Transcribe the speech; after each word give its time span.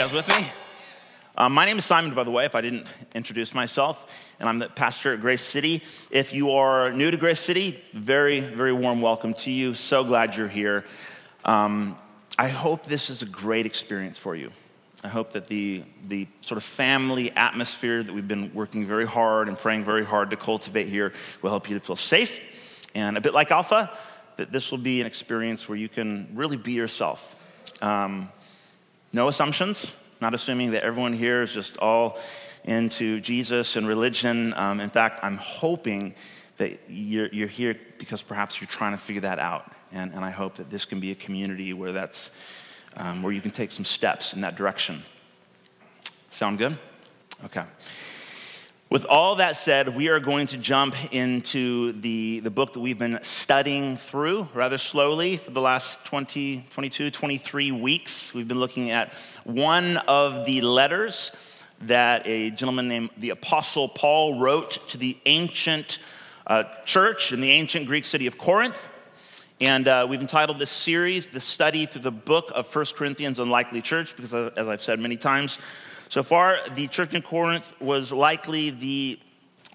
guys 0.00 0.14
with 0.14 0.28
me? 0.28 0.46
Um, 1.36 1.52
my 1.52 1.66
name 1.66 1.76
is 1.76 1.84
Simon, 1.84 2.14
by 2.14 2.24
the 2.24 2.30
way, 2.30 2.46
if 2.46 2.54
I 2.54 2.62
didn't 2.62 2.86
introduce 3.14 3.52
myself, 3.52 4.10
and 4.38 4.48
I'm 4.48 4.58
the 4.58 4.70
pastor 4.70 5.12
at 5.12 5.20
Grace 5.20 5.42
City. 5.42 5.82
If 6.10 6.32
you 6.32 6.52
are 6.52 6.90
new 6.90 7.10
to 7.10 7.18
Grace 7.18 7.38
City, 7.38 7.84
very, 7.92 8.40
very 8.40 8.72
warm 8.72 9.02
welcome 9.02 9.34
to 9.34 9.50
you. 9.50 9.74
So 9.74 10.02
glad 10.02 10.36
you're 10.36 10.48
here. 10.48 10.86
Um, 11.44 11.98
I 12.38 12.48
hope 12.48 12.86
this 12.86 13.10
is 13.10 13.20
a 13.20 13.26
great 13.26 13.66
experience 13.66 14.16
for 14.16 14.34
you. 14.34 14.52
I 15.04 15.08
hope 15.08 15.32
that 15.32 15.48
the, 15.48 15.82
the 16.08 16.26
sort 16.40 16.56
of 16.56 16.64
family 16.64 17.30
atmosphere 17.32 18.02
that 18.02 18.14
we've 18.14 18.26
been 18.26 18.54
working 18.54 18.86
very 18.86 19.06
hard 19.06 19.48
and 19.48 19.58
praying 19.58 19.84
very 19.84 20.06
hard 20.06 20.30
to 20.30 20.36
cultivate 20.36 20.88
here 20.88 21.12
will 21.42 21.50
help 21.50 21.68
you 21.68 21.78
to 21.78 21.84
feel 21.84 21.96
safe. 21.96 22.40
And 22.94 23.18
a 23.18 23.20
bit 23.20 23.34
like 23.34 23.50
Alpha, 23.50 23.94
that 24.38 24.50
this 24.50 24.70
will 24.70 24.78
be 24.78 25.02
an 25.02 25.06
experience 25.06 25.68
where 25.68 25.76
you 25.76 25.90
can 25.90 26.30
really 26.32 26.56
be 26.56 26.72
yourself. 26.72 27.36
Um, 27.82 28.30
no 29.12 29.28
assumptions, 29.28 29.92
not 30.20 30.34
assuming 30.34 30.72
that 30.72 30.82
everyone 30.84 31.12
here 31.12 31.42
is 31.42 31.52
just 31.52 31.76
all 31.78 32.18
into 32.64 33.20
Jesus 33.20 33.76
and 33.76 33.88
religion. 33.88 34.54
Um, 34.54 34.80
in 34.80 34.90
fact, 34.90 35.20
I'm 35.22 35.36
hoping 35.36 36.14
that 36.58 36.78
you're, 36.88 37.28
you're, 37.28 37.48
here 37.48 37.76
because 37.98 38.20
perhaps 38.22 38.60
you're 38.60 38.68
trying 38.68 38.92
to 38.92 38.98
figure 38.98 39.22
that 39.22 39.38
out. 39.38 39.70
And, 39.92 40.12
and 40.12 40.24
I 40.24 40.30
hope 40.30 40.56
that 40.56 40.70
this 40.70 40.84
can 40.84 41.00
be 41.00 41.10
a 41.10 41.14
community 41.14 41.72
where, 41.72 41.92
that's, 41.92 42.30
um, 42.96 43.22
where 43.22 43.32
you 43.32 43.40
can 43.40 43.50
take 43.50 43.72
some 43.72 43.84
steps 43.84 44.34
in 44.34 44.42
that 44.42 44.56
direction. 44.56 45.02
Sound 46.30 46.58
good? 46.58 46.78
Okay. 47.46 47.64
With 48.90 49.04
all 49.04 49.36
that 49.36 49.56
said, 49.56 49.94
we 49.94 50.08
are 50.08 50.18
going 50.18 50.48
to 50.48 50.56
jump 50.56 50.96
into 51.14 51.92
the, 51.92 52.40
the 52.40 52.50
book 52.50 52.72
that 52.72 52.80
we've 52.80 52.98
been 52.98 53.20
studying 53.22 53.96
through 53.96 54.48
rather 54.52 54.78
slowly 54.78 55.36
for 55.36 55.52
the 55.52 55.60
last 55.60 56.04
20, 56.06 56.66
22, 56.70 57.12
23 57.12 57.70
weeks. 57.70 58.34
We've 58.34 58.48
been 58.48 58.58
looking 58.58 58.90
at 58.90 59.12
one 59.44 59.98
of 60.08 60.44
the 60.44 60.62
letters 60.62 61.30
that 61.82 62.26
a 62.26 62.50
gentleman 62.50 62.88
named 62.88 63.10
the 63.16 63.30
Apostle 63.30 63.88
Paul 63.88 64.40
wrote 64.40 64.88
to 64.88 64.98
the 64.98 65.16
ancient 65.24 66.00
uh, 66.48 66.64
church 66.84 67.30
in 67.30 67.40
the 67.40 67.52
ancient 67.52 67.86
Greek 67.86 68.04
city 68.04 68.26
of 68.26 68.38
Corinth. 68.38 68.88
And 69.60 69.88
uh, 69.88 70.06
we've 70.08 70.22
entitled 70.22 70.58
this 70.58 70.70
series, 70.70 71.26
The 71.26 71.38
Study 71.38 71.84
Through 71.84 72.00
the 72.00 72.10
Book 72.10 72.50
of 72.54 72.74
1 72.74 72.86
Corinthians 72.96 73.38
Unlikely 73.38 73.82
Church, 73.82 74.16
because 74.16 74.32
uh, 74.32 74.50
as 74.56 74.66
I've 74.66 74.80
said 74.80 74.98
many 74.98 75.18
times, 75.18 75.58
so 76.08 76.22
far, 76.22 76.56
the 76.74 76.88
church 76.88 77.12
in 77.12 77.20
Corinth 77.20 77.70
was 77.78 78.10
likely 78.10 78.70
the 78.70 79.20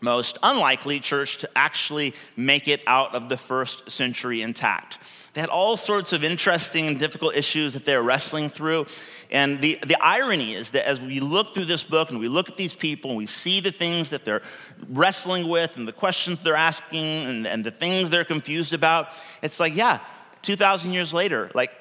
most 0.01 0.37
unlikely 0.43 0.99
church 0.99 1.37
to 1.39 1.49
actually 1.55 2.13
make 2.35 2.67
it 2.67 2.83
out 2.87 3.15
of 3.15 3.29
the 3.29 3.37
first 3.37 3.89
century 3.89 4.41
intact. 4.41 4.97
They 5.33 5.41
had 5.41 5.49
all 5.49 5.75
sorts 5.75 6.13
of 6.13 6.23
interesting 6.23 6.87
and 6.87 6.97
difficult 6.97 7.35
issues 7.35 7.73
that 7.73 7.83
they're 7.83 8.01
wrestling 8.01 8.49
through. 8.49 8.85
And 9.29 9.59
the, 9.59 9.77
the 9.85 10.01
irony 10.01 10.53
is 10.53 10.69
that 10.69 10.87
as 10.87 11.01
we 11.01 11.19
look 11.19 11.53
through 11.53 11.65
this 11.65 11.83
book 11.83 12.09
and 12.09 12.19
we 12.19 12.29
look 12.29 12.47
at 12.47 12.55
these 12.55 12.73
people 12.73 13.11
and 13.11 13.17
we 13.17 13.25
see 13.25 13.59
the 13.59 13.71
things 13.71 14.11
that 14.11 14.23
they're 14.23 14.43
wrestling 14.87 15.49
with 15.49 15.75
and 15.75 15.85
the 15.85 15.91
questions 15.91 16.41
they're 16.41 16.55
asking 16.55 17.25
and, 17.25 17.47
and 17.47 17.65
the 17.65 17.71
things 17.71 18.09
they're 18.09 18.23
confused 18.23 18.73
about, 18.73 19.09
it's 19.41 19.59
like, 19.59 19.75
yeah, 19.75 19.99
2,000 20.43 20.91
years 20.91 21.11
later, 21.11 21.51
like, 21.53 21.71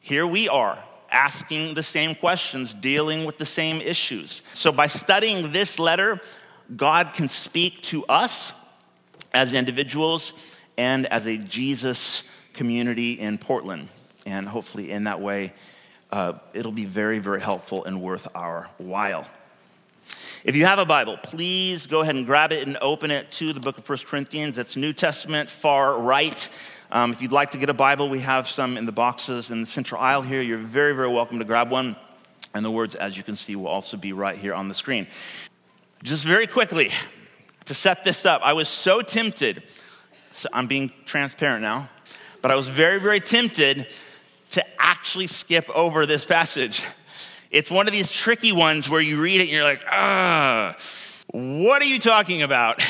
here 0.00 0.26
we 0.26 0.48
are 0.48 0.82
asking 1.10 1.74
the 1.74 1.82
same 1.82 2.14
questions, 2.14 2.74
dealing 2.74 3.24
with 3.24 3.38
the 3.38 3.46
same 3.46 3.80
issues. 3.80 4.42
So, 4.54 4.70
by 4.70 4.86
studying 4.86 5.52
this 5.52 5.78
letter, 5.78 6.20
God 6.76 7.12
can 7.12 7.28
speak 7.28 7.82
to 7.84 8.04
us 8.06 8.52
as 9.32 9.52
individuals 9.52 10.32
and 10.76 11.06
as 11.06 11.26
a 11.26 11.36
Jesus 11.36 12.22
community 12.52 13.12
in 13.12 13.38
Portland. 13.38 13.88
And 14.26 14.46
hopefully, 14.46 14.90
in 14.90 15.04
that 15.04 15.20
way, 15.20 15.52
uh, 16.12 16.34
it'll 16.52 16.72
be 16.72 16.84
very, 16.84 17.18
very 17.18 17.40
helpful 17.40 17.84
and 17.84 18.00
worth 18.00 18.28
our 18.34 18.68
while. 18.78 19.26
If 20.42 20.56
you 20.56 20.64
have 20.64 20.78
a 20.78 20.86
Bible, 20.86 21.18
please 21.22 21.86
go 21.86 22.00
ahead 22.00 22.14
and 22.14 22.26
grab 22.26 22.52
it 22.52 22.66
and 22.66 22.78
open 22.80 23.10
it 23.10 23.30
to 23.32 23.52
the 23.52 23.60
book 23.60 23.78
of 23.78 23.88
1 23.88 23.98
Corinthians. 24.06 24.58
It's 24.58 24.74
New 24.76 24.92
Testament, 24.92 25.50
far 25.50 26.00
right. 26.00 26.48
Um, 26.90 27.12
if 27.12 27.22
you'd 27.22 27.32
like 27.32 27.52
to 27.52 27.58
get 27.58 27.68
a 27.68 27.74
Bible, 27.74 28.08
we 28.08 28.20
have 28.20 28.48
some 28.48 28.76
in 28.76 28.86
the 28.86 28.92
boxes 28.92 29.50
in 29.50 29.60
the 29.60 29.66
central 29.66 30.00
aisle 30.00 30.22
here. 30.22 30.40
You're 30.40 30.58
very, 30.58 30.94
very 30.94 31.10
welcome 31.10 31.38
to 31.38 31.44
grab 31.44 31.70
one. 31.70 31.96
And 32.54 32.64
the 32.64 32.70
words, 32.70 32.94
as 32.94 33.16
you 33.16 33.22
can 33.22 33.36
see, 33.36 33.54
will 33.54 33.68
also 33.68 33.96
be 33.96 34.12
right 34.12 34.36
here 34.36 34.54
on 34.54 34.68
the 34.68 34.74
screen. 34.74 35.06
Just 36.02 36.24
very 36.24 36.46
quickly, 36.46 36.90
to 37.66 37.74
set 37.74 38.04
this 38.04 38.24
up, 38.24 38.40
I 38.42 38.54
was 38.54 38.70
so 38.70 39.02
tempted. 39.02 39.62
So 40.36 40.48
I'm 40.50 40.66
being 40.66 40.90
transparent 41.04 41.60
now, 41.60 41.90
but 42.40 42.50
I 42.50 42.54
was 42.54 42.68
very, 42.68 42.98
very 42.98 43.20
tempted 43.20 43.86
to 44.52 44.64
actually 44.80 45.26
skip 45.26 45.68
over 45.68 46.06
this 46.06 46.24
passage. 46.24 46.82
It's 47.50 47.70
one 47.70 47.86
of 47.86 47.92
these 47.92 48.10
tricky 48.10 48.50
ones 48.50 48.88
where 48.88 49.02
you 49.02 49.20
read 49.20 49.42
it 49.42 49.44
and 49.44 49.50
you're 49.50 49.62
like, 49.62 49.84
ah, 49.90 50.74
what 51.32 51.82
are 51.82 51.86
you 51.86 51.98
talking 51.98 52.40
about? 52.40 52.82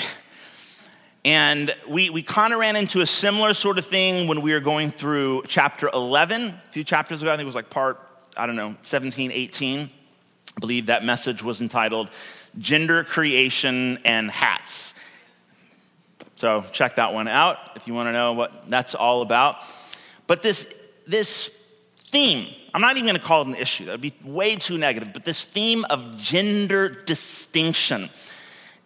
And 1.24 1.74
we, 1.88 2.10
we 2.10 2.22
kind 2.22 2.52
of 2.52 2.60
ran 2.60 2.76
into 2.76 3.00
a 3.00 3.06
similar 3.06 3.54
sort 3.54 3.76
of 3.78 3.86
thing 3.86 4.28
when 4.28 4.40
we 4.40 4.52
were 4.52 4.60
going 4.60 4.92
through 4.92 5.42
chapter 5.48 5.90
11, 5.92 6.42
a 6.42 6.62
few 6.70 6.84
chapters 6.84 7.22
ago. 7.22 7.32
I 7.32 7.34
think 7.34 7.42
it 7.42 7.46
was 7.46 7.56
like 7.56 7.70
part, 7.70 8.00
I 8.36 8.46
don't 8.46 8.56
know, 8.56 8.76
17, 8.84 9.32
18. 9.32 9.80
I 9.80 10.60
believe 10.60 10.86
that 10.86 11.04
message 11.04 11.42
was 11.42 11.60
entitled 11.60 12.08
Gender 12.58 13.04
Creation 13.04 13.98
and 14.04 14.30
Hats. 14.30 14.94
So 16.36 16.64
check 16.72 16.96
that 16.96 17.12
one 17.12 17.28
out 17.28 17.58
if 17.76 17.86
you 17.86 17.94
want 17.94 18.08
to 18.08 18.12
know 18.12 18.32
what 18.32 18.70
that's 18.70 18.94
all 18.94 19.22
about. 19.22 19.56
But 20.26 20.42
this, 20.42 20.64
this 21.06 21.50
theme, 21.98 22.48
I'm 22.72 22.80
not 22.80 22.96
even 22.96 23.04
going 23.04 23.20
to 23.20 23.22
call 23.22 23.42
it 23.42 23.48
an 23.48 23.54
issue, 23.56 23.86
that 23.86 23.92
would 23.92 24.00
be 24.00 24.14
way 24.24 24.56
too 24.56 24.78
negative, 24.78 25.12
but 25.12 25.24
this 25.24 25.44
theme 25.44 25.84
of 25.90 26.16
gender 26.16 26.88
distinction, 26.88 28.08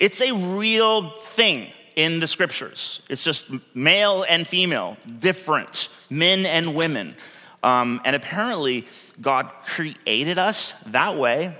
it's 0.01 0.21
a 0.21 0.33
real 0.33 1.11
thing 1.21 1.69
in 1.97 2.19
the 2.19 2.27
scriptures. 2.27 3.01
It's 3.09 3.23
just 3.23 3.47
male 3.75 4.25
and 4.29 4.47
female, 4.47 4.97
different, 5.21 5.91
men 6.11 6.47
and 6.47 6.75
women. 6.75 7.15
Um, 7.63 8.01
and 8.05 8.17
apparently, 8.17 8.87
God 9.21 9.51
created 9.65 10.39
us 10.39 10.75
that 10.87 11.17
way 11.17 11.57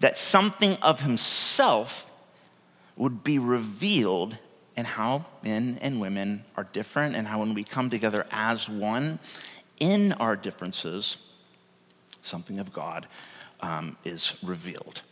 that 0.00 0.16
something 0.16 0.74
of 0.76 1.00
himself 1.00 2.10
would 2.96 3.22
be 3.22 3.38
revealed 3.38 4.38
in 4.76 4.84
how 4.84 5.24
men 5.42 5.78
and 5.82 6.00
women 6.00 6.44
are 6.56 6.64
different 6.72 7.16
and 7.16 7.26
how 7.26 7.40
when 7.40 7.54
we 7.54 7.64
come 7.64 7.90
together 7.90 8.26
as 8.30 8.68
one 8.68 9.18
in 9.80 10.12
our 10.14 10.36
differences, 10.36 11.16
something 12.22 12.58
of 12.58 12.72
God 12.72 13.06
um, 13.60 13.96
is 14.04 14.34
revealed. 14.42 15.02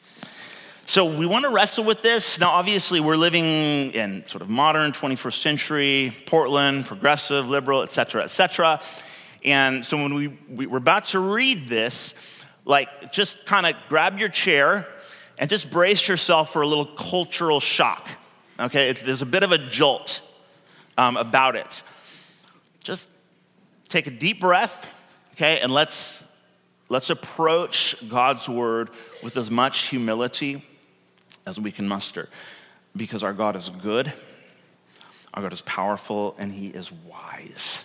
So 0.88 1.04
we 1.04 1.26
want 1.26 1.44
to 1.44 1.50
wrestle 1.50 1.82
with 1.82 2.02
this. 2.02 2.38
Now, 2.38 2.50
obviously, 2.50 3.00
we're 3.00 3.16
living 3.16 3.44
in 3.92 4.24
sort 4.28 4.42
of 4.42 4.48
modern 4.48 4.92
21st 4.92 5.42
century, 5.42 6.16
Portland, 6.26 6.86
progressive, 6.86 7.48
liberal, 7.48 7.82
et 7.82 7.90
cetera, 7.90 8.22
et 8.22 8.30
cetera. 8.30 8.80
And 9.44 9.84
so 9.84 9.96
when 9.96 10.14
we, 10.14 10.28
we 10.48 10.66
we're 10.66 10.78
about 10.78 11.06
to 11.06 11.18
read 11.18 11.66
this, 11.66 12.14
like 12.66 13.12
just 13.12 13.46
kind 13.46 13.64
of 13.64 13.74
grab 13.88 14.18
your 14.18 14.28
chair 14.28 14.86
and 15.38 15.48
just 15.48 15.70
brace 15.70 16.06
yourself 16.06 16.52
for 16.52 16.60
a 16.60 16.66
little 16.66 16.84
cultural 16.84 17.60
shock. 17.60 18.06
Okay, 18.58 18.90
it's, 18.90 19.02
there's 19.02 19.22
a 19.22 19.26
bit 19.26 19.42
of 19.42 19.52
a 19.52 19.58
jolt 19.58 20.20
um, 20.98 21.16
about 21.16 21.56
it. 21.56 21.82
Just 22.82 23.08
take 23.88 24.06
a 24.06 24.10
deep 24.10 24.40
breath, 24.40 24.84
okay, 25.32 25.60
and 25.60 25.72
let's 25.72 26.22
let's 26.88 27.08
approach 27.08 27.96
God's 28.08 28.48
word 28.48 28.90
with 29.22 29.36
as 29.36 29.50
much 29.50 29.88
humility 29.88 30.64
as 31.46 31.60
we 31.60 31.70
can 31.70 31.86
muster 31.86 32.28
because 32.96 33.22
our 33.22 33.32
God 33.32 33.56
is 33.56 33.68
good, 33.68 34.12
our 35.34 35.42
God 35.42 35.52
is 35.52 35.60
powerful, 35.62 36.34
and 36.38 36.50
He 36.50 36.68
is 36.68 36.90
wise. 36.90 37.84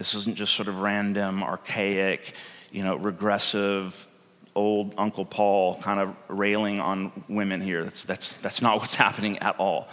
This 0.00 0.14
isn't 0.14 0.36
just 0.36 0.54
sort 0.54 0.68
of 0.68 0.78
random, 0.78 1.42
archaic, 1.42 2.32
you 2.70 2.82
know, 2.82 2.96
regressive, 2.96 4.08
old 4.54 4.94
Uncle 4.96 5.26
Paul 5.26 5.76
kind 5.82 6.00
of 6.00 6.16
railing 6.26 6.80
on 6.80 7.12
women 7.28 7.60
here. 7.60 7.84
That's, 7.84 8.04
that's, 8.04 8.32
that's 8.38 8.62
not 8.62 8.78
what's 8.78 8.94
happening 8.94 9.36
at 9.40 9.60
all. 9.60 9.88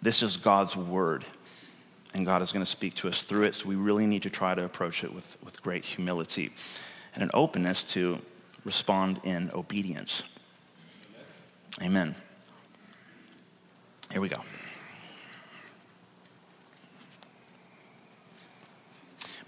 This 0.00 0.22
is 0.22 0.36
God's 0.36 0.76
word, 0.76 1.24
and 2.14 2.24
God 2.24 2.40
is 2.40 2.52
going 2.52 2.64
to 2.64 2.70
speak 2.70 2.94
to 2.98 3.08
us 3.08 3.24
through 3.24 3.46
it, 3.46 3.56
so 3.56 3.66
we 3.66 3.74
really 3.74 4.06
need 4.06 4.22
to 4.22 4.30
try 4.30 4.54
to 4.54 4.64
approach 4.64 5.02
it 5.02 5.12
with, 5.12 5.36
with 5.44 5.60
great 5.60 5.84
humility 5.84 6.52
and 7.14 7.24
an 7.24 7.30
openness 7.34 7.82
to 7.82 8.20
respond 8.64 9.18
in 9.24 9.50
obedience. 9.52 10.22
Amen. 11.82 12.14
Here 14.12 14.20
we 14.20 14.28
go. 14.28 14.40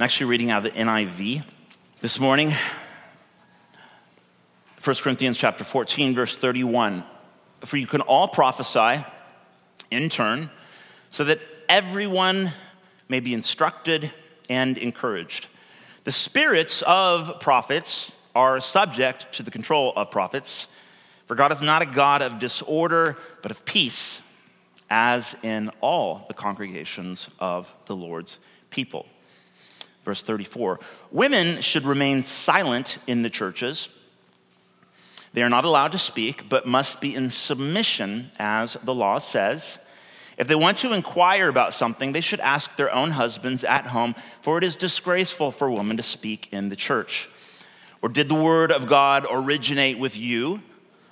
I'm 0.01 0.05
actually 0.05 0.27
reading 0.27 0.53
out 0.53 0.65
of 0.65 0.73
the 0.73 0.79
NIV 0.79 1.43
this 2.01 2.21
morning. 2.21 2.53
1 4.85 4.97
Corinthians 5.03 5.37
chapter 5.37 5.65
14 5.65 6.15
verse 6.15 6.37
31. 6.37 7.03
For 7.63 7.77
you 7.79 7.89
can 7.89 8.03
all 8.03 8.29
prophesy 8.29 9.05
in 9.91 10.09
turn 10.09 10.51
so 11.11 11.25
that 11.25 11.41
everyone 11.69 12.53
may 13.09 13.19
be 13.19 13.35
instructed 13.35 14.13
and 14.49 14.79
encouraged. 14.79 15.49
The 16.05 16.13
spirits 16.13 16.85
of 16.87 17.41
prophets 17.41 18.13
are 18.37 18.61
subject 18.61 19.33
to 19.33 19.43
the 19.43 19.51
control 19.51 19.93
of 19.97 20.13
prophets. 20.13 20.69
For 21.27 21.35
God 21.35 21.51
is 21.51 21.61
not 21.61 21.83
a 21.83 21.87
God 21.87 22.23
of 22.23 22.39
disorder, 22.39 23.17
but 23.43 23.51
of 23.51 23.65
peace, 23.65 24.21
as 24.89 25.35
in 25.43 25.73
all 25.81 26.25
the 26.29 26.35
congregations 26.35 27.29
of 27.41 27.75
the 27.87 27.97
Lord's 27.97 28.39
people. 28.71 29.05
Verse 30.09 30.23
34 30.23 30.81
Women 31.11 31.61
should 31.61 31.85
remain 31.85 32.23
silent 32.23 32.97
in 33.07 33.23
the 33.23 33.29
churches. 33.29 33.91
They 35.35 35.43
are 35.43 35.51
not 35.51 35.67
allowed 35.67 35.93
to 35.93 35.99
speak, 35.99 36.49
but 36.49 36.67
must 36.67 37.03
be 37.03 37.15
in 37.15 37.31
submission, 37.31 38.31
as 38.39 38.79
the 38.83 38.95
law 38.95 39.19
says. 39.19 39.79
If 40.39 40.49
they 40.49 40.55
want 40.55 40.79
to 40.79 40.95
inquire 40.95 41.51
about 41.51 41.75
something, 41.75 42.13
they 42.13 42.23
should 42.23 42.41
ask 42.41 42.75
their 42.77 42.91
own 42.91 43.11
husbands 43.11 43.65
at 43.65 43.89
home, 43.89 44.15
for 44.41 44.57
it 44.57 44.65
is 44.65 44.77
disgraceful 44.77 45.53
for 45.53 45.69
a 45.69 45.73
woman 45.75 45.99
to 45.99 46.03
speak 46.03 46.49
in 46.53 46.71
the 46.71 46.77
church. 46.77 47.29
Or 48.01 48.09
did 48.09 48.31
the 48.31 48.35
word 48.35 48.73
of 48.73 48.87
God 48.87 49.27
originate 49.31 49.99
with 49.99 50.17
you? 50.17 50.63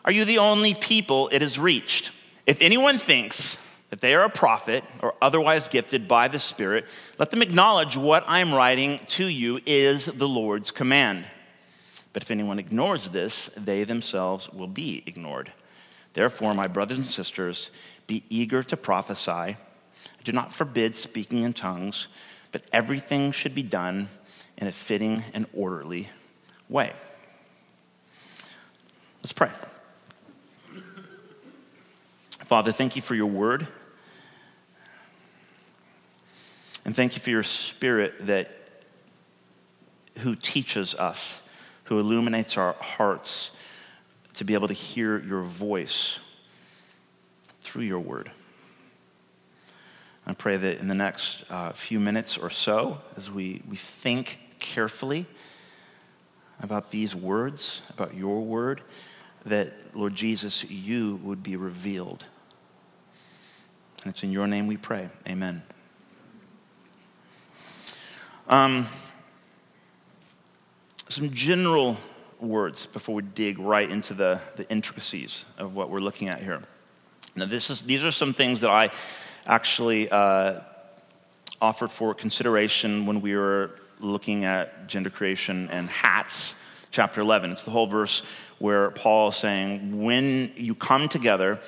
Are 0.07 0.13
you 0.13 0.25
the 0.25 0.39
only 0.39 0.73
people 0.73 1.29
it 1.31 1.43
has 1.43 1.59
reached? 1.59 2.13
If 2.47 2.63
anyone 2.63 2.97
thinks 2.97 3.59
that 3.91 4.01
they 4.01 4.15
are 4.15 4.25
a 4.25 4.31
prophet 4.31 4.85
or 5.03 5.15
otherwise 5.23 5.69
gifted 5.69 6.09
by 6.09 6.29
the 6.29 6.39
Spirit, 6.39 6.87
let 7.19 7.31
them 7.31 7.43
acknowledge 7.43 7.97
what 7.97 8.25
I'm 8.27 8.53
writing 8.53 9.01
to 9.09 9.27
you 9.27 9.61
is 9.65 10.07
the 10.07 10.29
Lord's 10.29 10.71
command. 10.71 11.25
But 12.13 12.23
if 12.23 12.31
anyone 12.31 12.59
ignores 12.59 13.11
this, 13.11 13.51
they 13.57 13.85
themselves 13.85 14.49
will 14.51 14.67
be 14.67 15.03
ignored. 15.07 15.53
Therefore, 16.15 16.55
my 16.55 16.67
brothers 16.67 16.99
and 16.99 17.07
sisters, 17.07 17.71
be 18.07 18.23
eager 18.31 18.63
to 18.63 18.77
prophesy. 18.77 19.31
I 19.31 19.57
do 20.25 20.33
not 20.33 20.53
forbid 20.53 20.97
speaking 20.97 21.43
in 21.43 21.53
tongues, 21.53 22.09
but 22.53 22.63
everything 22.73 23.33
should 23.33 23.55
be 23.55 23.63
done 23.63 24.09
in 24.57 24.67
a 24.67 24.73
fitting 24.73 25.23
and 25.35 25.47
orderly 25.53 26.09
way. 26.69 26.93
Let's 29.23 29.33
pray. 29.33 29.51
Father, 32.47 32.73
thank 32.73 32.97
you 32.97 33.03
for 33.03 33.15
your 33.15 33.27
word. 33.27 33.67
And 36.87 36.95
thank 36.95 37.17
you 37.17 37.21
for 37.21 37.31
your 37.31 37.43
spirit 37.43 38.29
that 38.29 38.49
who 40.19 40.37
teaches 40.37 40.95
us, 40.95 41.43
who 41.85 41.99
illuminates 41.99 42.57
our 42.57 42.75
hearts 42.75 43.51
to 44.35 44.45
be 44.45 44.55
able 44.55 44.69
to 44.69 44.75
hear 44.75 45.19
your 45.19 45.43
voice 45.43 46.21
through 47.61 47.83
your 47.83 47.99
word. 47.99 48.31
I 50.29 50.35
pray 50.35 50.57
that 50.57 50.79
in 50.79 50.87
the 50.87 50.95
next 50.95 51.43
uh, 51.51 51.73
few 51.73 51.99
minutes 51.99 52.39
or 52.39 52.51
so, 52.51 53.01
as 53.17 53.29
we, 53.33 53.63
we 53.69 53.77
think 53.77 54.39
carefully 54.61 55.27
about 56.61 56.93
these 56.93 57.17
words, 57.17 57.83
about 57.91 58.15
your 58.15 58.43
word, 58.43 58.81
that, 59.45 59.73
Lord 59.93 60.15
Jesus, 60.15 60.63
you 60.63 61.17
would 61.25 61.43
be 61.43 61.57
revealed. 61.57 62.25
And 64.05 64.13
it's 64.13 64.23
in 64.23 64.31
your 64.31 64.47
name 64.47 64.69
we 64.69 64.77
pray. 64.77 65.09
Amen. 65.29 65.65
Um, 68.49 68.87
some 71.09 71.31
general 71.31 71.97
words 72.39 72.87
before 72.87 73.17
we 73.17 73.23
dig 73.23 73.59
right 73.59 73.91
into 73.91 74.15
the, 74.15 74.41
the 74.57 74.71
intricacies 74.71 75.45
of 75.59 75.75
what 75.75 75.91
we're 75.91 75.99
looking 75.99 76.29
at 76.29 76.41
here. 76.41 76.63
Now, 77.35 77.47
this 77.47 77.71
is, 77.71 77.83
these 77.83 78.05
are 78.05 78.13
some 78.13 78.35
things 78.35 78.61
that 78.61 78.71
I 78.71 78.91
actually 79.47 80.09
uh, 80.09 80.61
offered 81.61 81.91
for 81.91 82.15
consideration 82.15 83.05
when 83.05 83.21
we 83.21 83.35
were 83.35 83.81
looking 83.99 84.45
at 84.45 84.87
gender 84.87 85.11
creation 85.11 85.69
and 85.71 85.91
hats, 85.91 86.55
chapter 86.93 87.21
11. 87.21 87.51
It's 87.51 87.65
the 87.65 87.73
whole 87.73 87.89
verse 87.89 88.23
where 88.59 88.93
Paul 88.93 89.31
is 89.31 89.37
saying, 89.37 90.05
when 90.05 90.53
you 90.55 90.77
come 90.77 91.09
together 91.09 91.59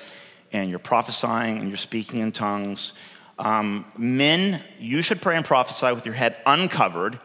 and 0.53 0.69
you're 0.69 0.79
prophesying 0.79 1.57
and 1.57 1.67
you're 1.67 1.75
speaking 1.75 2.21
in 2.21 2.31
tongues, 2.31 2.93
um, 3.39 3.85
men, 3.97 4.61
you 4.79 5.01
should 5.01 5.21
pray 5.21 5.37
and 5.37 5.45
prophesy 5.45 5.93
with 5.93 6.05
your 6.05 6.13
head 6.13 6.37
uncovered 6.45 7.19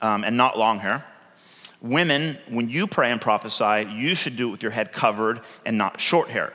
um, 0.00 0.22
and 0.22 0.36
not 0.36 0.56
long 0.56 0.78
hair. 0.78 1.04
Women, 1.80 2.38
when 2.48 2.68
you 2.68 2.86
pray 2.86 3.10
and 3.10 3.20
prophesy, 3.20 3.90
you 3.92 4.14
should 4.14 4.36
do 4.36 4.48
it 4.48 4.50
with 4.52 4.62
your 4.62 4.70
head 4.70 4.92
covered 4.92 5.40
and 5.66 5.76
not 5.76 6.00
short 6.00 6.30
hair. 6.30 6.52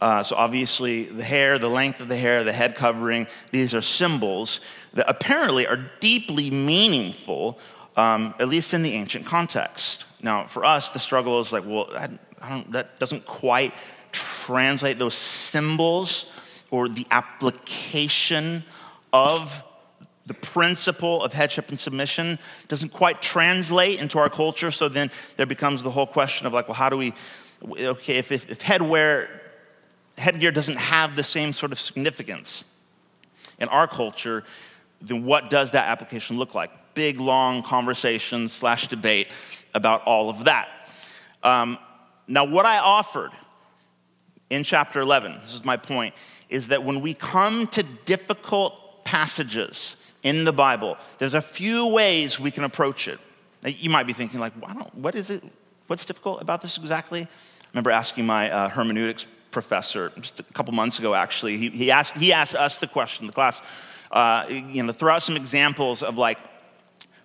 Uh, 0.00 0.22
so, 0.22 0.34
obviously, 0.34 1.04
the 1.04 1.24
hair, 1.24 1.58
the 1.58 1.68
length 1.68 2.00
of 2.00 2.08
the 2.08 2.16
hair, 2.16 2.42
the 2.42 2.52
head 2.52 2.74
covering, 2.74 3.26
these 3.50 3.74
are 3.74 3.82
symbols 3.82 4.60
that 4.94 5.08
apparently 5.08 5.66
are 5.66 5.90
deeply 6.00 6.50
meaningful, 6.50 7.58
um, 7.96 8.34
at 8.38 8.48
least 8.48 8.72
in 8.72 8.82
the 8.82 8.92
ancient 8.92 9.26
context. 9.26 10.06
Now, 10.22 10.46
for 10.46 10.64
us, 10.64 10.90
the 10.90 10.98
struggle 10.98 11.40
is 11.40 11.52
like, 11.52 11.64
well, 11.66 11.90
that 12.70 12.98
doesn't 12.98 13.26
quite 13.26 13.74
translate 14.12 14.98
those 14.98 15.14
symbols 15.14 16.26
or 16.70 16.88
the 16.88 17.06
application 17.10 18.64
of 19.12 19.62
the 20.26 20.34
principle 20.34 21.22
of 21.22 21.32
headship 21.32 21.68
and 21.68 21.78
submission 21.78 22.38
doesn't 22.66 22.88
quite 22.88 23.22
translate 23.22 24.00
into 24.00 24.18
our 24.18 24.28
culture. 24.28 24.70
So 24.70 24.88
then 24.88 25.10
there 25.36 25.46
becomes 25.46 25.82
the 25.82 25.90
whole 25.90 26.06
question 26.06 26.46
of 26.46 26.52
like, 26.52 26.66
well, 26.66 26.74
how 26.74 26.88
do 26.88 26.96
we, 26.96 27.14
okay, 27.64 28.18
if, 28.18 28.32
if, 28.32 28.50
if 28.50 28.58
headwear 28.58 29.28
headgear 30.18 30.50
doesn't 30.50 30.76
have 30.76 31.16
the 31.16 31.22
same 31.22 31.52
sort 31.52 31.72
of 31.72 31.80
significance 31.80 32.64
in 33.58 33.68
our 33.68 33.86
culture, 33.86 34.44
then 35.00 35.24
what 35.24 35.50
does 35.50 35.72
that 35.72 35.88
application 35.88 36.38
look 36.38 36.54
like? 36.54 36.70
Big, 36.94 37.20
long 37.20 37.62
conversation 37.62 38.48
slash 38.48 38.88
debate 38.88 39.28
about 39.74 40.02
all 40.04 40.30
of 40.30 40.44
that. 40.44 40.70
Um, 41.42 41.78
now, 42.26 42.44
what 42.44 42.66
I 42.66 42.78
offered 42.78 43.30
in 44.48 44.64
chapter 44.64 45.00
11, 45.00 45.40
this 45.44 45.54
is 45.54 45.64
my 45.64 45.76
point, 45.76 46.14
is 46.48 46.68
that 46.68 46.84
when 46.84 47.00
we 47.00 47.14
come 47.14 47.66
to 47.68 47.82
difficult 47.82 49.04
passages 49.04 49.96
in 50.22 50.44
the 50.44 50.52
Bible, 50.52 50.96
there's 51.18 51.34
a 51.34 51.40
few 51.40 51.86
ways 51.88 52.38
we 52.38 52.50
can 52.50 52.64
approach 52.64 53.08
it. 53.08 53.18
You 53.64 53.90
might 53.90 54.06
be 54.06 54.12
thinking, 54.12 54.40
like, 54.40 54.52
what 54.94 55.14
is 55.14 55.30
it? 55.30 55.42
What's 55.86 56.04
difficult 56.04 56.42
about 56.42 56.62
this 56.62 56.78
exactly? 56.78 57.22
I 57.22 57.28
remember 57.72 57.90
asking 57.90 58.26
my 58.26 58.50
uh, 58.50 58.68
hermeneutics 58.68 59.26
professor 59.50 60.12
just 60.20 60.40
a 60.40 60.42
couple 60.42 60.74
months 60.74 60.98
ago, 60.98 61.14
actually. 61.14 61.56
He, 61.58 61.70
he, 61.70 61.90
asked, 61.90 62.16
he 62.16 62.32
asked 62.32 62.54
us 62.54 62.76
the 62.78 62.86
question, 62.86 63.24
in 63.24 63.26
the 63.28 63.32
class, 63.32 63.60
uh, 64.10 64.44
you 64.48 64.82
know, 64.82 64.92
throw 64.92 65.14
out 65.14 65.22
some 65.22 65.36
examples 65.36 66.02
of 66.02 66.16
like 66.16 66.38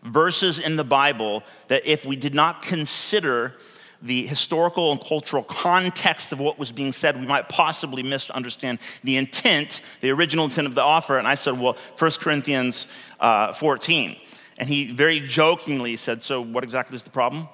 verses 0.03 0.59
in 0.59 0.75
the 0.75 0.83
Bible 0.83 1.43
that 1.67 1.85
if 1.85 2.05
we 2.05 2.15
did 2.15 2.33
not 2.33 2.61
consider 2.61 3.55
the 4.01 4.25
historical 4.25 4.91
and 4.91 4.99
cultural 4.99 5.43
context 5.43 6.31
of 6.31 6.39
what 6.39 6.57
was 6.57 6.71
being 6.71 6.91
said, 6.91 7.19
we 7.19 7.27
might 7.27 7.49
possibly 7.49 8.01
misunderstand 8.01 8.79
the 9.03 9.17
intent, 9.17 9.81
the 10.01 10.09
original 10.09 10.45
intent 10.45 10.67
of 10.67 10.75
the 10.75 10.81
offer. 10.81 11.17
And 11.17 11.27
I 11.27 11.35
said, 11.35 11.59
well, 11.59 11.77
1 11.97 12.11
Corinthians 12.19 12.87
uh, 13.19 13.53
14. 13.53 14.17
And 14.57 14.67
he 14.67 14.91
very 14.91 15.19
jokingly 15.19 15.97
said, 15.97 16.23
so 16.23 16.41
what 16.41 16.63
exactly 16.63 16.95
is 16.95 17.03
the 17.03 17.09
problem? 17.09 17.47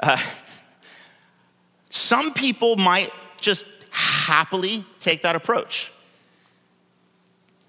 Uh, 0.00 0.18
some 1.90 2.32
people 2.32 2.76
might 2.76 3.10
just 3.40 3.64
happily 3.90 4.84
take 5.00 5.22
that 5.22 5.34
approach. 5.34 5.92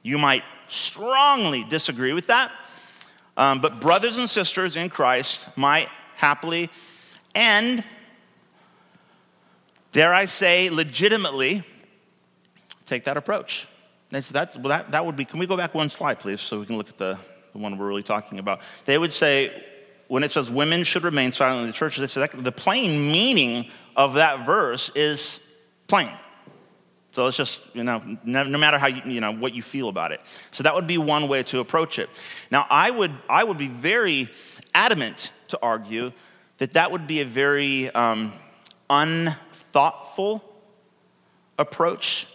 You 0.04 0.18
might 0.18 0.44
strongly 0.68 1.64
disagree 1.64 2.14
with 2.14 2.28
that, 2.28 2.52
um, 3.38 3.60
but 3.60 3.82
brothers 3.82 4.18
and 4.18 4.30
sisters 4.30 4.76
in 4.76 4.90
Christ 4.90 5.48
might 5.56 5.90
happily 6.16 6.70
and, 7.36 7.84
dare 9.92 10.14
I 10.14 10.26
say, 10.26 10.70
legitimately 10.70 11.64
take 12.86 13.06
that 13.06 13.18
approach. 13.18 13.68
That's, 14.10 14.58
well, 14.58 14.70
that, 14.70 14.92
that 14.92 15.06
would 15.06 15.16
be, 15.16 15.24
can 15.24 15.40
we 15.40 15.48
go 15.48 15.56
back 15.56 15.74
one 15.74 15.90
slide, 15.90 16.20
please, 16.20 16.42
so 16.42 16.60
we 16.60 16.66
can 16.66 16.78
look 16.78 16.90
at 16.90 16.98
the, 16.98 17.18
the 17.54 17.58
one 17.58 17.78
we're 17.78 17.88
really 17.88 18.04
talking 18.04 18.40
about? 18.40 18.62
They 18.86 18.98
would 18.98 19.14
say, 19.14 19.64
when 20.10 20.24
it 20.24 20.32
says 20.32 20.50
women 20.50 20.84
should 20.84 21.04
remain 21.04 21.32
silent 21.32 21.62
in 21.62 21.68
the 21.68 21.74
church, 21.74 21.96
they 21.96 22.08
say 22.08 22.20
that 22.20 22.44
the 22.44 22.52
plain 22.52 23.12
meaning 23.12 23.70
of 23.96 24.16
that 24.16 24.46
verse 24.46 24.92
is 24.94 25.40
plain. 25.88 26.10
So 27.14 27.28
it's 27.28 27.38
just, 27.38 27.60
you 27.74 27.86
know, 27.86 28.02
no, 28.24 28.44
no, 28.44 28.58
matter 28.58 28.78
how 28.78 28.88
you, 28.88 29.02
you 29.06 29.22
know, 29.22 29.32
what 29.32 29.54
you 29.54 29.62
feel 29.62 29.88
about 29.88 30.12
it. 30.12 30.20
So 30.52 30.64
that 30.64 30.76
would 30.76 30.88
be 30.88 30.98
one 30.98 31.30
way 31.30 31.44
to 31.44 31.60
approach 31.60 32.00
it. 32.00 32.10
Now, 32.52 32.66
I 32.70 32.92
would, 32.92 33.12
I 33.30 33.44
would 33.44 33.58
be 33.58 33.68
very 33.68 34.30
adamant 34.74 35.32
to 35.50 35.60
argue 35.62 36.12
that 36.62 36.74
that 36.74 36.92
would 36.92 37.08
be 37.08 37.22
a 37.22 37.26
very 37.26 37.90
um, 37.90 38.32
unthoughtful 38.88 40.44
approach 41.58 42.28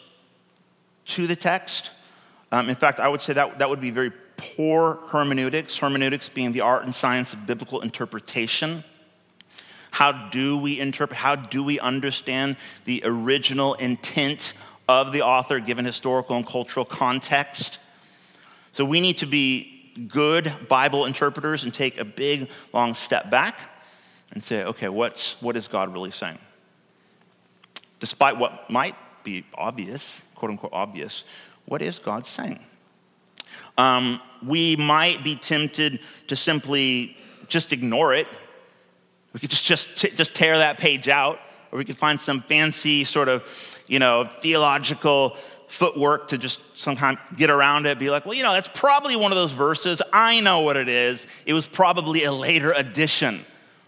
to 1.05 1.29
the 1.29 1.37
text. 1.37 1.93
Um, 2.51 2.69
in 2.69 2.75
fact, 2.75 2.99
I 2.99 3.07
would 3.07 3.21
say 3.21 3.35
that 3.35 3.61
that 3.61 3.71
would 3.71 3.81
be 3.81 3.93
very 3.93 4.11
poor 4.37 4.99
hermeneutics, 5.11 5.77
hermeneutics 5.77 6.29
being 6.29 6.51
the 6.51 6.63
art 6.63 6.85
and 6.85 6.93
science 6.93 7.33
of 7.35 7.47
biblical 7.47 7.83
interpretation. 7.83 8.83
How 9.93 10.11
do 10.11 10.59
we 10.59 10.81
interpret, 10.81 11.19
how 11.19 11.37
do 11.37 11.63
we 11.63 11.79
understand 11.79 12.57
the 12.85 13.03
original 13.05 13.75
intent 13.75 14.55
of 14.89 15.13
the 15.13 15.23
author 15.23 15.61
given 15.61 15.85
historical 15.85 16.35
and 16.35 16.45
cultural 16.45 16.85
context? 16.85 17.79
So 18.73 18.85
we 18.85 19.01
need 19.01 19.19
to 19.19 19.27
be 19.27 19.95
good 20.09 20.53
Bible 20.69 21.05
interpreters 21.07 21.63
and 21.63 21.73
take 21.73 21.97
a 21.97 22.05
big, 22.05 22.49
long 22.73 22.95
step 22.95 23.31
back 23.31 23.75
and 24.37 24.45
say, 24.45 24.65
okay, 24.65 24.91
what's, 24.91 25.41
what 25.41 25.57
is 25.57 25.67
God 25.67 25.95
really 25.95 26.11
saying? 26.11 26.37
Despite 28.01 28.37
what 28.37 28.69
might 28.69 28.95
be 29.25 29.47
obvious, 29.55 30.21
quote 30.35 30.51
unquote 30.51 30.75
obvious, 30.75 31.25
what 31.65 31.81
is 31.81 31.99
God 31.99 32.27
saying? 32.27 32.61
Um, 33.79 34.21
we 34.45 34.77
might 34.77 35.25
be 35.25 35.37
tempted 35.37 36.01
to 36.27 36.37
simply 36.37 37.17
just 37.49 37.73
ignore 37.73 38.13
it. 38.13 38.29
We 39.33 39.41
could 39.41 39.49
just, 39.49 39.65
just, 39.65 39.95
just 39.95 40.35
tear 40.35 40.59
that 40.59 40.77
page 40.77 41.09
out, 41.09 41.41
or 41.73 41.79
we 41.79 41.87
could 41.87 41.97
find 41.97 42.21
some 42.21 42.43
fancy 42.43 43.05
sort 43.05 43.31
of, 43.31 43.43
you 43.87 43.99
know, 43.99 44.27
theological 44.27 45.39
footwork 45.69 46.29
to 46.29 46.37
just 46.37 46.61
sometimes 46.75 47.21
get 47.39 47.49
around 47.49 47.87
it, 47.87 47.99
be 47.99 48.11
like, 48.11 48.27
well, 48.27 48.35
you 48.35 48.43
know, 48.43 48.53
that's 48.53 48.69
probably 48.75 49.17
one 49.17 49.33
of 49.33 49.37
those 49.37 49.53
verses. 49.53 50.03
I 50.13 50.41
know 50.41 50.61
what 50.61 50.77
it 50.77 50.91
is. 50.91 51.27
It 51.47 51.55
was 51.55 51.67
probably 51.67 52.25
a 52.25 52.33
later 52.35 52.73
addition, 52.73 53.47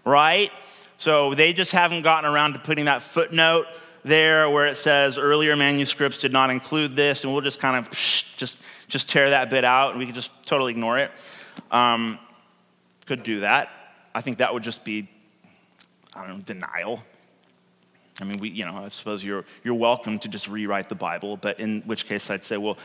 right? 0.08 0.50
So 0.96 1.34
they 1.34 1.52
just 1.52 1.70
haven't 1.70 2.02
gotten 2.02 2.28
around 2.28 2.54
to 2.54 2.58
putting 2.58 2.86
that 2.86 3.02
footnote 3.02 3.66
there 4.04 4.48
where 4.50 4.66
it 4.66 4.76
says 4.76 5.18
earlier 5.18 5.54
manuscripts 5.54 6.18
did 6.18 6.32
not 6.32 6.50
include 6.50 6.96
this, 6.96 7.22
and 7.22 7.32
we'll 7.32 7.42
just 7.42 7.60
kind 7.60 7.76
of 7.76 7.90
just, 8.36 8.56
just 8.88 9.08
tear 9.08 9.30
that 9.30 9.50
bit 9.50 9.64
out 9.64 9.90
and 9.90 9.98
we 9.98 10.06
could 10.06 10.14
just 10.14 10.30
totally 10.46 10.72
ignore 10.72 10.98
it. 10.98 11.10
Um, 11.70 12.18
could 13.06 13.22
do 13.22 13.40
that. 13.40 13.70
I 14.14 14.20
think 14.20 14.38
that 14.38 14.52
would 14.52 14.62
just 14.62 14.84
be, 14.84 15.08
I 16.14 16.26
don't 16.26 16.38
know, 16.38 16.44
denial. 16.44 17.02
I 18.20 18.24
mean, 18.24 18.40
we, 18.40 18.48
you 18.48 18.64
know, 18.64 18.76
I 18.76 18.88
suppose 18.88 19.22
you're, 19.22 19.44
you're 19.62 19.74
welcome 19.74 20.18
to 20.20 20.28
just 20.28 20.48
rewrite 20.48 20.88
the 20.88 20.94
Bible, 20.94 21.36
but 21.36 21.60
in 21.60 21.82
which 21.82 22.06
case 22.06 22.28
I'd 22.30 22.44
say, 22.44 22.56
well, 22.56 22.76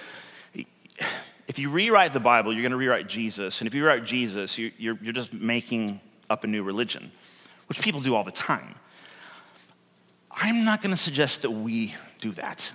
if 1.48 1.58
you 1.58 1.70
rewrite 1.70 2.14
the 2.14 2.20
Bible, 2.20 2.54
you're 2.54 2.62
going 2.62 2.72
to 2.72 2.78
rewrite 2.78 3.08
Jesus. 3.08 3.60
And 3.60 3.68
if 3.68 3.74
you 3.74 3.84
rewrite 3.84 4.06
Jesus, 4.06 4.58
you, 4.58 4.72
you're, 4.78 4.98
you're 5.02 5.14
just 5.14 5.34
making 5.34 6.00
up 6.30 6.44
a 6.44 6.48
new 6.48 6.64
religion, 6.64 7.12
which 7.68 7.82
people 7.82 8.02
do 8.02 8.16
all 8.16 8.24
the 8.24 8.32
time. 8.32 8.76
I'm 10.32 10.66
not 10.66 10.82
going 10.82 10.96
to 10.96 11.02
suggest 11.02 11.44
that 11.44 11.52
we 11.52 11.94
do 12.20 12.32
that. 12.32 12.72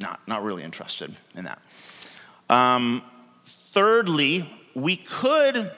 Not, 0.00 0.20
not 0.26 0.42
really 0.42 0.62
interested 0.62 1.14
in 1.34 1.44
that. 1.44 1.60
Um, 2.50 3.02
thirdly, 3.72 4.48
we 4.74 4.96
could, 4.96 5.70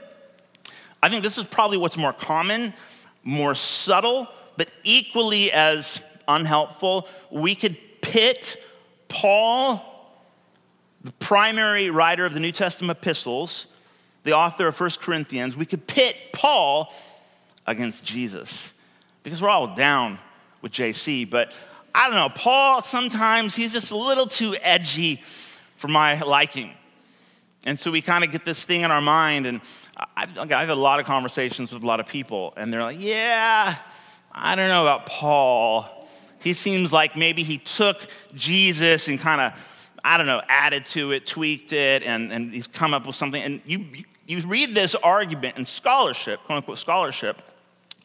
I 1.03 1.09
think 1.09 1.23
this 1.23 1.39
is 1.39 1.45
probably 1.45 1.77
what's 1.77 1.97
more 1.97 2.13
common, 2.13 2.73
more 3.25 3.55
subtle, 3.55 4.29
but 4.57 4.71
equally 4.85 5.53
as 5.53 6.01
unhelpful. 6.29 7.09
We 7.31 7.55
could 7.55 7.77
pit 8.01 8.63
Paul, 9.09 9.83
the 11.03 11.13
primary 11.13 11.91
writer 11.91 12.25
of 12.25 12.35
the 12.35 12.41
New 12.41 12.53
Testament 12.53 12.99
epistles, 12.99 13.67
the 14.27 14.35
author 14.35 14.67
of 14.67 14.79
1 14.79 14.91
Corinthians, 15.01 15.57
we 15.57 15.65
could 15.65 15.87
pit 15.87 16.17
Paul 16.33 16.93
against 17.67 18.05
Jesus 18.05 18.73
because 19.23 19.41
we're 19.41 19.49
all 19.49 19.75
down 19.75 20.19
with 20.63 20.73
JC, 20.73 21.29
but 21.29 21.53
I 21.95 22.09
don't 22.11 22.19
know, 22.19 22.29
Paul 22.29 22.83
sometimes 22.83 23.55
he's 23.55 23.73
just 23.73 23.91
a 23.91 23.97
little 23.97 24.27
too 24.27 24.55
edgy 24.61 25.23
for 25.77 25.89
my 25.89 26.21
liking. 26.21 26.73
And 27.65 27.79
so 27.79 27.91
we 27.91 28.03
kind 28.03 28.23
of 28.23 28.31
get 28.31 28.45
this 28.45 28.63
thing 28.63 28.83
in 28.83 28.91
our 28.91 29.01
mind, 29.01 29.47
and 29.47 29.61
I've, 30.17 30.39
I've 30.39 30.51
had 30.51 30.69
a 30.69 30.75
lot 30.75 31.01
of 31.01 31.07
conversations 31.07 31.73
with 31.73 31.83
a 31.83 31.87
lot 31.87 32.01
of 32.01 32.07
people, 32.07 32.53
and 32.57 32.73
they're 32.73 32.83
like, 32.83 33.01
yeah, 33.01 33.77
I 34.33 34.55
don't 34.55 34.69
know 34.69 34.83
about 34.83 35.07
Paul. 35.07 36.09
He 36.41 36.53
seems 36.53 36.93
like 36.93 37.17
maybe 37.17 37.43
he 37.43 37.59
took 37.59 38.07
Jesus 38.35 39.09
and 39.09 39.19
kind 39.19 39.41
of, 39.41 39.53
I 40.05 40.17
don't 40.17 40.27
know, 40.27 40.43
added 40.49 40.85
to 40.87 41.13
it, 41.13 41.27
tweaked 41.27 41.73
it, 41.73 42.03
and, 42.05 42.33
and 42.33 42.53
he's 42.53 42.67
come 42.67 42.95
up 42.95 43.07
with 43.07 43.17
something. 43.17 43.43
And 43.43 43.61
you, 43.67 43.85
you 43.93 44.05
read 44.45 44.75
this 44.75 44.95
argument 44.95 45.57
in 45.57 45.67
scholarship, 45.67 46.41
quote 46.45 46.59
unquote 46.59 46.79
scholarship, 46.79 47.41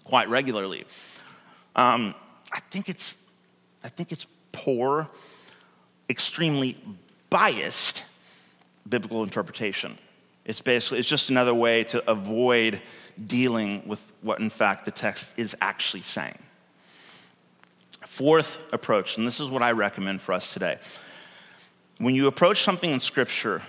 quite 0.04 0.30
regularly. 0.30 0.86
Um, 1.75 2.13
I 2.51 2.60
think 2.70 2.90
it's, 2.90 3.16
I 3.84 3.90
think 3.90 4.12
it's 4.12 4.28
poor, 4.51 5.10
extremely 6.10 6.78
biased 7.30 8.04
biblical 8.88 9.24
interpretation. 9.24 9.98
It's 10.46 10.62
basically, 10.62 11.00
it's 11.00 11.08
just 11.08 11.30
another 11.30 11.54
way 11.54 11.84
to 11.86 12.10
avoid 12.10 12.82
dealing 13.28 13.88
with 13.88 14.06
what 14.22 14.40
in 14.40 14.50
fact 14.50 14.86
the 14.86 14.92
text 14.92 15.30
is 15.38 15.56
actually 15.62 16.01
saying. 16.01 16.38
Fourth 18.06 18.60
approach, 18.74 19.18
and 19.18 19.25
this 19.25 19.40
is 19.40 19.50
what 19.50 19.62
I 19.62 19.72
recommend 19.72 20.22
for 20.22 20.34
us 20.34 20.51
today. 20.51 20.80
When 22.00 22.16
you 22.16 22.28
approach 22.28 22.63
something 22.63 22.92
in 22.92 23.00
Scripture 23.00 23.62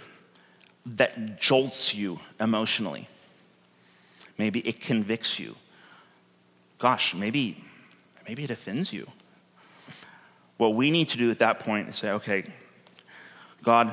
that 0.84 1.40
jolts 1.40 1.94
you 1.94 2.18
emotionally, 2.40 3.08
maybe 4.38 4.60
it 4.60 4.80
convicts 4.80 5.38
you, 5.38 5.56
gosh, 6.78 7.14
maybe 7.14 7.62
maybe 8.26 8.44
it 8.44 8.50
offends 8.50 8.92
you. 8.92 9.06
What 10.56 10.74
we 10.74 10.90
need 10.90 11.08
to 11.10 11.18
do 11.18 11.30
at 11.30 11.40
that 11.40 11.60
point 11.60 11.88
is 11.88 11.96
say, 11.96 12.10
okay, 12.12 12.44
God, 13.62 13.92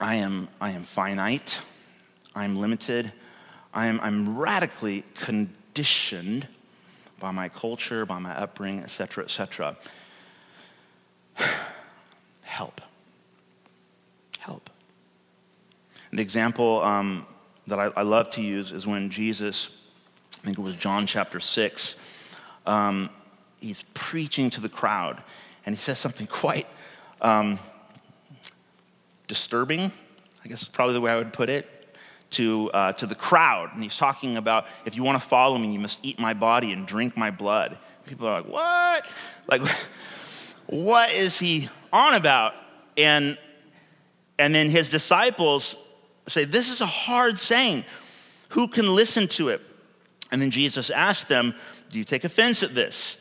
I 0.00 0.16
am, 0.16 0.48
I 0.60 0.72
am 0.72 0.82
finite, 0.82 1.60
I'm 2.34 2.56
limited, 2.56 3.12
I 3.72 3.86
am, 3.86 4.00
I'm 4.00 4.36
radically 4.36 5.04
conditioned 5.14 6.46
by 7.20 7.30
my 7.30 7.48
culture, 7.48 8.04
by 8.04 8.18
my 8.18 8.36
upbringing, 8.36 8.82
etc., 8.82 9.24
etc. 9.24 9.76
Help. 12.42 12.80
Help. 14.40 14.68
An 16.12 16.18
example 16.18 16.82
um, 16.82 17.26
that 17.66 17.78
I, 17.78 17.86
I, 17.96 18.02
love 18.02 18.28
to 18.32 18.42
use 18.42 18.70
is 18.70 18.86
when 18.86 19.08
Jesus, 19.08 19.70
I 20.38 20.44
think 20.44 20.58
it 20.58 20.62
was 20.62 20.76
John 20.76 21.06
chapter 21.06 21.40
6, 21.40 21.94
um, 22.66 23.08
he's 23.60 23.82
preaching 23.94 24.50
to 24.50 24.60
the 24.60 24.68
crowd, 24.68 25.22
and 25.64 25.74
he 25.74 25.80
says 25.80 25.98
something 25.98 26.26
quite 26.30 26.66
um, 27.22 27.58
disturbing, 29.26 29.90
I 30.44 30.48
guess 30.48 30.60
is 30.60 30.68
probably 30.68 30.92
the 30.92 31.00
way 31.00 31.12
I 31.12 31.16
would 31.16 31.32
put 31.32 31.48
it, 31.48 31.96
to, 32.32 32.70
uh, 32.74 32.92
to 32.94 33.06
the 33.06 33.14
crowd. 33.14 33.70
And 33.72 33.82
he's 33.82 33.96
talking 33.96 34.36
about 34.36 34.66
if 34.84 34.94
you 34.94 35.02
want 35.02 35.20
to 35.20 35.26
follow 35.26 35.56
me, 35.56 35.72
you 35.72 35.78
must 35.78 35.98
eat 36.02 36.18
my 36.18 36.34
body 36.34 36.72
and 36.72 36.86
drink 36.86 37.16
my 37.16 37.30
blood. 37.30 37.78
People 38.04 38.26
are 38.26 38.42
like, 38.42 38.50
what? 38.50 39.06
Like, 39.46 39.62
what 40.66 41.10
is 41.12 41.38
he 41.38 41.70
on 41.90 42.14
about? 42.14 42.52
And, 42.98 43.38
and 44.38 44.54
then 44.54 44.68
his 44.68 44.90
disciples 44.90 45.76
say, 46.26 46.44
This 46.44 46.70
is 46.70 46.80
a 46.80 46.86
hard 46.86 47.38
saying. 47.38 47.84
Who 48.50 48.68
can 48.68 48.94
listen 48.94 49.28
to 49.28 49.48
it? 49.48 49.62
And 50.30 50.40
then 50.40 50.50
Jesus 50.50 50.90
asked 50.90 51.28
them, 51.28 51.54
Do 51.90 51.98
you 51.98 52.04
take 52.04 52.24
offense 52.24 52.62
at 52.62 52.74
this? 52.74 53.16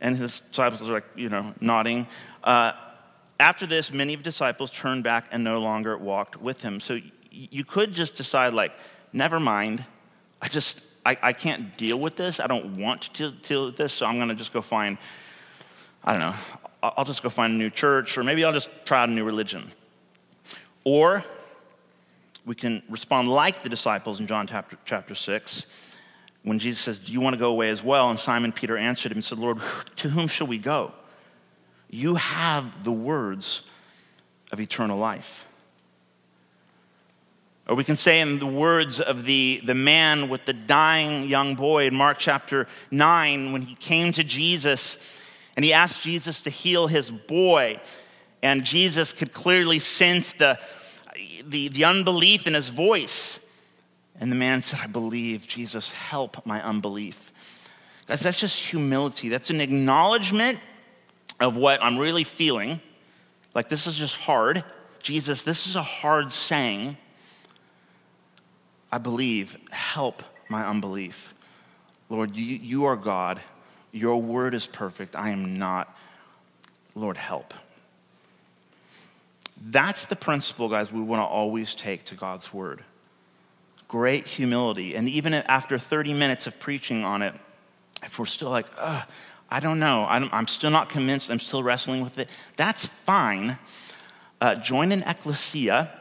And 0.00 0.16
his 0.16 0.40
disciples 0.40 0.88
are 0.88 0.94
like, 0.94 1.06
you 1.16 1.28
know, 1.28 1.54
nodding. 1.60 2.06
Uh, 2.42 2.72
after 3.40 3.66
this, 3.66 3.92
many 3.92 4.14
of 4.14 4.20
the 4.20 4.24
disciples 4.24 4.70
turned 4.70 5.02
back 5.02 5.26
and 5.30 5.42
no 5.42 5.60
longer 5.60 5.96
walked 5.96 6.40
with 6.40 6.60
him. 6.60 6.80
So 6.80 6.98
you 7.30 7.64
could 7.64 7.92
just 7.92 8.14
decide, 8.14 8.52
like, 8.52 8.74
never 9.12 9.40
mind. 9.40 9.84
I 10.40 10.48
just, 10.48 10.80
I, 11.04 11.16
I 11.22 11.32
can't 11.32 11.76
deal 11.76 11.98
with 11.98 12.16
this. 12.16 12.38
I 12.38 12.46
don't 12.46 12.76
want 12.76 13.02
to 13.14 13.30
deal 13.30 13.66
with 13.66 13.76
this. 13.76 13.92
So 13.92 14.06
I'm 14.06 14.16
going 14.16 14.28
to 14.28 14.34
just 14.34 14.52
go 14.52 14.60
find, 14.60 14.98
I 16.04 16.12
don't 16.12 16.20
know, 16.20 16.34
I'll 16.82 17.04
just 17.04 17.22
go 17.22 17.30
find 17.30 17.54
a 17.54 17.56
new 17.56 17.70
church, 17.70 18.18
or 18.18 18.24
maybe 18.24 18.44
I'll 18.44 18.52
just 18.52 18.68
try 18.84 19.02
out 19.02 19.08
a 19.08 19.12
new 19.12 19.24
religion. 19.24 19.70
Or 20.84 21.24
we 22.46 22.54
can 22.54 22.82
respond 22.88 23.28
like 23.28 23.62
the 23.62 23.68
disciples 23.68 24.20
in 24.20 24.26
John 24.26 24.46
chapter, 24.46 24.76
chapter 24.84 25.14
6 25.14 25.66
when 26.44 26.58
Jesus 26.58 26.82
says, 26.82 26.98
Do 26.98 27.12
you 27.12 27.20
want 27.20 27.34
to 27.34 27.40
go 27.40 27.50
away 27.50 27.70
as 27.70 27.82
well? 27.82 28.10
And 28.10 28.18
Simon 28.18 28.52
Peter 28.52 28.76
answered 28.76 29.10
him 29.10 29.18
and 29.18 29.24
said, 29.24 29.38
Lord, 29.38 29.58
to 29.96 30.08
whom 30.08 30.28
shall 30.28 30.46
we 30.46 30.58
go? 30.58 30.92
You 31.90 32.16
have 32.16 32.84
the 32.84 32.92
words 32.92 33.62
of 34.52 34.60
eternal 34.60 34.98
life. 34.98 35.48
Or 37.66 37.74
we 37.74 37.84
can 37.84 37.96
say 37.96 38.20
in 38.20 38.38
the 38.38 38.46
words 38.46 39.00
of 39.00 39.24
the, 39.24 39.62
the 39.64 39.74
man 39.74 40.28
with 40.28 40.44
the 40.44 40.52
dying 40.52 41.24
young 41.24 41.54
boy 41.54 41.86
in 41.86 41.94
Mark 41.94 42.18
chapter 42.18 42.66
9, 42.90 43.52
when 43.52 43.62
he 43.62 43.74
came 43.74 44.12
to 44.12 44.22
Jesus 44.22 44.98
and 45.56 45.64
he 45.64 45.72
asked 45.72 46.02
Jesus 46.02 46.42
to 46.42 46.50
heal 46.50 46.88
his 46.88 47.10
boy. 47.10 47.80
And 48.42 48.64
Jesus 48.64 49.14
could 49.14 49.32
clearly 49.32 49.78
sense 49.78 50.34
the, 50.34 50.58
the, 51.46 51.68
the 51.68 51.84
unbelief 51.84 52.46
in 52.46 52.54
his 52.54 52.68
voice. 52.68 53.38
And 54.20 54.30
the 54.30 54.36
man 54.36 54.62
said, 54.62 54.80
I 54.82 54.86
believe. 54.86 55.46
Jesus, 55.46 55.90
help 55.90 56.44
my 56.46 56.62
unbelief. 56.62 57.32
Guys, 58.06 58.20
that's 58.20 58.38
just 58.38 58.58
humility. 58.60 59.28
That's 59.28 59.50
an 59.50 59.60
acknowledgement 59.60 60.58
of 61.40 61.56
what 61.56 61.82
I'm 61.82 61.98
really 61.98 62.24
feeling. 62.24 62.80
Like, 63.54 63.68
this 63.68 63.86
is 63.86 63.96
just 63.96 64.16
hard. 64.16 64.64
Jesus, 65.02 65.42
this 65.42 65.66
is 65.66 65.76
a 65.76 65.82
hard 65.82 66.32
saying. 66.32 66.96
I 68.92 68.98
believe. 68.98 69.56
Help 69.70 70.22
my 70.48 70.66
unbelief. 70.66 71.34
Lord, 72.08 72.36
you, 72.36 72.44
you 72.44 72.84
are 72.84 72.96
God. 72.96 73.40
Your 73.90 74.20
word 74.20 74.54
is 74.54 74.66
perfect. 74.66 75.16
I 75.16 75.30
am 75.30 75.58
not. 75.58 75.96
Lord, 76.94 77.16
help. 77.16 77.54
That's 79.66 80.04
the 80.06 80.16
principle, 80.16 80.68
guys, 80.68 80.92
we 80.92 81.00
want 81.00 81.20
to 81.20 81.26
always 81.26 81.74
take 81.74 82.04
to 82.06 82.14
God's 82.14 82.52
word. 82.52 82.84
great 83.88 84.26
humility. 84.26 84.96
And 84.96 85.08
even 85.08 85.34
after 85.34 85.78
30 85.78 86.14
minutes 86.14 86.46
of 86.46 86.58
preaching 86.58 87.04
on 87.04 87.22
it, 87.22 87.32
if 88.02 88.18
we're 88.18 88.26
still 88.26 88.50
like, 88.50 88.66
I 88.78 89.60
don't 89.60 89.78
know, 89.78 90.04
I'm, 90.08 90.28
I'm, 90.32 90.48
still 90.48 90.70
not 90.70 90.88
convinced, 90.88 91.30
I'm 91.30 91.38
still 91.38 91.62
wrestling 91.62 92.02
with 92.02 92.18
it, 92.18 92.28
that's 92.56 92.86
fine. 92.86 93.58
Uh, 94.40 94.56
join 94.56 94.90
an 94.90 95.02
ecclesia 95.04 95.92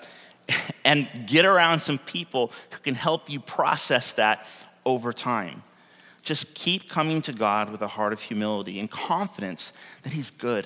and 0.85 1.07
get 1.27 1.45
around 1.45 1.79
some 1.79 1.99
people 1.99 2.51
who 2.71 2.79
can 2.79 2.95
help 2.95 3.29
you 3.29 3.39
process 3.39 4.13
that 4.13 4.47
over 4.85 5.13
time. 5.13 5.63
Just 6.23 6.53
keep 6.55 6.89
coming 6.89 7.21
to 7.21 7.31
God 7.31 7.69
with 7.69 7.81
a 7.81 7.87
heart 7.87 8.11
of 8.11 8.21
humility 8.21 8.79
and 8.79 8.89
confidence 8.89 9.71
that 10.01 10.13
He's 10.13 10.31
good. 10.31 10.65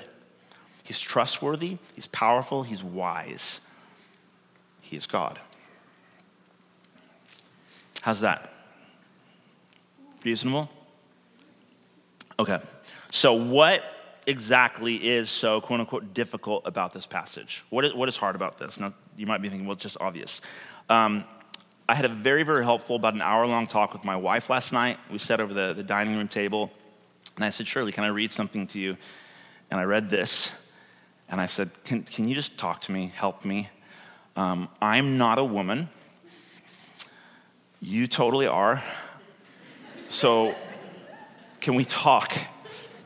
He's 0.88 1.00
trustworthy, 1.02 1.78
He's 1.96 2.08
powerful, 2.08 2.64
He's 2.64 2.82
wise. 2.82 3.60
He 4.80 4.96
is 4.96 5.06
God. 5.06 5.38
How's 8.02 8.22
that? 8.22 8.54
Reasonable? 10.24 10.70
Okay. 12.40 12.60
So, 13.12 13.34
what 13.34 13.84
exactly 14.28 14.96
is 14.96 15.30
so 15.30 15.60
quote 15.60 15.82
unquote 15.82 16.14
difficult 16.14 16.64
about 16.66 16.94
this 16.94 17.06
passage? 17.06 17.66
What 17.70 17.84
is, 17.84 17.94
what 17.94 18.08
is 18.08 18.16
hard 18.16 18.38
about 18.38 18.58
this? 18.58 18.80
Now, 18.80 18.94
you 19.18 19.26
might 19.26 19.42
be 19.42 19.50
thinking, 19.50 19.68
well, 19.68 19.74
it's 19.74 19.84
just 19.84 19.98
obvious. 20.00 20.40
Um, 20.88 21.26
I 21.90 21.96
had 21.96 22.06
a 22.06 22.10
very, 22.10 22.44
very 22.44 22.64
helpful, 22.64 22.96
about 22.96 23.14
an 23.14 23.22
hour 23.22 23.46
long 23.46 23.68
talk 23.68 23.92
with 23.92 24.06
my 24.06 24.16
wife 24.16 24.50
last 24.50 24.72
night. 24.72 25.00
We 25.12 25.18
sat 25.18 25.42
over 25.42 25.54
the, 25.54 25.74
the 25.74 25.84
dining 25.84 26.16
room 26.16 26.30
table, 26.30 26.72
and 27.36 27.44
I 27.44 27.50
said, 27.50 27.68
Shirley, 27.68 27.92
can 27.92 28.06
I 28.06 28.08
read 28.08 28.32
something 28.32 28.68
to 28.68 28.80
you? 28.80 28.96
And 29.70 29.82
I 29.82 29.84
read 29.84 30.10
this, 30.10 30.50
and 31.30 31.42
I 31.42 31.48
said, 31.48 31.72
Can, 31.84 32.04
can 32.04 32.28
you 32.28 32.36
just 32.36 32.58
talk 32.58 32.82
to 32.82 32.92
me, 32.92 33.12
help 33.16 33.46
me? 33.46 33.70
Um, 34.36 34.70
I'm 34.82 35.18
not 35.18 35.40
a 35.40 35.44
woman. 35.44 35.90
You 37.80 38.08
totally 38.08 38.48
are. 38.48 38.84
So, 40.10 40.56
can 41.60 41.76
we 41.76 41.86
talk? 41.86 42.34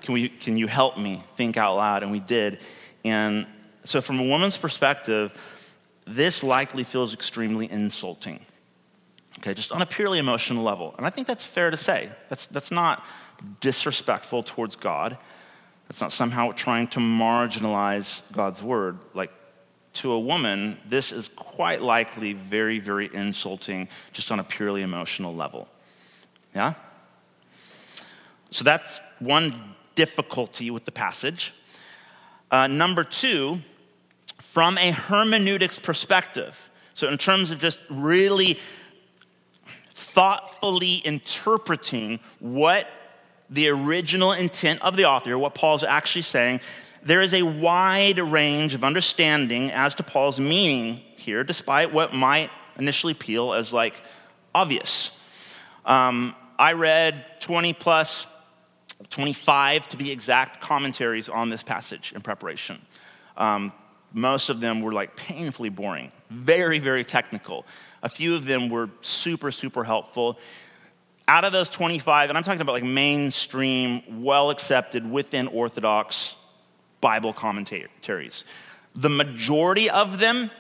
Can, 0.02 0.14
we, 0.14 0.30
can 0.30 0.58
you 0.58 0.68
help 0.68 0.98
me 0.98 1.24
think 1.36 1.58
out 1.58 1.76
loud? 1.76 2.04
And 2.04 2.12
we 2.12 2.20
did. 2.20 2.60
And 3.04 3.48
so, 3.84 4.02
from 4.02 4.20
a 4.20 4.24
woman's 4.24 4.58
perspective, 4.58 5.34
this 6.06 6.44
likely 6.44 6.84
feels 6.84 7.14
extremely 7.14 7.70
insulting 7.70 8.46
okay, 9.42 9.54
just 9.54 9.72
on 9.72 9.82
a 9.82 9.86
purely 9.86 10.20
emotional 10.20 10.64
level. 10.64 10.94
And 10.98 11.06
I 11.06 11.10
think 11.10 11.28
that's 11.28 11.44
fair 11.44 11.72
to 11.72 11.78
say. 11.78 12.10
That's, 12.30 12.46
that's 12.48 12.72
not 12.72 13.04
disrespectful 13.60 14.44
towards 14.44 14.76
God. 14.76 15.18
That's 15.92 16.00
not 16.00 16.14
somehow 16.14 16.54
trying 16.54 16.88
to 16.88 17.02
marginalize 17.02 18.22
God's 18.32 18.64
word. 18.64 18.98
Like, 19.14 19.30
to 19.96 20.14
a 20.14 20.20
woman, 20.22 20.78
this 20.88 21.12
is 21.12 21.28
quite 21.36 21.82
likely 21.82 22.32
very, 22.32 22.80
very 22.80 23.14
insulting 23.14 23.90
just 24.14 24.32
on 24.32 24.40
a 24.40 24.44
purely 24.46 24.84
emotional 24.84 25.36
level. 25.36 25.68
Yeah? 26.56 26.76
So 28.52 28.64
that's 28.64 29.02
one 29.20 29.76
difficulty 29.96 30.72
with 30.72 30.86
the 30.86 30.94
passage. 30.94 31.54
Uh, 32.50 32.68
number 32.68 33.04
two, 33.04 33.60
from 34.38 34.78
a 34.78 34.92
hermeneutics 34.92 35.78
perspective. 35.78 36.72
So, 36.94 37.10
in 37.10 37.18
terms 37.18 37.52
of 37.52 37.60
just 37.60 37.80
really 37.90 38.58
thoughtfully 39.94 41.02
interpreting 41.04 42.22
what 42.40 42.88
the 43.52 43.68
original 43.68 44.32
intent 44.32 44.82
of 44.82 44.96
the 44.96 45.06
author, 45.06 45.38
what 45.38 45.54
Paul's 45.54 45.84
actually 45.84 46.22
saying, 46.24 46.62
there 47.04 47.22
is 47.22 47.34
a 47.34 47.44
wide 47.44 48.20
range 48.20 48.74
of 48.74 48.84
understanding 48.84 49.72
as 49.72 49.94
to 49.96 50.04
Paul's 50.04 50.40
meaning 50.40 51.02
here, 51.18 51.44
despite 51.44 51.94
what 51.94 52.14
might 52.14 52.50
initially 52.78 53.12
appeal 53.12 53.54
as 53.54 53.74
like 53.74 54.02
obvious. 54.56 55.12
Um, 55.86 56.36
I 56.58 56.74
read 56.74 57.26
20 57.42 57.74
plus, 57.74 58.26
25 59.10 59.90
to 59.90 59.98
be 59.98 60.12
exact, 60.12 60.62
commentaries 60.62 61.28
on 61.28 61.50
this 61.50 61.64
passage 61.64 62.14
in 62.16 62.22
preparation. 62.22 62.82
Um, 63.36 63.74
most 64.14 64.50
of 64.50 64.62
them 64.62 64.82
were 64.82 64.94
like 64.94 65.16
painfully 65.16 65.70
boring, 65.70 66.12
very, 66.30 66.80
very 66.80 67.04
technical. 67.04 67.66
A 68.04 68.10
few 68.10 68.36
of 68.36 68.46
them 68.46 68.70
were 68.70 68.90
super, 69.02 69.52
super 69.52 69.84
helpful. 69.84 70.38
Out 71.28 71.46
of 71.46 71.52
those 71.52 71.70
25, 71.70 72.30
and 72.30 72.38
I'm 72.38 72.44
talking 72.44 72.62
about 72.62 72.74
like 72.74 72.84
mainstream, 72.84 74.24
well 74.24 74.50
accepted 74.50 75.10
within 75.10 75.48
Orthodox 75.48 76.36
Bible 77.00 77.34
commentaries, 77.34 78.46
the 78.96 79.10
majority 79.10 79.90
of 79.90 80.20
them, 80.20 80.52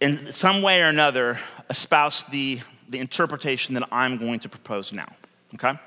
in 0.00 0.32
some 0.32 0.62
way 0.62 0.80
or 0.82 0.86
another, 0.86 1.38
espouse 1.68 2.24
the, 2.30 2.60
the 2.88 2.98
interpretation 2.98 3.74
that 3.74 3.88
I'm 3.92 4.16
going 4.16 4.40
to 4.40 4.48
propose 4.48 4.92
now. 4.92 5.12
Okay? 5.54 5.78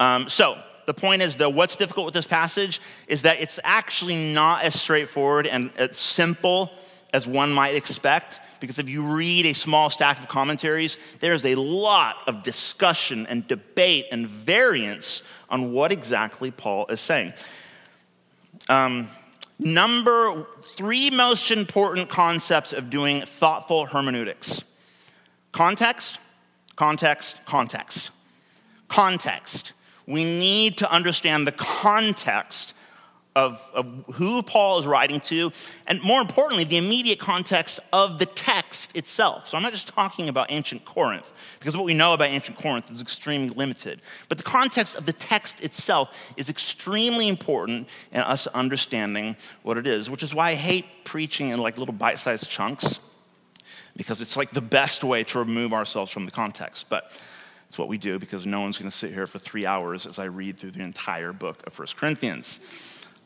Um, 0.00 0.28
so, 0.28 0.58
the 0.86 0.94
point 0.94 1.20
is, 1.20 1.36
though, 1.36 1.50
what's 1.50 1.76
difficult 1.76 2.06
with 2.06 2.14
this 2.14 2.26
passage 2.26 2.80
is 3.08 3.22
that 3.22 3.40
it's 3.40 3.58
actually 3.64 4.32
not 4.32 4.62
as 4.62 4.80
straightforward 4.80 5.46
and 5.46 5.70
as 5.76 5.96
simple 5.96 6.70
as 7.12 7.26
one 7.26 7.52
might 7.52 7.74
expect. 7.74 8.40
Because 8.60 8.78
if 8.78 8.88
you 8.88 9.02
read 9.02 9.46
a 9.46 9.52
small 9.52 9.90
stack 9.90 10.20
of 10.20 10.28
commentaries, 10.28 10.98
there's 11.20 11.44
a 11.44 11.54
lot 11.54 12.16
of 12.26 12.42
discussion 12.42 13.26
and 13.26 13.46
debate 13.48 14.06
and 14.10 14.26
variance 14.26 15.22
on 15.48 15.72
what 15.72 15.92
exactly 15.92 16.50
Paul 16.50 16.86
is 16.86 17.00
saying. 17.00 17.32
Um, 18.68 19.08
number 19.58 20.46
three 20.76 21.10
most 21.10 21.50
important 21.50 22.08
concepts 22.08 22.72
of 22.72 22.90
doing 22.90 23.22
thoughtful 23.22 23.86
hermeneutics 23.86 24.64
context, 25.52 26.18
context, 26.76 27.36
context. 27.46 28.10
Context. 28.88 29.72
We 30.06 30.22
need 30.22 30.78
to 30.78 30.90
understand 30.92 31.46
the 31.46 31.52
context 31.52 32.74
of, 33.36 33.62
of 33.74 33.86
who 34.14 34.42
Paul 34.42 34.78
is 34.78 34.86
writing 34.86 35.20
to, 35.20 35.52
and 35.86 36.02
more 36.02 36.22
importantly, 36.22 36.64
the 36.64 36.78
immediate 36.78 37.18
context 37.18 37.78
of 37.92 38.18
the 38.18 38.24
text 38.24 38.96
itself. 38.96 39.46
So 39.46 39.58
I'm 39.58 39.62
not 39.62 39.74
just 39.74 39.88
talking 39.88 40.30
about 40.30 40.46
ancient 40.50 40.86
Corinth, 40.86 41.30
because 41.60 41.76
what 41.76 41.84
we 41.84 41.92
know 41.92 42.14
about 42.14 42.28
ancient 42.28 42.58
Corinth 42.58 42.90
is 42.90 43.02
extremely 43.02 43.50
limited. 43.50 44.00
But 44.30 44.38
the 44.38 44.44
context 44.44 44.96
of 44.96 45.04
the 45.04 45.12
text 45.12 45.60
itself 45.60 46.16
is 46.38 46.48
extremely 46.48 47.28
important 47.28 47.88
in 48.10 48.20
us 48.20 48.46
understanding 48.48 49.36
what 49.62 49.76
it 49.76 49.86
is, 49.86 50.08
which 50.08 50.22
is 50.22 50.34
why 50.34 50.50
I 50.50 50.54
hate 50.54 50.86
preaching 51.04 51.50
in 51.50 51.60
like 51.60 51.76
little 51.76 51.94
bite 51.94 52.18
sized 52.18 52.48
chunks, 52.48 53.00
because 53.96 54.22
it's 54.22 54.38
like 54.38 54.50
the 54.50 54.62
best 54.62 55.04
way 55.04 55.24
to 55.24 55.38
remove 55.38 55.74
ourselves 55.74 56.10
from 56.10 56.24
the 56.24 56.32
context. 56.32 56.86
But 56.88 57.12
it's 57.68 57.76
what 57.76 57.88
we 57.88 57.98
do 57.98 58.18
because 58.18 58.46
no 58.46 58.60
one's 58.60 58.78
going 58.78 58.90
to 58.90 58.96
sit 58.96 59.12
here 59.12 59.26
for 59.26 59.38
three 59.38 59.66
hours 59.66 60.06
as 60.06 60.18
I 60.18 60.24
read 60.24 60.56
through 60.56 60.70
the 60.70 60.82
entire 60.82 61.34
book 61.34 61.66
of 61.66 61.74
First 61.74 61.98
Corinthians. 61.98 62.60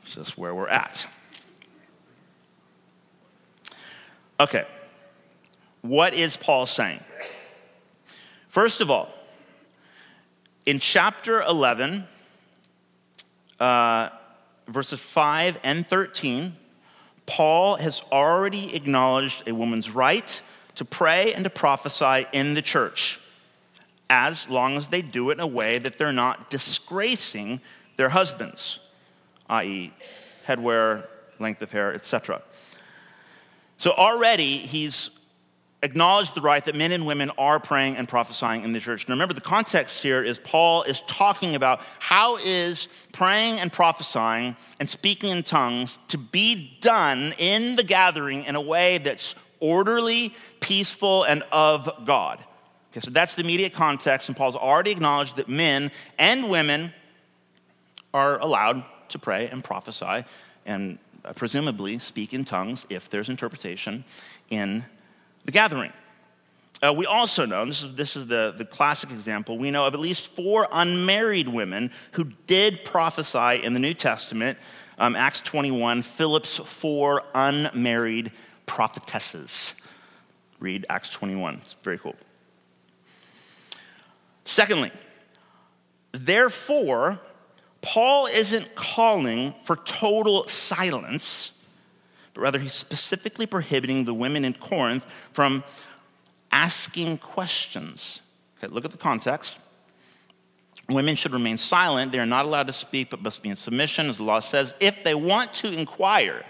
It's 0.04 0.14
just 0.14 0.38
where 0.38 0.54
we're 0.54 0.68
at. 0.68 1.06
Okay, 4.40 4.64
what 5.82 6.14
is 6.14 6.36
Paul 6.36 6.66
saying? 6.66 7.00
First 8.48 8.80
of 8.80 8.90
all, 8.90 9.08
in 10.64 10.78
chapter 10.78 11.42
11, 11.42 12.04
uh, 13.58 14.08
verses 14.66 14.98
5 14.98 15.58
and 15.62 15.86
13, 15.86 16.56
Paul 17.26 17.76
has 17.76 18.02
already 18.10 18.74
acknowledged 18.74 19.46
a 19.46 19.52
woman's 19.52 19.90
right 19.90 20.40
to 20.76 20.84
pray 20.84 21.34
and 21.34 21.44
to 21.44 21.50
prophesy 21.50 22.26
in 22.32 22.54
the 22.54 22.62
church, 22.62 23.20
as 24.08 24.48
long 24.48 24.76
as 24.76 24.88
they 24.88 25.02
do 25.02 25.30
it 25.30 25.34
in 25.34 25.40
a 25.40 25.46
way 25.46 25.78
that 25.78 25.98
they're 25.98 26.12
not 26.12 26.48
disgracing 26.48 27.60
their 27.96 28.08
husbands 28.08 28.80
i.e., 29.50 29.92
headwear, 30.46 31.06
length 31.38 31.60
of 31.60 31.70
hair, 31.70 31.94
etc. 31.94 32.40
So 33.76 33.92
already 33.92 34.58
he's 34.58 35.10
acknowledged 35.82 36.34
the 36.34 36.40
right 36.40 36.64
that 36.64 36.74
men 36.74 36.92
and 36.92 37.06
women 37.06 37.30
are 37.38 37.58
praying 37.58 37.96
and 37.96 38.08
prophesying 38.08 38.64
in 38.64 38.72
the 38.72 38.80
church. 38.80 39.08
Now 39.08 39.14
remember, 39.14 39.34
the 39.34 39.40
context 39.40 40.02
here 40.02 40.22
is 40.22 40.38
Paul 40.38 40.82
is 40.82 41.02
talking 41.06 41.54
about 41.54 41.80
how 41.98 42.36
is 42.36 42.88
praying 43.12 43.60
and 43.60 43.72
prophesying 43.72 44.56
and 44.78 44.88
speaking 44.88 45.30
in 45.30 45.42
tongues 45.42 45.98
to 46.08 46.18
be 46.18 46.76
done 46.80 47.34
in 47.38 47.76
the 47.76 47.84
gathering 47.84 48.44
in 48.44 48.56
a 48.56 48.60
way 48.60 48.98
that's 48.98 49.34
orderly, 49.60 50.34
peaceful, 50.60 51.24
and 51.24 51.42
of 51.52 51.90
God. 52.04 52.44
Okay, 52.92 53.00
so 53.00 53.10
that's 53.10 53.34
the 53.34 53.42
immediate 53.42 53.72
context, 53.72 54.28
and 54.28 54.36
Paul's 54.36 54.56
already 54.56 54.90
acknowledged 54.90 55.36
that 55.36 55.48
men 55.48 55.90
and 56.18 56.50
women 56.50 56.92
are 58.12 58.38
allowed 58.38 58.84
to 59.10 59.18
pray 59.18 59.48
and 59.48 59.62
prophesy 59.62 60.24
and 60.66 60.98
uh, 61.24 61.32
presumably 61.32 61.98
speak 61.98 62.32
in 62.32 62.44
tongues 62.44 62.86
if 62.88 63.10
there's 63.10 63.28
interpretation 63.28 64.04
in 64.50 64.84
the 65.44 65.52
gathering. 65.52 65.92
Uh, 66.82 66.94
we 66.96 67.04
also 67.04 67.44
know, 67.44 67.64
this 67.66 67.82
is, 67.82 67.94
this 67.94 68.16
is 68.16 68.26
the, 68.26 68.54
the 68.56 68.64
classic 68.64 69.10
example, 69.10 69.58
we 69.58 69.70
know 69.70 69.86
of 69.86 69.92
at 69.92 70.00
least 70.00 70.28
four 70.28 70.66
unmarried 70.72 71.46
women 71.46 71.90
who 72.12 72.24
did 72.46 72.84
prophesy 72.84 73.62
in 73.62 73.74
the 73.74 73.80
New 73.80 73.92
Testament. 73.92 74.56
Um, 74.98 75.14
Acts 75.14 75.40
21, 75.42 76.02
Philip's 76.02 76.56
four 76.56 77.22
unmarried 77.34 78.32
prophetesses. 78.64 79.74
read 80.58 80.86
Acts 80.88 81.10
21. 81.10 81.54
It's 81.56 81.74
very 81.82 81.98
cool. 81.98 82.16
Secondly, 84.44 84.90
therefore, 86.12 87.20
Paul 87.82 88.26
isn't 88.26 88.74
calling 88.74 89.54
for 89.64 89.76
total 89.76 90.46
silence, 90.46 91.50
but 92.34 92.42
rather 92.42 92.58
he's 92.58 92.74
specifically 92.74 93.46
prohibiting 93.46 94.04
the 94.04 94.14
women 94.14 94.44
in 94.44 94.54
Corinth 94.54 95.06
from 95.32 95.64
asking 96.52 97.18
questions. 97.18 98.20
Okay, 98.58 98.72
look 98.72 98.84
at 98.84 98.90
the 98.90 98.98
context. 98.98 99.58
Women 100.88 101.16
should 101.16 101.32
remain 101.32 101.56
silent. 101.56 102.12
They 102.12 102.18
are 102.18 102.26
not 102.26 102.44
allowed 102.44 102.66
to 102.66 102.72
speak, 102.72 103.10
but 103.10 103.22
must 103.22 103.42
be 103.42 103.48
in 103.48 103.56
submission, 103.56 104.08
as 104.10 104.16
the 104.16 104.24
law 104.24 104.40
says, 104.40 104.74
if 104.80 105.02
they 105.04 105.14
want 105.14 105.54
to 105.54 105.72
inquire. 105.72 106.44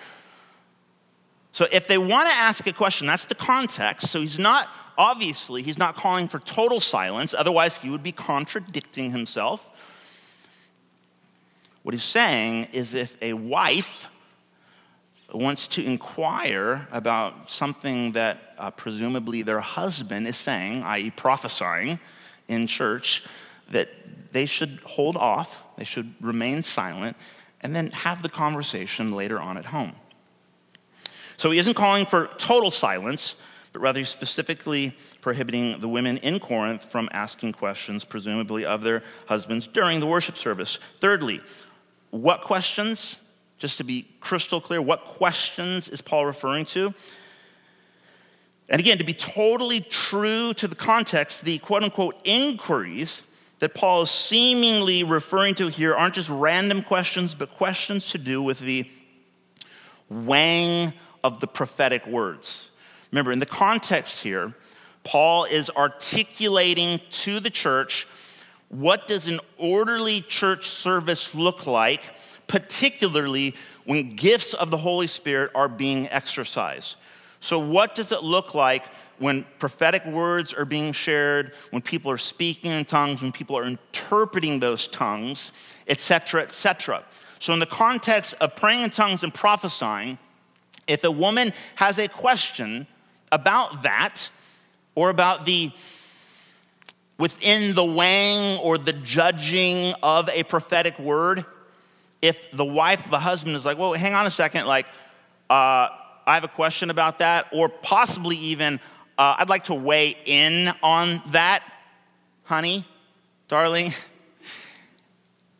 So, 1.52 1.66
if 1.70 1.88
they 1.88 1.98
want 1.98 2.30
to 2.30 2.34
ask 2.34 2.66
a 2.66 2.72
question, 2.72 3.06
that's 3.06 3.26
the 3.26 3.34
context. 3.34 4.08
So, 4.08 4.20
he's 4.20 4.38
not, 4.38 4.68
obviously, 4.96 5.62
he's 5.62 5.78
not 5.78 5.96
calling 5.96 6.26
for 6.28 6.38
total 6.40 6.80
silence. 6.80 7.34
Otherwise, 7.36 7.76
he 7.78 7.90
would 7.90 8.02
be 8.02 8.12
contradicting 8.12 9.10
himself. 9.10 9.68
What 11.82 11.94
he's 11.94 12.04
saying 12.04 12.68
is 12.72 12.94
if 12.94 13.16
a 13.22 13.32
wife 13.32 14.06
wants 15.32 15.66
to 15.68 15.84
inquire 15.84 16.88
about 16.90 17.50
something 17.50 18.12
that 18.12 18.54
uh, 18.58 18.70
presumably 18.70 19.42
their 19.42 19.60
husband 19.60 20.26
is 20.26 20.36
saying, 20.36 20.82
i.e., 20.82 21.10
prophesying 21.10 21.98
in 22.48 22.66
church, 22.66 23.22
that 23.70 23.88
they 24.32 24.46
should 24.46 24.80
hold 24.84 25.16
off, 25.16 25.62
they 25.76 25.84
should 25.84 26.12
remain 26.20 26.62
silent, 26.62 27.16
and 27.60 27.74
then 27.74 27.90
have 27.92 28.22
the 28.22 28.28
conversation 28.28 29.12
later 29.12 29.38
on 29.38 29.56
at 29.56 29.64
home. 29.64 29.92
So 31.36 31.50
he 31.50 31.58
isn't 31.58 31.74
calling 31.74 32.06
for 32.06 32.26
total 32.38 32.70
silence, 32.70 33.36
but 33.72 33.80
rather 33.80 34.04
specifically 34.04 34.96
prohibiting 35.20 35.78
the 35.80 35.88
women 35.88 36.18
in 36.18 36.40
Corinth 36.40 36.84
from 36.84 37.08
asking 37.12 37.52
questions, 37.52 38.04
presumably 38.04 38.64
of 38.64 38.82
their 38.82 39.02
husbands, 39.26 39.66
during 39.66 40.00
the 40.00 40.06
worship 40.06 40.36
service. 40.36 40.78
Thirdly, 40.98 41.40
what 42.11 42.42
questions? 42.42 43.16
Just 43.59 43.79
to 43.79 43.85
be 43.85 44.09
crystal 44.20 44.61
clear, 44.61 44.81
what 44.81 45.05
questions 45.05 45.88
is 45.88 46.01
Paul 46.01 46.27
referring 46.27 46.64
to? 46.66 46.94
And 48.68 48.81
again, 48.81 48.99
to 48.99 49.05
be 49.05 49.12
totally 49.12 49.81
true 49.81 50.55
to 50.55 50.68
the 50.68 50.77
context, 50.77 51.44
the 51.44 51.59
quote 51.59 51.83
unquote 51.83 52.16
inquiries 52.25 53.23
that 53.59 53.75
Paul 53.75 54.03
is 54.03 54.11
seemingly 54.11 55.05
referring 55.05 55.55
to 55.57 55.68
here 55.68 55.94
aren't 55.94 56.14
just 56.14 56.31
random 56.31 56.83
questions, 56.83 57.35
but 57.35 57.51
questions 57.51 58.09
to 58.11 58.18
do 58.18 58.42
with 58.42 58.61
the 58.61 58.90
weighing 60.09 60.92
of 61.23 61.40
the 61.40 61.46
prophetic 61.46 62.07
words. 62.07 62.70
Remember, 63.12 63.33
in 63.33 63.38
the 63.38 63.46
context 63.46 64.20
here, 64.20 64.55
Paul 65.05 65.44
is 65.44 65.68
articulating 65.70 67.01
to 67.11 67.40
the 67.40 67.51
church 67.51 68.07
what 68.70 69.06
does 69.09 69.26
an 69.26 69.40
orderly 69.59 70.20
church 70.22 70.68
service 70.68 71.35
look 71.35 71.66
like, 71.66 72.02
particularly 72.46 73.54
when 73.85 74.14
gifts 74.14 74.54
of 74.54 74.70
the 74.70 74.76
Holy 74.76 75.09
Spirit 75.09 75.50
are 75.54 75.68
being 75.68 76.09
exercised. 76.09 76.96
So, 77.40 77.59
what 77.59 77.94
does 77.94 78.12
it 78.12 78.22
look 78.22 78.54
like 78.54 78.85
when 79.18 79.44
prophetic 79.59 80.04
words 80.06 80.52
are 80.52 80.64
being 80.64 80.92
shared, 80.92 81.54
when 81.70 81.83
people 81.83 82.11
are 82.12 82.18
speaking 82.18 82.70
in 82.70 82.85
tongues, 82.85 83.22
when 83.22 83.33
people 83.33 83.59
are 83.59 83.64
interpreting 83.64 84.61
those 84.61 84.88
tongues, 84.88 85.50
etc., 85.88 86.42
etc.? 86.42 87.02
So, 87.40 87.52
in 87.52 87.59
the 87.59 87.66
context 87.66 88.35
of 88.40 88.54
praying 88.54 88.85
in 88.85 88.90
tongues 88.90 89.24
and 89.24 89.35
prophesying, 89.35 90.18
if 90.87 91.02
a 91.02 91.11
woman 91.11 91.52
has 91.76 91.98
a 91.98 92.06
question 92.09 92.87
about 93.33 93.83
that 93.83 94.28
or 94.94 95.11
about 95.11 95.44
the 95.44 95.72
within 97.20 97.74
the 97.74 97.85
weighing 97.85 98.59
or 98.61 98.78
the 98.78 98.94
judging 98.94 99.92
of 100.02 100.30
a 100.30 100.42
prophetic 100.42 100.98
word, 100.98 101.44
if 102.22 102.50
the 102.50 102.64
wife, 102.64 103.04
of 103.04 103.12
a 103.12 103.18
husband 103.18 103.54
is 103.54 103.64
like, 103.64 103.76
well, 103.76 103.92
hang 103.92 104.14
on 104.14 104.26
a 104.26 104.30
second, 104.30 104.66
like, 104.66 104.87
uh, 105.50 105.88
I 106.26 106.35
have 106.35 106.44
a 106.44 106.48
question 106.48 106.88
about 106.88 107.18
that, 107.18 107.46
or 107.52 107.68
possibly 107.68 108.37
even, 108.37 108.80
uh, 109.18 109.37
I'd 109.38 109.50
like 109.50 109.64
to 109.64 109.74
weigh 109.74 110.16
in 110.24 110.72
on 110.83 111.22
that, 111.30 111.62
honey, 112.44 112.85
darling. 113.46 113.94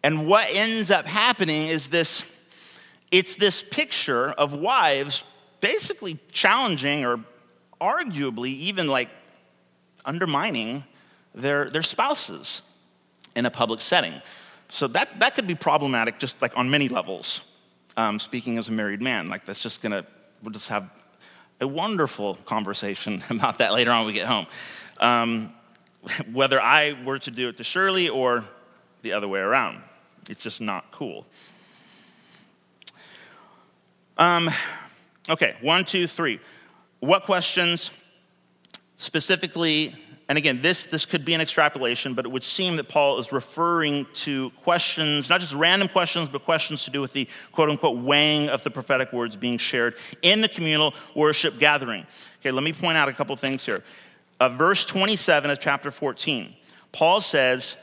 And 0.03 0.27
what 0.27 0.49
ends 0.51 0.91
up 0.91 1.05
happening 1.05 1.67
is 1.69 1.89
this 1.89 2.23
it's 3.11 3.37
this 3.37 3.63
picture 3.63 4.31
of 4.31 4.55
wives 4.55 5.25
basically 5.61 6.19
challenging 6.33 7.05
or 7.05 7.23
arguably 7.83 8.49
even 8.49 8.87
like 8.87 9.11
undermining 10.07 10.85
their, 11.35 11.71
their 11.71 11.83
spouses 11.83 12.63
in 13.35 13.47
a 13.47 13.51
public 13.51 13.81
setting. 13.81 14.21
So 14.71 14.87
that, 14.89 15.19
that 15.21 15.35
could 15.35 15.47
be 15.47 15.55
problematic 15.55 16.19
just 16.19 16.41
like 16.41 16.57
on 16.57 16.71
many 16.71 16.89
levels. 16.89 17.43
Um, 17.97 18.19
speaking 18.19 18.57
as 18.59 18.69
a 18.69 18.73
married 18.73 19.03
man, 19.03 19.29
like 19.29 19.45
that's 19.45 19.61
just 19.61 19.83
gonna 19.83 20.07
we'll 20.43 20.53
just 20.53 20.69
have 20.69 20.89
a 21.61 21.67
wonderful 21.67 22.37
conversation 22.47 23.23
about 23.31 23.59
that 23.59 23.73
later 23.73 23.91
on 23.91 24.01
when 24.01 24.07
we 24.09 24.13
get 24.13 24.27
home. 24.27 24.47
Um, 24.99 25.53
whether 26.33 26.61
I 26.61 26.97
were 27.05 27.19
to 27.19 27.31
do 27.31 27.49
it 27.49 27.57
to 27.59 27.65
Shirley 27.65 28.09
or 28.09 28.45
the 29.03 29.13
other 29.13 29.29
way 29.29 29.41
around, 29.41 29.83
it's 30.29 30.43
just 30.43 30.61
not 30.61 30.91
cool. 30.93 31.27
Um, 34.17 34.51
okay, 35.29 35.57
one, 35.61 35.85
two, 35.85 36.07
three. 36.07 36.41
What 37.01 37.25
questions 37.25 37.91
specifically 38.97 39.95
and 40.31 40.39
again, 40.39 40.63
this, 40.63 40.85
this 40.85 41.07
could 41.07 41.25
be 41.25 41.35
an 41.35 41.41
extrapolation, 41.41 42.15
but 42.15 42.25
it 42.25 42.29
would 42.29 42.45
seem 42.45 42.77
that 42.77 42.89
Paul 42.89 43.19
is 43.19 43.33
referring 43.33 44.07
to 44.15 44.51
questions, 44.63 45.29
not 45.29 45.41
just 45.41 45.53
random 45.53 45.89
questions, 45.89 46.29
but 46.29 46.45
questions 46.45 46.85
to 46.85 46.93
do 46.93 47.01
with 47.01 47.13
the 47.13 47.27
quote 47.51 47.69
unquote 47.69 47.99
weighing 47.99 48.49
of 48.49 48.63
the 48.63 48.71
prophetic 48.71 49.13
words 49.13 49.35
being 49.35 49.59
shared 49.59 49.97
in 50.23 50.41
the 50.41 50.47
communal 50.47 50.95
worship 51.17 51.59
gathering. 51.59 52.07
Okay, 52.39 52.53
let 52.53 52.63
me 52.63 52.73
point 52.73 52.97
out 52.97 53.09
a 53.09 53.13
couple 53.13 53.35
things 53.35 53.67
here. 53.67 53.83
Uh, 54.39 54.49
verse 54.49 54.85
27 54.85 55.51
of 55.51 55.59
chapter 55.59 55.91
14, 55.91 56.55
Paul 56.93 57.21
says, 57.21 57.77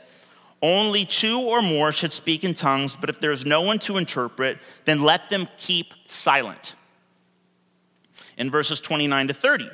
only 0.62 1.04
two 1.04 1.42
or 1.42 1.60
more 1.60 1.92
should 1.92 2.12
speak 2.12 2.44
in 2.44 2.54
tongues, 2.54 2.96
but 2.96 3.10
if 3.10 3.20
there's 3.20 3.44
no 3.44 3.60
one 3.60 3.78
to 3.80 3.98
interpret, 3.98 4.56
then 4.86 5.02
let 5.02 5.28
them 5.28 5.46
keep 5.58 5.92
silent. 6.06 6.76
In 8.38 8.50
verses 8.50 8.80
29 8.80 9.28
to 9.28 9.34
30, 9.34 9.68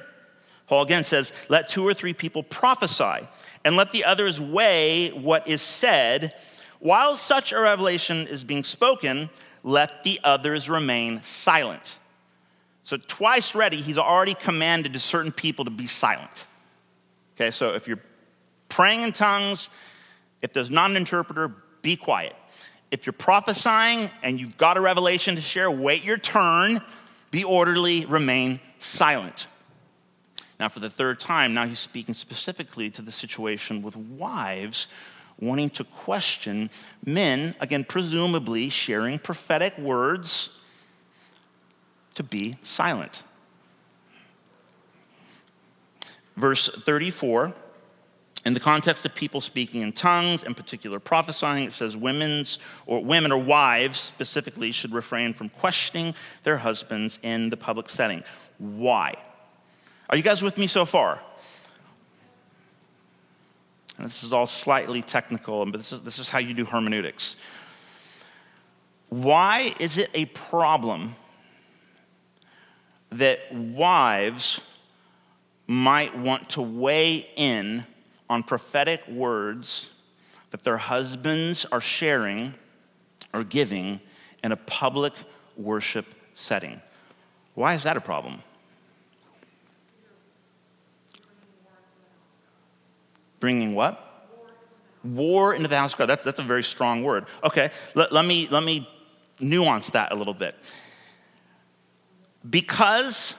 Paul 0.75 0.83
again 0.83 1.05
says, 1.05 1.33
Let 1.49 1.69
two 1.69 1.87
or 1.87 1.95
three 1.95 2.15
people 2.15 2.43
prophesy, 2.43 3.29
and 3.65 3.77
let 3.77 3.93
the 3.93 4.05
others 4.07 4.41
weigh 4.41 5.11
what 5.11 5.47
is 5.47 5.63
said. 5.63 6.35
While 6.81 7.17
such 7.17 7.53
a 7.53 7.61
revelation 7.61 8.27
is 8.27 8.43
being 8.43 8.65
spoken, 8.65 9.31
let 9.63 10.03
the 10.03 10.19
others 10.25 10.69
remain 10.69 11.23
silent. 11.23 12.01
So, 12.83 12.97
twice 12.97 13.55
ready, 13.55 13.77
he's 13.77 13.99
already 13.99 14.35
commanded 14.35 14.95
to 14.95 14.99
certain 14.99 15.31
people 15.31 15.65
to 15.65 15.71
be 15.71 15.87
silent. 15.87 16.49
Okay, 17.37 17.53
so 17.53 17.69
if 17.69 17.87
you're 17.87 18.03
praying 18.69 19.03
in 19.03 19.13
tongues, 19.13 19.69
if 20.43 20.53
there's 20.53 20.71
not 20.71 20.91
an 20.91 20.97
interpreter, 20.97 21.55
be 21.83 21.95
quiet. 21.95 22.35
If 22.91 23.07
you're 23.07 23.13
prophesying 23.13 24.11
and 24.25 24.41
you've 24.41 24.57
got 24.57 24.77
a 24.77 24.81
revelation 24.81 25.37
to 25.37 25.41
share, 25.41 25.71
wait 25.71 26.05
your 26.05 26.19
turn, 26.19 26.83
be 27.31 27.45
orderly, 27.45 28.07
remain 28.07 28.59
silent. 28.81 29.47
Now, 30.61 30.69
for 30.69 30.81
the 30.81 30.91
third 30.91 31.21
time, 31.21 31.53
now 31.53 31.67
he's 31.67 31.81
speaking 31.81 32.15
specifically 32.15 32.91
to 32.91 33.03
the 33.03 33.11
situation 33.11 33.83
with 33.83 33.97
wives 33.97 34.87
wanting 35.41 35.71
to 35.71 35.85
question 35.85 36.71
men, 37.05 37.55
again, 37.61 37.85
presumably 37.85 38.71
sharing 38.71 39.19
prophetic 39.19 39.77
words, 39.79 40.51
to 42.15 42.23
be 42.23 42.57
silent. 42.63 43.25
Verse 46.37 46.69
34, 46.69 47.53
in 48.45 48.55
the 48.55 48.61
context 48.61 49.05
of 49.05 49.15
people 49.15 49.41
speaking 49.41 49.81
in 49.81 49.93
tongues, 49.93 50.43
in 50.43 50.55
particular 50.55 51.01
prophesying, 51.01 51.65
it 51.65 51.73
says 51.73 51.97
women's 51.97 52.59
or 52.87 53.03
women 53.03 53.33
or 53.33 53.39
wives 53.39 53.99
specifically 53.99 54.71
should 54.71 54.93
refrain 54.93 55.33
from 55.33 55.49
questioning 55.49 56.15
their 56.43 56.59
husbands 56.59 57.19
in 57.23 57.51
the 57.51 57.57
public 57.57 57.89
setting. 57.89 58.23
Why? 58.59 59.15
Are 60.11 60.17
you 60.17 60.23
guys 60.23 60.43
with 60.43 60.59
me 60.59 60.67
so 60.67 60.85
far? 60.85 61.21
And 63.97 64.07
this 64.07 64.25
is 64.25 64.33
all 64.33 64.47
slightly 64.47 65.03
technical, 65.03 65.65
but 65.67 65.79
this 65.79 65.93
is, 65.93 66.01
this 66.03 66.19
is 66.19 66.29
how 66.29 66.39
you 66.39 66.53
do 66.53 66.65
hermeneutics. 66.65 67.37
Why 69.09 69.73
is 69.79 69.97
it 69.97 70.11
a 70.15 70.27
problem 70.27 71.15
that 73.11 73.53
wives 73.55 74.61
might 75.67 76.17
want 76.19 76.51
to 76.51 76.63
weigh 76.63 77.31
in 77.37 77.87
on 78.29 78.43
prophetic 78.43 79.07
words 79.07 79.91
that 80.51 80.65
their 80.65 80.77
husbands 80.77 81.65
are 81.71 81.81
sharing 81.81 82.55
or 83.33 83.45
giving 83.45 84.01
in 84.43 84.53
a 84.53 84.57
public 84.57 85.13
worship 85.57 86.07
setting? 86.35 86.81
Why 87.55 87.75
is 87.75 87.85
that 87.85 87.97
a 87.97 88.01
problem? 88.01 88.43
Bringing 93.45 93.75
what? 93.75 94.01
War 95.05 95.55
into 95.55 95.69
the 95.69 95.77
house 95.77 95.93
of 95.93 95.99
God. 95.99 96.07
That's, 96.07 96.25
that's 96.25 96.39
a 96.39 96.43
very 96.43 96.63
strong 96.63 97.03
word. 97.03 97.27
Okay, 97.43 97.71
let, 97.95 98.11
let, 98.11 98.25
me, 98.25 98.49
let 98.51 98.63
me 98.63 98.89
nuance 99.39 99.91
that 99.91 100.13
a 100.13 100.15
little 100.15 100.33
bit. 100.33 100.55
Because 102.49 103.35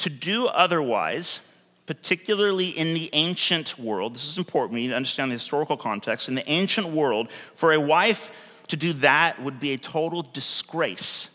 to 0.00 0.10
do 0.10 0.48
otherwise, 0.48 1.40
particularly 1.86 2.68
in 2.68 2.92
the 2.92 3.08
ancient 3.14 3.78
world, 3.78 4.16
this 4.16 4.28
is 4.28 4.36
important, 4.36 4.74
we 4.74 4.82
need 4.82 4.88
to 4.88 4.96
understand 4.96 5.30
the 5.30 5.36
historical 5.36 5.78
context. 5.78 6.28
In 6.28 6.34
the 6.34 6.46
ancient 6.46 6.88
world, 6.88 7.28
for 7.54 7.72
a 7.72 7.80
wife 7.80 8.30
to 8.66 8.76
do 8.76 8.92
that 8.92 9.42
would 9.42 9.58
be 9.60 9.72
a 9.72 9.78
total 9.78 10.20
disgrace. 10.20 11.28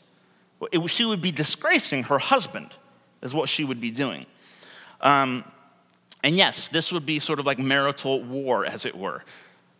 It, 0.71 0.87
she 0.87 1.03
would 1.03 1.23
be 1.23 1.31
disgracing 1.31 2.03
her 2.03 2.19
husband, 2.19 2.75
is 3.23 3.33
what 3.33 3.49
she 3.49 3.63
would 3.63 3.81
be 3.81 3.89
doing. 3.89 4.27
Um, 5.01 5.43
and 6.23 6.37
yes, 6.37 6.69
this 6.69 6.91
would 6.91 7.05
be 7.05 7.19
sort 7.19 7.39
of 7.39 7.45
like 7.45 7.59
marital 7.59 8.23
war, 8.23 8.65
as 8.65 8.85
it 8.85 8.97
were. 8.97 9.23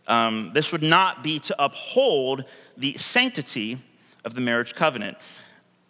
Um, 0.08 0.52
this 0.54 0.74
would 0.74 0.84
not 0.84 1.24
be 1.24 1.40
to 1.40 1.64
uphold 1.64 2.44
the 2.76 2.96
sanctity 2.98 3.80
of 4.26 4.34
the 4.34 4.42
marriage 4.42 4.76
covenant. 4.76 5.18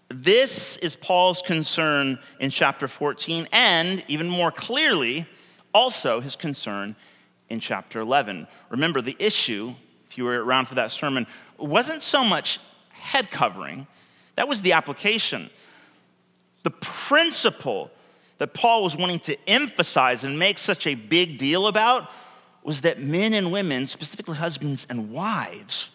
This 0.10 0.78
is 0.78 0.96
Paul's 0.96 1.42
concern 1.42 2.20
in 2.39 2.52
chapter 2.52 2.88
14, 2.88 3.48
and 3.52 4.04
even 4.08 4.30
more 4.30 4.52
clearly, 4.52 5.28
also 5.74 6.20
his 6.20 6.36
concern 6.36 6.96
in 7.50 7.60
chapter 7.60 8.00
11. 8.00 8.48
Remember, 8.70 9.02
the 9.02 9.16
issue, 9.18 9.74
if 10.08 10.18
you 10.20 10.26
were 10.26 10.44
around 10.46 10.68
for 10.68 10.76
that 10.76 10.92
sermon, 10.92 11.26
wasn't 11.58 12.04
so 12.04 12.24
much 12.24 12.60
head 12.89 13.32
covering, 13.32 13.88
that 14.36 14.48
was 14.48 14.62
the 14.62 14.74
application. 14.74 15.50
The 16.62 16.72
principle 16.72 17.89
that 18.44 18.54
Paul 18.54 18.84
was 18.84 18.98
wanting 18.98 19.20
to 19.20 19.38
emphasize 19.48 20.26
and 20.26 20.38
make 20.38 20.58
such 20.58 20.86
a 20.86 20.96
big 20.96 21.38
deal 21.38 21.66
about 21.66 22.12
was 22.62 22.82
that 22.82 23.00
men 23.00 23.34
and 23.34 23.54
women, 23.54 23.88
specifically 23.88 24.36
husbands 24.36 24.86
and 24.90 25.14
wives, 25.14 25.90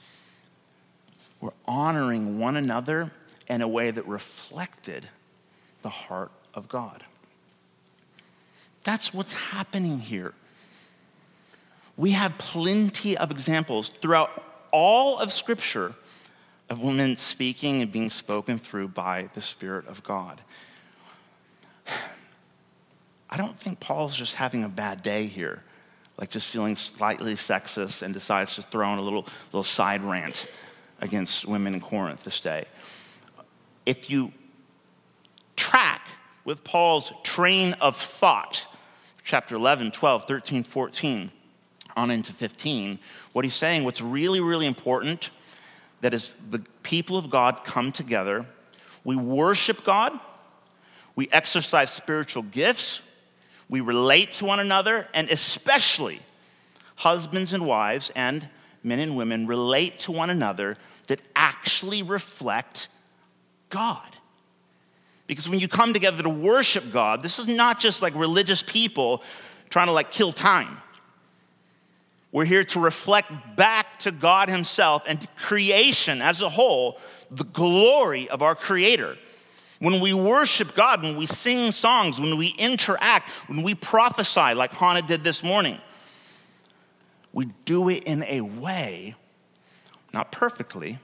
were 1.42 1.52
honoring 1.66 2.38
one 2.38 2.56
another 2.56 3.10
in 3.50 3.60
a 3.60 3.68
way 3.68 3.90
that 3.90 4.08
reflected 4.08 5.06
the 5.82 5.90
heart 5.90 6.30
of 6.54 6.70
God. 6.70 7.04
That's 8.82 9.12
what's 9.12 9.34
happening 9.34 9.98
here. 9.98 10.32
We 11.98 12.12
have 12.12 12.38
plenty 12.38 13.18
of 13.18 13.30
examples 13.30 13.90
throughout 14.00 14.42
all 14.70 15.18
of 15.18 15.34
Scripture 15.34 15.94
of 16.70 16.80
women 16.80 17.18
speaking 17.18 17.82
and 17.82 17.92
being 17.92 18.08
spoken 18.08 18.58
through 18.58 18.88
by 18.88 19.28
the 19.34 19.42
Spirit 19.42 19.86
of 19.86 20.02
God. 20.02 20.40
I 23.30 23.36
don't 23.36 23.58
think 23.58 23.80
Paul's 23.80 24.16
just 24.16 24.34
having 24.34 24.64
a 24.64 24.68
bad 24.68 25.02
day 25.02 25.26
here, 25.26 25.62
like 26.18 26.30
just 26.30 26.48
feeling 26.48 26.76
slightly 26.76 27.34
sexist 27.34 28.02
and 28.02 28.14
decides 28.14 28.54
to 28.54 28.62
throw 28.62 28.92
in 28.92 28.98
a 28.98 29.02
little, 29.02 29.26
little 29.52 29.62
side 29.62 30.02
rant 30.02 30.48
against 31.00 31.46
women 31.46 31.74
in 31.74 31.80
Corinth 31.80 32.24
this 32.24 32.40
day. 32.40 32.64
If 33.86 34.10
you 34.10 34.32
track 35.56 36.08
with 36.44 36.64
Paul's 36.64 37.12
train 37.22 37.74
of 37.80 37.96
thought, 37.96 38.66
chapter 39.24 39.54
11, 39.54 39.90
12, 39.90 40.26
13, 40.26 40.64
14, 40.64 41.30
on 41.96 42.10
into 42.10 42.32
15, 42.32 42.98
what 43.32 43.44
he's 43.44 43.54
saying, 43.54 43.84
what's 43.84 44.00
really, 44.00 44.40
really 44.40 44.66
important, 44.66 45.30
that 46.00 46.14
is 46.14 46.34
the 46.50 46.64
people 46.82 47.16
of 47.16 47.28
God 47.28 47.64
come 47.64 47.92
together, 47.92 48.46
we 49.04 49.16
worship 49.16 49.84
God, 49.84 50.18
we 51.16 51.28
exercise 51.32 51.90
spiritual 51.90 52.44
gifts, 52.44 53.02
we 53.68 53.80
relate 53.80 54.32
to 54.32 54.44
one 54.44 54.60
another, 54.60 55.06
and 55.12 55.28
especially 55.30 56.20
husbands 56.96 57.52
and 57.52 57.66
wives 57.66 58.10
and 58.16 58.48
men 58.82 58.98
and 58.98 59.16
women 59.16 59.46
relate 59.46 59.98
to 60.00 60.12
one 60.12 60.30
another 60.30 60.76
that 61.08 61.22
actually 61.36 62.02
reflect 62.02 62.88
God. 63.68 64.16
Because 65.26 65.48
when 65.48 65.60
you 65.60 65.68
come 65.68 65.92
together 65.92 66.22
to 66.22 66.30
worship 66.30 66.90
God, 66.90 67.22
this 67.22 67.38
is 67.38 67.46
not 67.46 67.78
just 67.78 68.00
like 68.00 68.14
religious 68.14 68.62
people 68.62 69.22
trying 69.68 69.86
to 69.86 69.92
like 69.92 70.10
kill 70.10 70.32
time. 70.32 70.78
We're 72.32 72.46
here 72.46 72.64
to 72.64 72.80
reflect 72.80 73.30
back 73.56 74.00
to 74.00 74.10
God 74.10 74.48
Himself 74.48 75.02
and 75.06 75.20
to 75.20 75.26
creation 75.36 76.20
as 76.22 76.42
a 76.42 76.48
whole 76.48 76.98
the 77.30 77.44
glory 77.44 78.28
of 78.28 78.42
our 78.42 78.54
Creator. 78.54 79.16
When 79.80 80.00
we 80.00 80.12
worship 80.12 80.74
God, 80.74 81.02
when 81.02 81.16
we 81.16 81.26
sing 81.26 81.70
songs, 81.70 82.20
when 82.20 82.36
we 82.36 82.48
interact, 82.58 83.30
when 83.48 83.62
we 83.62 83.74
prophesy, 83.74 84.54
like 84.54 84.74
Hannah 84.74 85.02
did 85.02 85.22
this 85.22 85.44
morning, 85.44 85.78
we 87.32 87.46
do 87.64 87.88
it 87.88 88.04
in 88.04 88.24
a 88.24 88.40
way, 88.40 89.14
not 90.12 90.32
perfectly, 90.32 90.98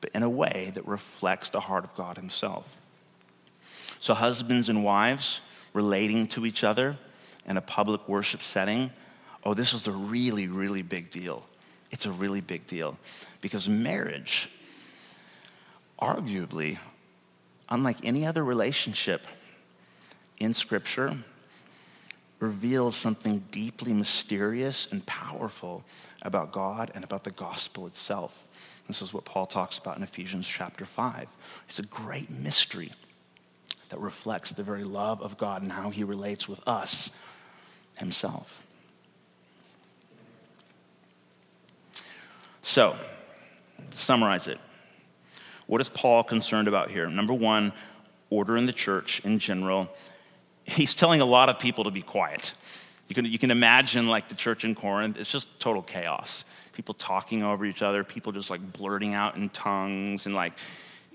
but 0.00 0.10
in 0.14 0.22
a 0.22 0.30
way 0.30 0.70
that 0.74 0.86
reflects 0.86 1.50
the 1.50 1.60
heart 1.60 1.84
of 1.84 1.94
God 1.94 2.16
Himself. 2.16 2.76
So, 3.98 4.14
husbands 4.14 4.70
and 4.70 4.82
wives 4.82 5.42
relating 5.74 6.26
to 6.28 6.46
each 6.46 6.64
other 6.64 6.96
in 7.44 7.58
a 7.58 7.60
public 7.60 8.08
worship 8.08 8.42
setting, 8.42 8.90
oh, 9.44 9.52
this 9.52 9.74
is 9.74 9.86
a 9.86 9.92
really, 9.92 10.48
really 10.48 10.82
big 10.82 11.10
deal. 11.10 11.44
It's 11.90 12.06
a 12.06 12.12
really 12.12 12.40
big 12.40 12.66
deal 12.66 12.96
because 13.40 13.68
marriage, 13.68 14.48
arguably, 16.00 16.78
unlike 17.70 17.98
any 18.04 18.26
other 18.26 18.44
relationship 18.44 19.26
in 20.38 20.54
Scripture, 20.54 21.16
reveals 22.40 22.96
something 22.96 23.44
deeply 23.50 23.92
mysterious 23.92 24.88
and 24.90 25.04
powerful 25.06 25.84
about 26.22 26.52
God 26.52 26.90
and 26.94 27.04
about 27.04 27.22
the 27.22 27.30
gospel 27.30 27.86
itself. 27.86 28.46
This 28.86 29.02
is 29.02 29.12
what 29.12 29.24
Paul 29.24 29.46
talks 29.46 29.78
about 29.78 29.96
in 29.98 30.02
Ephesians 30.02 30.46
chapter 30.46 30.84
5. 30.84 31.28
It's 31.68 31.78
a 31.78 31.82
great 31.82 32.30
mystery 32.30 32.92
that 33.90 34.00
reflects 34.00 34.50
the 34.50 34.62
very 34.62 34.84
love 34.84 35.20
of 35.20 35.36
God 35.36 35.62
and 35.62 35.70
how 35.70 35.90
he 35.90 36.02
relates 36.02 36.48
with 36.48 36.66
us 36.66 37.10
himself. 37.96 38.66
So, 42.62 42.96
to 43.90 43.96
summarize 43.96 44.46
it, 44.46 44.58
what 45.70 45.80
is 45.80 45.88
Paul 45.88 46.24
concerned 46.24 46.66
about 46.66 46.90
here? 46.90 47.08
Number 47.08 47.32
one, 47.32 47.72
order 48.28 48.56
in 48.56 48.66
the 48.66 48.72
church 48.72 49.20
in 49.24 49.38
general. 49.38 49.88
He's 50.64 50.94
telling 50.94 51.20
a 51.20 51.24
lot 51.24 51.48
of 51.48 51.60
people 51.60 51.84
to 51.84 51.92
be 51.92 52.02
quiet. 52.02 52.54
You 53.06 53.14
can, 53.14 53.24
you 53.24 53.38
can 53.38 53.52
imagine, 53.52 54.06
like 54.06 54.28
the 54.28 54.34
church 54.34 54.64
in 54.64 54.74
Corinth, 54.74 55.16
it's 55.16 55.30
just 55.30 55.48
total 55.60 55.82
chaos 55.82 56.44
people 56.72 56.94
talking 56.94 57.42
over 57.42 57.66
each 57.66 57.82
other, 57.82 58.02
people 58.02 58.32
just 58.32 58.48
like 58.48 58.72
blurting 58.72 59.14
out 59.14 59.36
in 59.36 59.48
tongues, 59.50 60.26
and 60.26 60.34
like, 60.34 60.54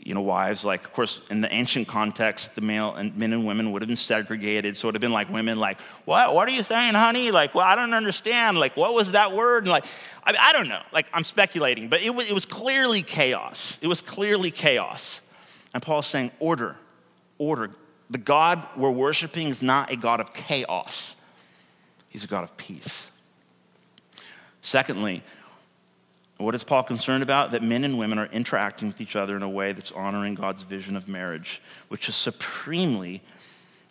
you 0.05 0.13
know, 0.13 0.21
wives, 0.21 0.63
like, 0.63 0.85
of 0.85 0.93
course, 0.93 1.19
in 1.31 1.41
the 1.41 1.51
ancient 1.51 1.87
context, 1.87 2.53
the 2.53 2.61
male 2.61 2.93
and 2.93 3.17
men 3.17 3.33
and 3.33 3.43
women 3.43 3.71
would 3.71 3.81
have 3.81 3.87
been 3.87 3.97
segregated. 3.97 4.77
So 4.77 4.85
it 4.85 4.89
would 4.89 4.95
have 4.95 5.01
been 5.01 5.11
like 5.11 5.31
women, 5.31 5.57
like, 5.57 5.81
what, 6.05 6.35
what 6.35 6.47
are 6.47 6.51
you 6.51 6.61
saying, 6.61 6.93
honey? 6.93 7.31
Like, 7.31 7.55
well, 7.55 7.65
I 7.65 7.73
don't 7.73 7.93
understand. 7.93 8.59
Like, 8.59 8.77
what 8.77 8.93
was 8.93 9.13
that 9.13 9.31
word? 9.33 9.63
And 9.63 9.71
like, 9.71 9.85
I, 10.23 10.35
I 10.39 10.53
don't 10.53 10.67
know. 10.67 10.81
Like, 10.93 11.07
I'm 11.11 11.23
speculating, 11.23 11.89
but 11.89 12.03
it 12.03 12.13
was, 12.13 12.29
it 12.29 12.33
was 12.33 12.45
clearly 12.45 13.01
chaos. 13.01 13.79
It 13.81 13.87
was 13.87 14.01
clearly 14.01 14.51
chaos. 14.51 15.21
And 15.73 15.81
Paul's 15.81 16.05
saying, 16.05 16.31
order, 16.39 16.77
order. 17.39 17.71
The 18.11 18.19
God 18.19 18.63
we're 18.77 18.91
worshiping 18.91 19.47
is 19.47 19.63
not 19.63 19.91
a 19.91 19.95
God 19.95 20.19
of 20.19 20.33
chaos, 20.35 21.15
He's 22.09 22.23
a 22.23 22.27
God 22.27 22.43
of 22.43 22.55
peace. 22.57 23.09
Secondly, 24.61 25.23
what 26.37 26.53
is 26.53 26.63
Paul 26.63 26.83
concerned 26.83 27.23
about? 27.23 27.51
That 27.51 27.63
men 27.63 27.83
and 27.83 27.97
women 27.97 28.19
are 28.19 28.25
interacting 28.27 28.89
with 28.89 28.99
each 28.99 29.15
other 29.15 29.37
in 29.37 29.43
a 29.43 29.49
way 29.49 29.71
that's 29.71 29.91
honoring 29.91 30.35
God's 30.35 30.63
vision 30.63 30.97
of 30.97 31.07
marriage, 31.07 31.61
which 31.87 32.09
is 32.09 32.15
supremely 32.15 33.21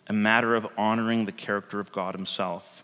a 0.07 0.13
matter 0.13 0.55
of 0.55 0.67
honoring 0.77 1.25
the 1.25 1.31
character 1.31 1.79
of 1.79 1.91
God 1.91 2.13
Himself. 2.13 2.83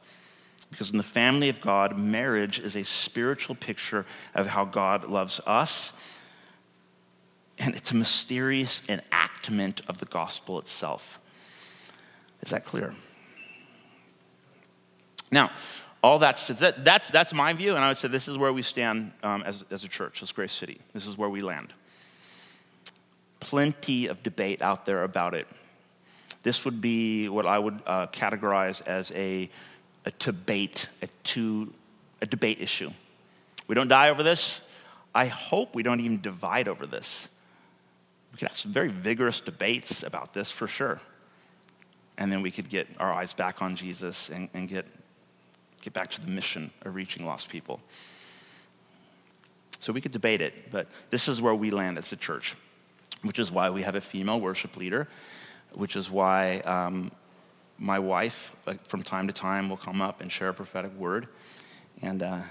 Because 0.71 0.89
in 0.91 0.97
the 0.97 1.03
family 1.03 1.49
of 1.49 1.61
God, 1.61 1.97
marriage 1.99 2.57
is 2.57 2.75
a 2.75 2.83
spiritual 2.83 3.55
picture 3.55 4.05
of 4.33 4.47
how 4.47 4.65
God 4.65 5.03
loves 5.03 5.39
us, 5.45 5.91
and 7.59 7.75
it's 7.75 7.91
a 7.91 7.95
mysterious 7.95 8.81
enactment 8.89 9.81
of 9.87 9.99
the 9.99 10.05
gospel 10.05 10.57
itself. 10.57 11.19
Is 12.41 12.49
that 12.49 12.65
clear? 12.65 12.95
Now, 15.31 15.51
all 16.03 16.17
that's, 16.19 16.47
that, 16.47 16.83
that's, 16.83 17.11
that's 17.11 17.33
my 17.33 17.53
view, 17.53 17.75
and 17.75 17.83
I 17.83 17.89
would 17.89 17.97
say 17.97 18.07
this 18.07 18.27
is 18.27 18.37
where 18.37 18.51
we 18.51 18.63
stand 18.63 19.11
um, 19.21 19.43
as, 19.43 19.63
as 19.69 19.83
a 19.83 19.87
church, 19.87 20.23
as 20.23 20.31
Grace 20.31 20.51
City. 20.51 20.79
This 20.93 21.05
is 21.05 21.17
where 21.17 21.29
we 21.29 21.41
land. 21.41 21.73
Plenty 23.39 24.07
of 24.07 24.23
debate 24.23 24.61
out 24.61 24.85
there 24.85 25.03
about 25.03 25.35
it. 25.35 25.47
This 26.43 26.65
would 26.65 26.81
be 26.81 27.29
what 27.29 27.45
I 27.45 27.59
would 27.59 27.79
uh, 27.85 28.07
categorize 28.07 28.81
as 28.87 29.11
a, 29.11 29.49
a 30.05 30.11
debate, 30.17 30.89
a, 31.03 31.07
two, 31.23 31.71
a 32.21 32.25
debate 32.25 32.61
issue. 32.61 32.89
We 33.67 33.75
don't 33.75 33.87
die 33.87 34.09
over 34.09 34.23
this. 34.23 34.61
I 35.13 35.27
hope 35.27 35.75
we 35.75 35.83
don't 35.83 35.99
even 35.99 36.19
divide 36.19 36.67
over 36.67 36.87
this. 36.87 37.27
We 38.31 38.39
could 38.39 38.47
have 38.47 38.57
some 38.57 38.71
very 38.71 38.89
vigorous 38.89 39.41
debates 39.41 40.01
about 40.01 40.33
this 40.33 40.49
for 40.49 40.67
sure. 40.67 40.99
And 42.17 42.31
then 42.31 42.41
we 42.41 42.49
could 42.49 42.69
get 42.69 42.87
our 42.99 43.11
eyes 43.11 43.33
back 43.33 43.61
on 43.61 43.75
Jesus 43.75 44.29
and, 44.29 44.49
and 44.53 44.67
get 44.67 44.87
get 45.81 45.93
back 45.93 46.09
to 46.11 46.21
the 46.21 46.27
mission 46.27 46.71
of 46.83 46.95
reaching 46.95 47.25
lost 47.25 47.49
people. 47.49 47.79
So 49.79 49.91
we 49.91 49.99
could 49.99 50.11
debate 50.11 50.41
it, 50.41 50.71
but 50.71 50.87
this 51.09 51.27
is 51.27 51.41
where 51.41 51.55
we 51.55 51.71
land 51.71 51.97
as 51.97 52.11
a 52.11 52.15
church, 52.15 52.55
which 53.23 53.39
is 53.39 53.51
why 53.51 53.69
we 53.71 53.81
have 53.81 53.95
a 53.95 54.01
female 54.01 54.39
worship 54.39 54.77
leader, 54.77 55.07
which 55.73 55.95
is 55.95 56.09
why 56.09 56.59
um, 56.59 57.11
my 57.79 57.97
wife, 57.97 58.51
like, 58.67 58.85
from 58.85 59.01
time 59.01 59.25
to 59.25 59.33
time, 59.33 59.69
will 59.69 59.77
come 59.77 60.01
up 60.01 60.21
and 60.21 60.31
share 60.31 60.49
a 60.49 60.53
prophetic 60.53 60.93
word 60.97 61.27
and, 62.03 62.21
uh, 62.21 62.41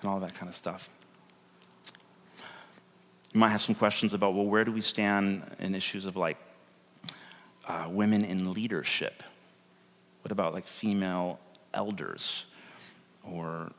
and 0.00 0.10
all 0.10 0.18
that 0.18 0.34
kind 0.34 0.48
of 0.48 0.56
stuff. 0.56 0.90
You 3.32 3.40
might 3.40 3.50
have 3.50 3.62
some 3.62 3.74
questions 3.76 4.14
about, 4.14 4.34
well, 4.34 4.46
where 4.46 4.64
do 4.64 4.72
we 4.72 4.80
stand 4.80 5.42
in 5.60 5.74
issues 5.74 6.06
of 6.06 6.16
like 6.16 6.38
uh, 7.68 7.86
women 7.88 8.24
in 8.24 8.52
leadership? 8.52 9.22
What 10.22 10.32
about 10.32 10.54
like 10.54 10.66
female 10.66 11.38
elders? 11.72 12.46
Or 13.30 13.70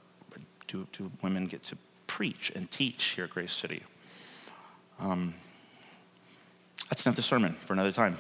do, 0.68 0.88
do 0.94 1.12
women 1.22 1.48
get 1.48 1.64
to 1.66 1.78
preach 2.08 2.52
and 2.56 2.70
teach 2.70 3.04
here 3.16 3.26
at 3.26 3.30
Grace 3.30 3.54
City? 3.54 3.84
Um, 5.00 5.34
that's 6.90 7.06
another 7.06 7.22
sermon 7.22 7.54
for 7.66 7.74
another 7.74 7.92
time. 7.92 8.18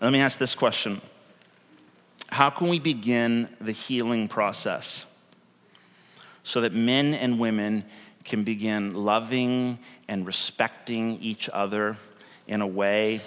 Let 0.00 0.12
me 0.12 0.20
ask 0.20 0.36
this 0.36 0.56
question 0.56 1.00
How 2.28 2.50
can 2.50 2.68
we 2.68 2.80
begin 2.80 3.54
the 3.60 3.72
healing 3.72 4.26
process 4.26 5.04
so 6.42 6.60
that 6.62 6.74
men 6.74 7.14
and 7.14 7.38
women 7.38 7.84
can 8.24 8.42
begin 8.42 8.94
loving 8.94 9.78
and 10.08 10.26
respecting 10.26 11.18
each 11.20 11.48
other 11.52 11.96
in 12.48 12.60
a 12.60 12.66
way 12.66 13.20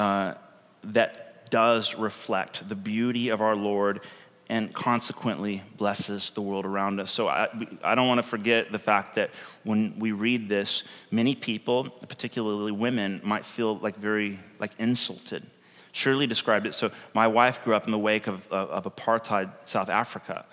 uh, 0.00 0.34
that 0.82 1.50
does 1.50 1.94
reflect 1.94 2.66
the 2.68 2.74
beauty 2.74 3.28
of 3.28 3.42
our 3.42 3.54
Lord 3.54 4.00
and 4.48 4.72
consequently 4.72 5.62
blesses 5.76 6.30
the 6.34 6.40
world 6.40 6.64
around 6.64 7.00
us. 7.00 7.10
So 7.10 7.28
I, 7.28 7.48
I 7.84 7.94
don't 7.94 8.08
want 8.08 8.16
to 8.18 8.26
forget 8.26 8.72
the 8.72 8.78
fact 8.78 9.14
that 9.16 9.30
when 9.62 9.94
we 9.98 10.12
read 10.12 10.48
this, 10.48 10.84
many 11.10 11.34
people, 11.34 11.84
particularly 12.08 12.72
women, 12.72 13.20
might 13.22 13.44
feel 13.44 13.76
like 13.78 13.96
very 13.98 14.40
like 14.58 14.72
insulted. 14.78 15.46
Shirley 15.92 16.26
described 16.26 16.66
it. 16.66 16.74
So 16.74 16.90
my 17.12 17.26
wife 17.26 17.62
grew 17.62 17.74
up 17.74 17.84
in 17.84 17.92
the 17.92 17.98
wake 17.98 18.26
of, 18.26 18.50
of, 18.50 18.86
of 18.86 18.96
apartheid 18.96 19.52
South 19.66 19.90
Africa, 19.90 20.46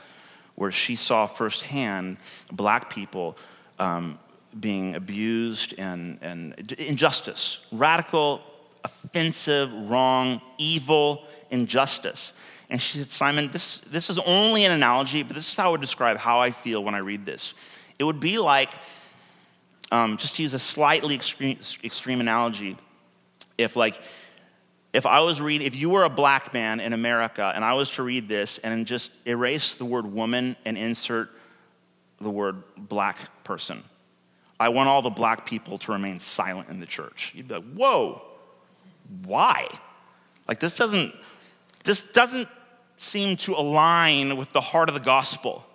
where 0.55 0.71
she 0.71 0.97
saw 0.97 1.25
firsthand 1.25 2.17
black 2.51 2.89
people 2.89 3.38
um, 3.79 4.19
being 4.60 4.95
abused 4.95 5.73
and, 5.77 6.19
and 6.21 6.73
injustice, 6.73 7.60
radical, 7.71 8.41
offensive, 8.88 9.71
wrong, 9.73 10.41
evil 10.58 11.26
injustice. 11.50 12.34
And 12.69 12.82
she 12.82 12.97
said, 12.97 13.10
Simon, 13.12 13.50
this, 13.52 13.80
this 13.89 14.10
is 14.10 14.19
only 14.19 14.65
an 14.65 14.71
analogy, 14.71 15.23
but 15.23 15.36
this 15.36 15.50
is 15.50 15.56
how 15.56 15.67
I 15.67 15.69
would 15.69 15.82
describe 15.82 16.17
how 16.17 16.39
I 16.39 16.52
feel 16.52 16.84
when 16.84 16.95
I 16.95 17.00
read 17.00 17.26
this. 17.26 17.54
It 17.97 18.04
would 18.04 18.19
be 18.19 18.38
like, 18.38 18.71
um, 19.91 20.17
just 20.17 20.36
to 20.36 20.43
use 20.43 20.54
a 20.54 20.60
slightly 20.60 21.15
extreme, 21.15 21.58
extreme 21.84 22.19
analogy, 22.19 22.78
if 23.58 23.76
like, 23.76 24.00
if 24.93 25.06
I 25.06 25.19
was 25.19 25.39
reading, 25.39 25.65
if 25.67 25.76
you 25.76 25.89
were 25.89 26.04
a 26.04 26.10
black 26.10 26.54
man 26.54 26.80
in 26.80 26.93
America 26.93 27.52
and 27.56 27.63
I 27.63 27.73
was 27.73 27.91
to 27.91 28.04
read 28.04 28.28
this 28.28 28.58
and 28.58 28.86
just 28.86 29.12
erase 29.26 29.76
the 29.76 29.86
word 29.86 30.06
woman 30.06 30.56
and 30.65 30.78
insert 30.78 31.30
the 32.19 32.30
word 32.30 32.63
black 32.78 33.17
person, 33.43 33.84
I 34.60 34.69
want 34.69 34.89
all 34.89 35.02
the 35.02 35.10
black 35.10 35.45
people 35.45 35.78
to 35.80 35.91
remain 35.91 36.19
silent 36.19 36.69
in 36.69 36.80
the 36.80 36.86
church. 36.86 37.32
You'd 37.36 37.47
be 37.47 37.56
like, 37.56 37.73
whoa, 37.73 38.26
why? 39.24 39.67
Like, 40.48 40.60
this 40.60 40.76
doesn't, 40.76 41.13
this 41.84 42.02
doesn't 42.02 42.48
seem 42.98 43.38
to 43.38 43.54
align 43.54 44.38
with 44.38 44.52
the 44.54 44.62
heart 44.62 44.89
of 44.89 44.96
the 44.96 45.02
gospel. 45.02 45.65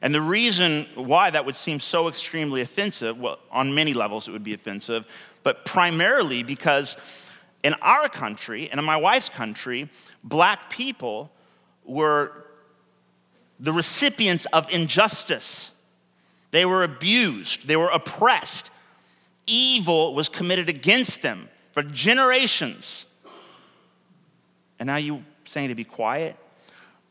And 0.00 0.14
the 0.14 0.22
reason 0.22 0.86
why 0.94 1.30
that 1.30 1.44
would 1.44 1.56
seem 1.56 1.80
so 1.80 2.08
extremely 2.08 2.60
offensive, 2.60 3.18
well, 3.18 3.38
on 3.50 3.74
many 3.74 3.94
levels 3.94 4.28
it 4.28 4.30
would 4.30 4.44
be 4.44 4.54
offensive, 4.54 5.04
but 5.42 5.64
primarily 5.64 6.42
because 6.42 6.96
in 7.64 7.74
our 7.82 8.08
country 8.08 8.70
and 8.70 8.78
in 8.78 8.84
my 8.84 8.96
wife's 8.96 9.28
country, 9.28 9.88
black 10.22 10.70
people 10.70 11.32
were 11.84 12.44
the 13.58 13.72
recipients 13.72 14.46
of 14.52 14.70
injustice. 14.70 15.70
They 16.52 16.64
were 16.64 16.84
abused, 16.84 17.66
they 17.66 17.76
were 17.76 17.88
oppressed. 17.88 18.70
Evil 19.46 20.14
was 20.14 20.28
committed 20.28 20.68
against 20.68 21.22
them 21.22 21.48
for 21.78 21.84
generations. 21.84 23.06
And 24.80 24.88
now 24.88 24.96
you're 24.96 25.22
saying 25.44 25.68
to 25.68 25.76
be 25.76 25.84
quiet? 25.84 26.36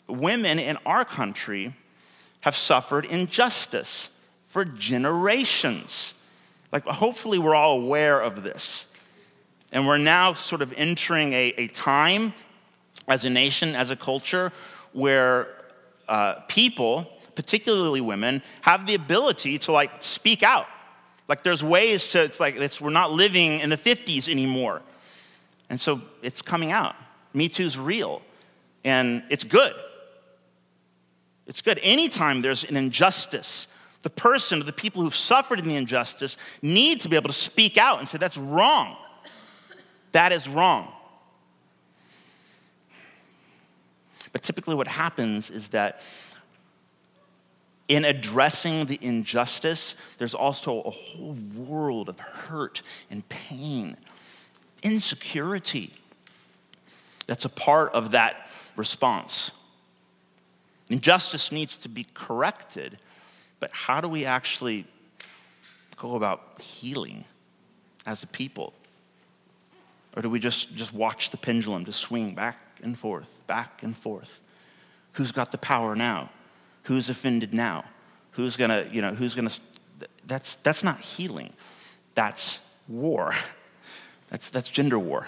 women 0.09 0.59
in 0.59 0.77
our 0.85 1.05
country 1.05 1.73
have 2.41 2.53
suffered 2.53 3.05
injustice 3.05 4.09
for 4.47 4.65
generations. 4.65 6.13
Like, 6.73 6.85
hopefully, 6.85 7.39
we're 7.39 7.55
all 7.55 7.79
aware 7.81 8.21
of 8.21 8.43
this. 8.43 8.85
And 9.71 9.87
we're 9.87 9.97
now 9.97 10.33
sort 10.33 10.61
of 10.61 10.73
entering 10.75 11.31
a, 11.31 11.53
a 11.57 11.67
time 11.67 12.33
as 13.07 13.23
a 13.23 13.29
nation, 13.29 13.73
as 13.73 13.89
a 13.89 13.95
culture, 13.95 14.51
where 14.91 15.47
uh, 16.09 16.41
people, 16.49 17.09
particularly 17.35 18.01
women, 18.01 18.41
have 18.61 18.85
the 18.85 18.95
ability 18.95 19.59
to 19.59 19.71
like 19.71 19.91
speak 20.01 20.43
out. 20.43 20.67
Like, 21.27 21.43
there's 21.43 21.63
ways 21.63 22.11
to, 22.11 22.23
it's 22.23 22.39
like, 22.39 22.55
it's, 22.55 22.79
we're 22.79 22.89
not 22.89 23.11
living 23.11 23.59
in 23.59 23.69
the 23.69 23.77
50s 23.77 24.29
anymore. 24.29 24.81
And 25.69 25.79
so 25.79 26.01
it's 26.21 26.41
coming 26.41 26.71
out. 26.71 26.95
Me 27.33 27.49
Too's 27.49 27.77
real. 27.77 28.21
And 28.83 29.23
it's 29.29 29.43
good. 29.43 29.73
It's 31.45 31.61
good. 31.61 31.79
Anytime 31.83 32.41
there's 32.41 32.63
an 32.63 32.77
injustice, 32.77 33.67
the 34.03 34.09
person 34.09 34.61
or 34.61 34.63
the 34.63 34.73
people 34.73 35.01
who've 35.01 35.15
suffered 35.15 35.59
in 35.59 35.67
the 35.67 35.75
injustice 35.75 36.37
need 36.61 37.01
to 37.01 37.09
be 37.09 37.15
able 37.15 37.29
to 37.29 37.33
speak 37.33 37.77
out 37.77 37.99
and 37.99 38.07
say, 38.07 38.17
that's 38.17 38.37
wrong. 38.37 38.95
That 40.13 40.31
is 40.31 40.47
wrong. 40.47 40.91
But 44.31 44.43
typically, 44.43 44.75
what 44.75 44.87
happens 44.87 45.49
is 45.49 45.69
that 45.69 46.01
in 47.87 48.05
addressing 48.05 48.85
the 48.85 48.99
injustice, 49.01 49.95
there's 50.17 50.33
also 50.33 50.81
a 50.81 50.89
whole 50.89 51.37
world 51.55 52.09
of 52.09 52.19
hurt 52.19 52.81
and 53.09 53.27
pain, 53.29 53.97
insecurity 54.83 55.91
that's 57.27 57.45
a 57.45 57.49
part 57.49 57.91
of 57.93 58.11
that 58.11 58.49
response. 58.75 59.51
Injustice 60.89 61.51
needs 61.51 61.77
to 61.77 61.89
be 61.89 62.05
corrected, 62.13 62.97
but 63.59 63.71
how 63.73 63.99
do 64.01 64.07
we 64.07 64.25
actually 64.25 64.85
go 65.97 66.15
about 66.15 66.61
healing 66.61 67.25
as 68.05 68.23
a 68.23 68.27
people? 68.27 68.73
Or 70.15 70.21
do 70.21 70.29
we 70.29 70.39
just, 70.39 70.73
just 70.73 70.93
watch 70.93 71.29
the 71.29 71.37
pendulum 71.37 71.85
just 71.85 71.99
swing 71.99 72.33
back 72.33 72.57
and 72.81 72.97
forth, 72.97 73.45
back 73.45 73.83
and 73.83 73.95
forth? 73.95 74.39
Who's 75.13 75.31
got 75.31 75.51
the 75.51 75.57
power 75.57 75.95
now? 75.95 76.29
Who's 76.87 77.09
offended 77.09 77.53
now? 77.53 77.83
Who's 78.31 78.55
gonna, 78.55 78.87
you 78.89 79.01
know, 79.01 79.13
who's 79.13 79.35
gonna, 79.35 79.51
that's, 80.25 80.55
that's 80.63 80.85
not 80.85 81.01
healing. 81.01 81.51
That's 82.15 82.59
war. 82.87 83.33
That's, 84.29 84.49
that's 84.49 84.67
gender 84.67 84.99
war. 84.99 85.25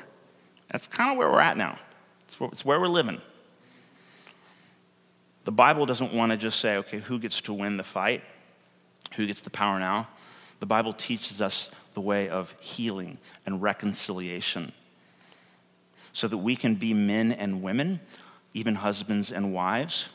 That's 0.69 0.85
kind 0.85 1.13
of 1.13 1.17
where 1.17 1.31
we're 1.31 1.39
at 1.39 1.55
now. 1.55 1.79
It's 2.27 2.37
where, 2.37 2.49
it's 2.51 2.65
where 2.65 2.81
we're 2.81 2.89
living. 2.89 3.21
The 5.45 5.53
Bible 5.53 5.85
doesn't 5.85 6.13
want 6.13 6.33
to 6.33 6.37
just 6.37 6.59
say, 6.59 6.75
okay, 6.75 6.99
who 6.99 7.17
gets 7.17 7.39
to 7.41 7.53
win 7.53 7.77
the 7.77 7.83
fight? 7.83 8.21
Who 9.15 9.25
gets 9.25 9.39
the 9.39 9.51
power 9.51 9.79
now? 9.79 10.09
The 10.59 10.65
Bible 10.65 10.91
teaches 10.91 11.41
us 11.41 11.69
the 11.93 12.01
way 12.01 12.27
of 12.27 12.53
healing 12.59 13.19
and 13.45 13.61
reconciliation 13.61 14.73
so 16.11 16.27
that 16.27 16.37
we 16.37 16.57
can 16.57 16.75
be 16.75 16.93
men 16.93 17.31
and 17.31 17.61
women, 17.61 18.01
even 18.53 18.75
husbands 18.75 19.31
and 19.31 19.53
wives, 19.53 20.09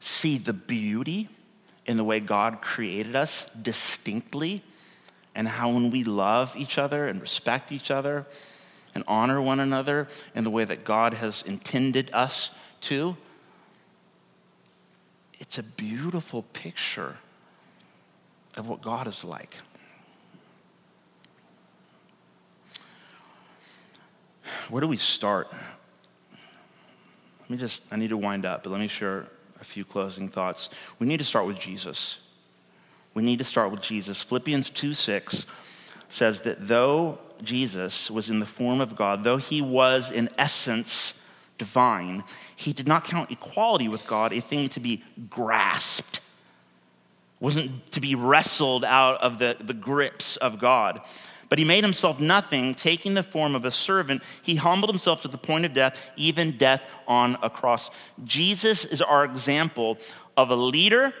see 0.00 0.38
the 0.38 0.52
beauty 0.52 1.28
in 1.86 1.96
the 1.96 2.04
way 2.04 2.20
God 2.20 2.60
created 2.60 3.16
us 3.16 3.46
distinctly, 3.60 4.62
and 5.34 5.48
how 5.48 5.70
when 5.70 5.90
we 5.90 6.04
love 6.04 6.54
each 6.56 6.78
other 6.78 7.06
and 7.06 7.20
respect 7.20 7.72
each 7.72 7.90
other 7.90 8.26
and 8.94 9.04
honor 9.06 9.40
one 9.40 9.60
another 9.60 10.08
in 10.34 10.44
the 10.44 10.50
way 10.50 10.64
that 10.64 10.84
God 10.84 11.14
has 11.14 11.42
intended 11.42 12.10
us 12.12 12.50
to, 12.82 13.16
it's 15.38 15.58
a 15.58 15.62
beautiful 15.62 16.42
picture 16.52 17.16
of 18.56 18.68
what 18.68 18.82
God 18.82 19.06
is 19.06 19.22
like. 19.24 19.54
Where 24.68 24.80
do 24.80 24.88
we 24.88 24.96
start? 24.96 25.48
Let 27.40 27.50
me 27.50 27.56
just, 27.56 27.82
I 27.90 27.96
need 27.96 28.10
to 28.10 28.16
wind 28.16 28.44
up, 28.44 28.64
but 28.64 28.70
let 28.70 28.80
me 28.80 28.88
share 28.88 29.28
a 29.60 29.64
few 29.64 29.84
closing 29.84 30.28
thoughts. 30.28 30.70
We 30.98 31.06
need 31.06 31.18
to 31.18 31.24
start 31.24 31.46
with 31.46 31.58
Jesus. 31.58 32.18
We 33.14 33.22
need 33.22 33.38
to 33.38 33.44
start 33.44 33.70
with 33.70 33.80
Jesus. 33.80 34.22
Philippians 34.22 34.70
2 34.70 34.94
6 34.94 35.46
says 36.08 36.42
that 36.42 36.68
though 36.68 37.18
Jesus 37.42 38.10
was 38.10 38.30
in 38.30 38.40
the 38.40 38.46
form 38.46 38.80
of 38.80 38.96
God, 38.96 39.24
though 39.24 39.36
he 39.36 39.62
was 39.62 40.10
in 40.10 40.28
essence 40.38 41.14
divine, 41.58 42.24
he 42.56 42.72
did 42.72 42.86
not 42.86 43.04
count 43.04 43.30
equality 43.30 43.88
with 43.88 44.06
God 44.06 44.32
a 44.32 44.40
thing 44.40 44.68
to 44.70 44.80
be 44.80 45.02
grasped, 45.28 46.20
wasn't 47.40 47.90
to 47.92 48.00
be 48.00 48.14
wrestled 48.14 48.84
out 48.84 49.20
of 49.20 49.38
the, 49.38 49.56
the 49.60 49.74
grips 49.74 50.36
of 50.36 50.58
God. 50.58 51.00
But 51.48 51.58
he 51.58 51.64
made 51.64 51.82
himself 51.82 52.20
nothing, 52.20 52.74
taking 52.74 53.14
the 53.14 53.22
form 53.22 53.54
of 53.54 53.64
a 53.64 53.70
servant. 53.70 54.22
He 54.42 54.56
humbled 54.56 54.90
himself 54.90 55.22
to 55.22 55.28
the 55.28 55.38
point 55.38 55.64
of 55.64 55.72
death, 55.72 56.06
even 56.16 56.58
death 56.58 56.82
on 57.06 57.38
a 57.42 57.48
cross. 57.48 57.90
Jesus 58.24 58.84
is 58.84 59.00
our 59.00 59.24
example 59.24 59.98
of 60.36 60.50
a 60.50 60.56
leader, 60.56 61.12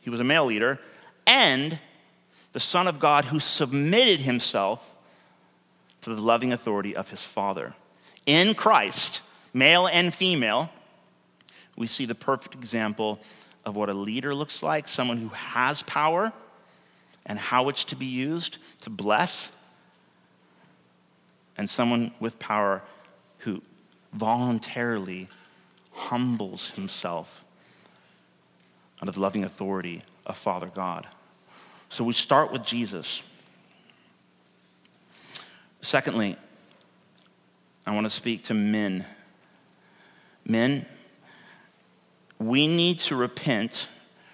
he 0.00 0.10
was 0.10 0.20
a 0.20 0.24
male 0.24 0.46
leader, 0.46 0.78
and 1.26 1.78
the 2.52 2.60
Son 2.60 2.88
of 2.88 2.98
God 2.98 3.26
who 3.26 3.38
submitted 3.38 4.20
himself 4.20 4.94
to 6.02 6.14
the 6.14 6.20
loving 6.20 6.52
authority 6.52 6.96
of 6.96 7.08
his 7.10 7.22
Father. 7.22 7.74
In 8.26 8.54
Christ, 8.54 9.20
male 9.52 9.86
and 9.86 10.12
female, 10.12 10.70
we 11.76 11.86
see 11.86 12.06
the 12.06 12.14
perfect 12.14 12.54
example 12.54 13.20
of 13.64 13.76
what 13.76 13.88
a 13.88 13.94
leader 13.94 14.34
looks 14.34 14.62
like 14.62 14.88
someone 14.88 15.18
who 15.18 15.28
has 15.28 15.82
power 15.82 16.32
and 17.28 17.38
how 17.38 17.68
it's 17.68 17.84
to 17.84 17.96
be 17.96 18.06
used 18.06 18.58
to 18.80 18.90
bless, 18.90 19.50
and 21.56 21.68
someone 21.68 22.12
with 22.18 22.38
power 22.38 22.82
who 23.38 23.62
voluntarily 24.12 25.28
humbles 25.92 26.70
himself 26.70 27.44
under 29.00 29.12
the 29.12 29.20
loving 29.20 29.44
authority 29.44 30.02
of 30.26 30.36
Father 30.36 30.70
God. 30.74 31.06
So 31.88 32.04
we 32.04 32.12
start 32.12 32.52
with 32.52 32.64
Jesus. 32.64 33.22
Secondly, 35.80 36.36
I 37.86 37.94
want 37.94 38.04
to 38.06 38.10
speak 38.10 38.44
to 38.44 38.54
men. 38.54 39.04
Men, 40.44 40.86
we 42.38 42.66
need 42.66 42.98
to 43.00 43.16
repent 43.16 43.88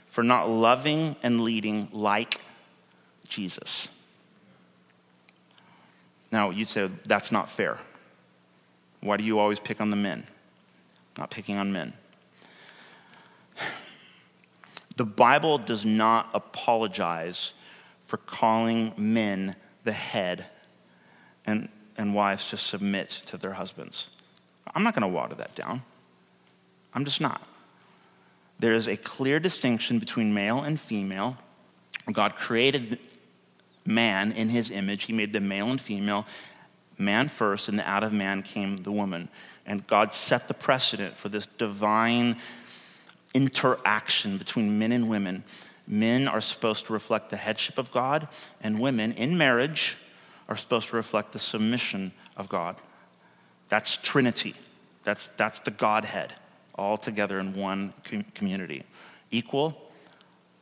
for 0.07 0.22
not 0.22 0.49
loving 0.49 1.16
and 1.22 1.40
leading 1.40 1.88
like 1.92 2.40
Jesus. 3.29 3.89
Now, 6.31 6.51
you'd 6.51 6.68
say, 6.68 6.91
that's 7.07 7.31
not 7.31 7.49
fair. 7.49 7.79
Why 9.01 9.16
do 9.16 9.25
you 9.25 9.39
always 9.39 9.61
pick 9.61 9.81
on 9.81 9.91
the 9.91 9.97
men? 9.97 10.27
Not 11.16 11.31
picking 11.31 11.59
on 11.59 11.72
men. 11.72 11.93
The 14.97 15.05
Bible 15.05 15.59
does 15.59 15.85
not 15.85 16.31
apologize 16.35 17.53
for 18.07 18.18
calling 18.18 18.93
men 18.97 19.57
the 19.83 19.91
head 19.91 20.47
and, 21.47 21.68
and 21.97 22.14
wives 22.14 22.49
to 22.51 22.57
submit 22.57 23.11
to 23.27 23.37
their 23.37 23.55
husbands. 23.55 24.11
I'm 24.72 24.85
not 24.85 24.95
going 24.95 25.03
to 25.03 25.09
water 25.09 25.35
that 25.35 25.57
down. 25.57 25.83
I'm 26.95 27.05
just 27.05 27.20
not. 27.20 27.43
There 28.61 28.72
is 28.72 28.87
a 28.87 28.97
clear 28.97 29.41
distinction 29.41 29.99
between 29.99 30.33
male 30.33 30.62
and 30.62 30.81
female. 30.81 31.37
God 32.12 32.37
created 32.37 33.01
man 33.85 34.32
in 34.32 34.49
his 34.49 34.70
image. 34.70 35.05
He 35.05 35.12
made 35.12 35.32
them 35.32 35.49
male 35.49 35.70
and 35.70 35.80
female, 35.80 36.26
man 36.99 37.28
first, 37.28 37.68
and 37.68 37.80
out 37.80 38.03
of 38.03 38.12
man 38.12 38.43
came 38.43 38.82
the 38.82 38.93
woman. 38.93 39.28
And 39.66 39.87
God 39.87 40.12
set 40.12 40.49
the 40.49 40.55
precedent 40.55 41.16
for 41.16 41.28
this 41.28 41.47
divine 41.59 42.37
interaction 43.35 44.39
between 44.39 44.78
men 44.78 44.93
and 44.93 45.09
women. 45.09 45.45
Men 45.87 46.28
are 46.28 46.41
supposed 46.41 46.87
to 46.87 46.93
reflect 46.93 47.30
the 47.30 47.37
headship 47.37 47.78
of 47.78 47.91
God, 47.91 48.28
and 48.62 48.80
women 48.80 49.12
in 49.12 49.37
marriage 49.37 49.97
are 50.49 50.57
supposed 50.57 50.89
to 50.91 50.97
reflect 50.97 51.32
the 51.32 51.39
submission 51.39 52.12
of 52.37 52.49
God. 52.49 52.76
That's 53.68 53.97
Trinity. 53.99 54.55
That's, 55.05 55.28
that's 55.37 55.59
the 55.61 55.70
Godhead, 55.70 56.35
all 56.74 56.97
together 56.97 57.39
in 57.39 57.55
one 57.55 57.93
com- 58.05 58.24
community. 58.35 58.82
Equal, 59.30 59.91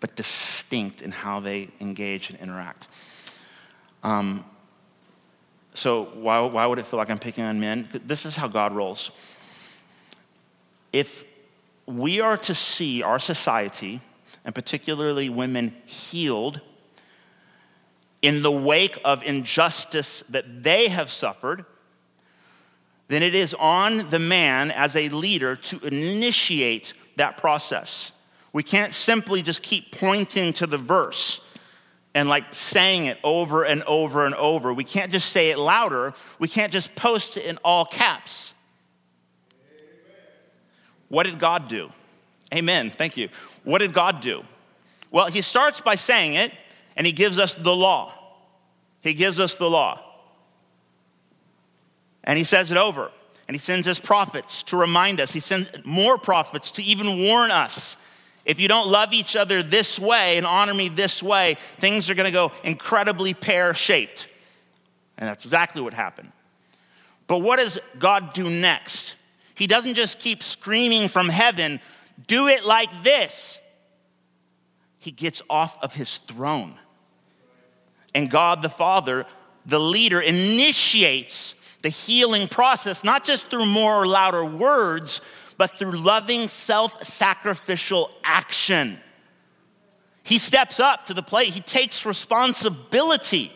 but 0.00 0.16
distinct 0.16 1.02
in 1.02 1.12
how 1.12 1.40
they 1.40 1.68
engage 1.80 2.30
and 2.30 2.38
interact. 2.40 2.88
Um, 4.02 4.44
so, 5.74 6.04
why, 6.14 6.40
why 6.40 6.66
would 6.66 6.78
it 6.78 6.86
feel 6.86 6.98
like 6.98 7.10
I'm 7.10 7.18
picking 7.18 7.44
on 7.44 7.58
men? 7.58 7.88
This 8.04 8.26
is 8.26 8.36
how 8.36 8.48
God 8.48 8.74
rolls. 8.74 9.10
If 10.92 11.24
we 11.86 12.20
are 12.20 12.36
to 12.38 12.54
see 12.54 13.02
our 13.02 13.18
society, 13.18 14.00
and 14.44 14.54
particularly 14.54 15.28
women, 15.28 15.74
healed 15.86 16.60
in 18.22 18.42
the 18.42 18.50
wake 18.50 18.98
of 19.04 19.22
injustice 19.22 20.22
that 20.28 20.62
they 20.62 20.88
have 20.88 21.10
suffered, 21.10 21.64
then 23.08 23.22
it 23.22 23.34
is 23.34 23.54
on 23.54 24.08
the 24.10 24.18
man 24.18 24.70
as 24.70 24.96
a 24.96 25.08
leader 25.10 25.56
to 25.56 25.78
initiate 25.86 26.94
that 27.16 27.36
process. 27.36 28.12
We 28.52 28.62
can't 28.62 28.94
simply 28.94 29.42
just 29.42 29.62
keep 29.62 29.92
pointing 29.92 30.52
to 30.54 30.66
the 30.66 30.78
verse 30.78 31.41
and 32.14 32.28
like 32.28 32.54
saying 32.54 33.06
it 33.06 33.18
over 33.24 33.64
and 33.64 33.82
over 33.84 34.26
and 34.26 34.34
over. 34.34 34.72
We 34.72 34.84
can't 34.84 35.10
just 35.10 35.30
say 35.30 35.50
it 35.50 35.58
louder. 35.58 36.12
We 36.38 36.48
can't 36.48 36.72
just 36.72 36.94
post 36.94 37.36
it 37.36 37.46
in 37.46 37.58
all 37.64 37.84
caps. 37.84 38.54
What 41.08 41.24
did 41.24 41.38
God 41.38 41.68
do? 41.68 41.90
Amen. 42.54 42.90
Thank 42.90 43.16
you. 43.16 43.28
What 43.64 43.78
did 43.78 43.92
God 43.92 44.20
do? 44.20 44.44
Well, 45.10 45.28
he 45.28 45.42
starts 45.42 45.80
by 45.80 45.94
saying 45.94 46.34
it, 46.34 46.52
and 46.96 47.06
he 47.06 47.12
gives 47.12 47.38
us 47.38 47.54
the 47.54 47.74
law. 47.74 48.12
He 49.02 49.14
gives 49.14 49.38
us 49.38 49.54
the 49.54 49.68
law. 49.68 50.00
And 52.24 52.38
he 52.38 52.44
says 52.44 52.70
it 52.70 52.78
over. 52.78 53.10
And 53.48 53.54
he 53.54 53.58
sends 53.58 53.86
his 53.86 53.98
prophets 53.98 54.62
to 54.64 54.76
remind 54.76 55.20
us. 55.20 55.32
He 55.32 55.40
sends 55.40 55.68
more 55.84 56.16
prophets 56.16 56.70
to 56.72 56.82
even 56.82 57.26
warn 57.26 57.50
us. 57.50 57.96
If 58.44 58.58
you 58.58 58.68
don't 58.68 58.88
love 58.88 59.12
each 59.12 59.36
other 59.36 59.62
this 59.62 59.98
way 59.98 60.36
and 60.36 60.46
honor 60.46 60.74
me 60.74 60.88
this 60.88 61.22
way, 61.22 61.56
things 61.78 62.10
are 62.10 62.14
going 62.14 62.26
to 62.26 62.32
go 62.32 62.52
incredibly 62.64 63.34
pear 63.34 63.72
shaped. 63.72 64.28
And 65.16 65.28
that's 65.28 65.44
exactly 65.44 65.80
what 65.80 65.94
happened. 65.94 66.32
But 67.28 67.38
what 67.38 67.58
does 67.58 67.78
God 67.98 68.32
do 68.32 68.50
next? 68.50 69.14
He 69.54 69.66
doesn't 69.66 69.94
just 69.94 70.18
keep 70.18 70.42
screaming 70.42 71.08
from 71.08 71.28
heaven, 71.28 71.80
do 72.26 72.48
it 72.48 72.64
like 72.64 72.90
this. 73.04 73.58
He 74.98 75.10
gets 75.10 75.42
off 75.48 75.80
of 75.82 75.94
his 75.94 76.18
throne. 76.18 76.78
And 78.14 78.30
God 78.30 78.62
the 78.62 78.68
Father, 78.68 79.26
the 79.66 79.80
leader, 79.80 80.20
initiates 80.20 81.54
the 81.82 81.88
healing 81.88 82.48
process, 82.48 83.02
not 83.04 83.24
just 83.24 83.48
through 83.48 83.66
more 83.66 84.02
or 84.02 84.06
louder 84.06 84.44
words, 84.44 85.20
but 85.62 85.78
through 85.78 85.92
loving 85.92 86.48
self 86.48 87.04
sacrificial 87.06 88.10
action. 88.24 88.98
He 90.24 90.38
steps 90.38 90.80
up 90.80 91.06
to 91.06 91.14
the 91.14 91.22
plate, 91.22 91.50
he 91.50 91.60
takes 91.60 92.04
responsibility. 92.04 93.52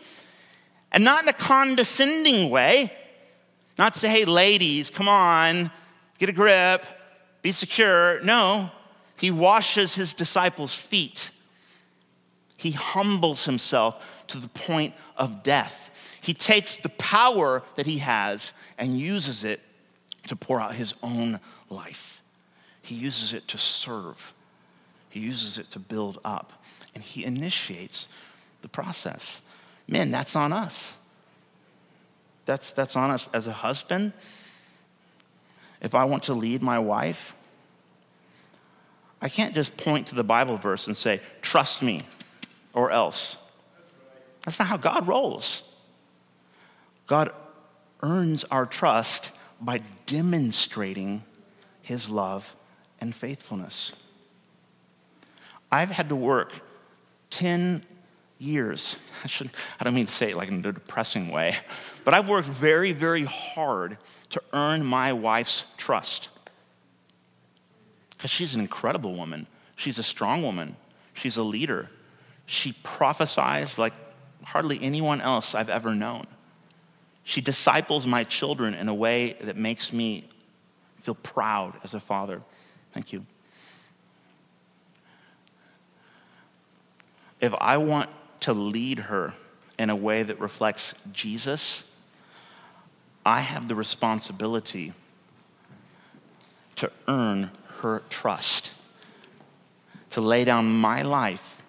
And 0.93 1.03
not 1.03 1.23
in 1.23 1.27
a 1.27 1.33
condescending 1.33 2.49
way, 2.49 2.93
not 3.77 3.97
say, 3.97 4.07
hey, 4.07 4.23
ladies, 4.23 4.89
come 4.89 5.09
on, 5.09 5.69
get 6.17 6.29
a 6.29 6.31
grip, 6.31 6.85
be 7.41 7.51
secure. 7.51 8.21
No, 8.21 8.71
he 9.17 9.29
washes 9.29 9.93
his 9.93 10.13
disciples' 10.13 10.73
feet. 10.73 11.31
He 12.55 12.71
humbles 12.71 13.43
himself 13.43 14.01
to 14.27 14.37
the 14.37 14.47
point 14.47 14.93
of 15.17 15.43
death. 15.43 15.89
He 16.21 16.33
takes 16.33 16.77
the 16.77 16.87
power 16.87 17.63
that 17.75 17.85
he 17.85 17.97
has 17.97 18.53
and 18.77 18.97
uses 18.97 19.43
it 19.43 19.59
to 20.27 20.37
pour 20.37 20.61
out 20.61 20.73
his 20.73 20.93
own 21.03 21.41
life. 21.69 22.21
He 22.81 22.95
uses 22.95 23.33
it 23.33 23.47
to 23.49 23.57
serve, 23.57 24.33
he 25.09 25.19
uses 25.19 25.57
it 25.57 25.71
to 25.71 25.79
build 25.79 26.19
up, 26.23 26.53
and 26.93 27.03
he 27.03 27.25
initiates 27.25 28.07
the 28.61 28.67
process. 28.67 29.41
Men, 29.87 30.11
that's 30.11 30.35
on 30.35 30.51
us. 30.51 30.95
That's, 32.45 32.71
that's 32.71 32.95
on 32.95 33.11
us 33.11 33.27
as 33.33 33.47
a 33.47 33.51
husband 33.51 34.13
if 35.81 35.95
I 35.95 36.05
want 36.05 36.23
to 36.23 36.33
lead 36.33 36.61
my 36.61 36.79
wife, 36.79 37.35
I 39.21 39.29
can't 39.29 39.53
just 39.53 39.75
point 39.77 40.07
to 40.07 40.15
the 40.15 40.23
Bible 40.23 40.57
verse 40.57 40.87
and 40.87 40.95
say, 40.95 41.21
trust 41.41 41.81
me 41.81 42.01
or 42.73 42.91
else. 42.91 43.37
That's 44.45 44.59
not 44.59 44.67
how 44.67 44.77
God 44.77 45.07
rolls. 45.07 45.63
God 47.07 47.31
earns 48.01 48.43
our 48.45 48.65
trust 48.65 49.31
by 49.59 49.81
demonstrating 50.05 51.23
his 51.87 52.09
love 52.09 52.53
and 52.99 53.15
faithfulness. 53.15 53.93
I've 55.71 55.89
had 55.89 56.09
to 56.09 56.17
work 56.17 56.51
10 57.29 57.81
years. 58.39 58.97
I, 59.23 59.27
should, 59.27 59.49
I 59.79 59.85
don't 59.85 59.93
mean 59.93 60.05
to 60.05 60.11
say 60.11 60.31
it 60.31 60.37
like 60.37 60.49
in 60.49 60.65
a 60.65 60.73
depressing 60.73 61.29
way, 61.29 61.55
but 62.03 62.13
I've 62.13 62.27
worked 62.27 62.47
very, 62.47 62.91
very 62.91 63.23
hard 63.23 63.97
to 64.31 64.41
earn 64.51 64.83
my 64.83 65.13
wife's 65.13 65.63
trust. 65.77 66.27
Because 68.09 68.31
she's 68.31 68.53
an 68.53 68.59
incredible 68.59 69.15
woman. 69.15 69.47
She's 69.77 69.97
a 69.97 70.03
strong 70.03 70.43
woman. 70.43 70.75
She's 71.13 71.37
a 71.37 71.43
leader. 71.43 71.89
She 72.47 72.73
prophesies 72.83 73.77
like 73.77 73.93
hardly 74.43 74.77
anyone 74.81 75.21
else 75.21 75.55
I've 75.55 75.69
ever 75.69 75.95
known. 75.95 76.27
She 77.23 77.39
disciples 77.39 78.05
my 78.05 78.25
children 78.25 78.73
in 78.73 78.89
a 78.89 78.93
way 78.93 79.37
that 79.41 79.55
makes 79.55 79.93
me 79.93 80.27
feel 81.07 81.15
proud 81.15 81.73
as 81.85 81.93
a 81.93 82.01
father. 82.01 82.41
Thank 82.93 83.13
you. 83.13 83.25
If 87.39 87.53
I 87.61 87.77
want 87.77 88.09
to 88.41 88.51
lead 88.51 88.99
her 88.99 89.33
in 89.79 89.89
a 89.89 89.95
way 89.95 90.23
that 90.23 90.37
reflects 90.41 90.93
Jesus, 91.13 91.85
I 93.25 93.39
have 93.39 93.69
the 93.69 93.75
responsibility 93.75 94.91
to 96.75 96.91
earn 97.07 97.51
her 97.79 98.01
trust, 98.09 98.73
to 100.09 100.19
lay 100.19 100.43
down 100.43 100.67
my 100.67 101.03
life 101.03 101.63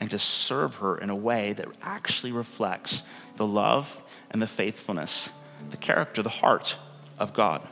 and 0.00 0.10
to 0.10 0.18
serve 0.18 0.74
her 0.76 0.98
in 0.98 1.08
a 1.08 1.14
way 1.14 1.52
that 1.52 1.68
actually 1.82 2.32
reflects 2.32 3.04
the 3.36 3.46
love 3.46 4.02
and 4.32 4.42
the 4.42 4.48
faithfulness, 4.48 5.30
the 5.70 5.76
character, 5.76 6.20
the 6.20 6.28
heart 6.28 6.76
of 7.20 7.32
God. 7.32 7.64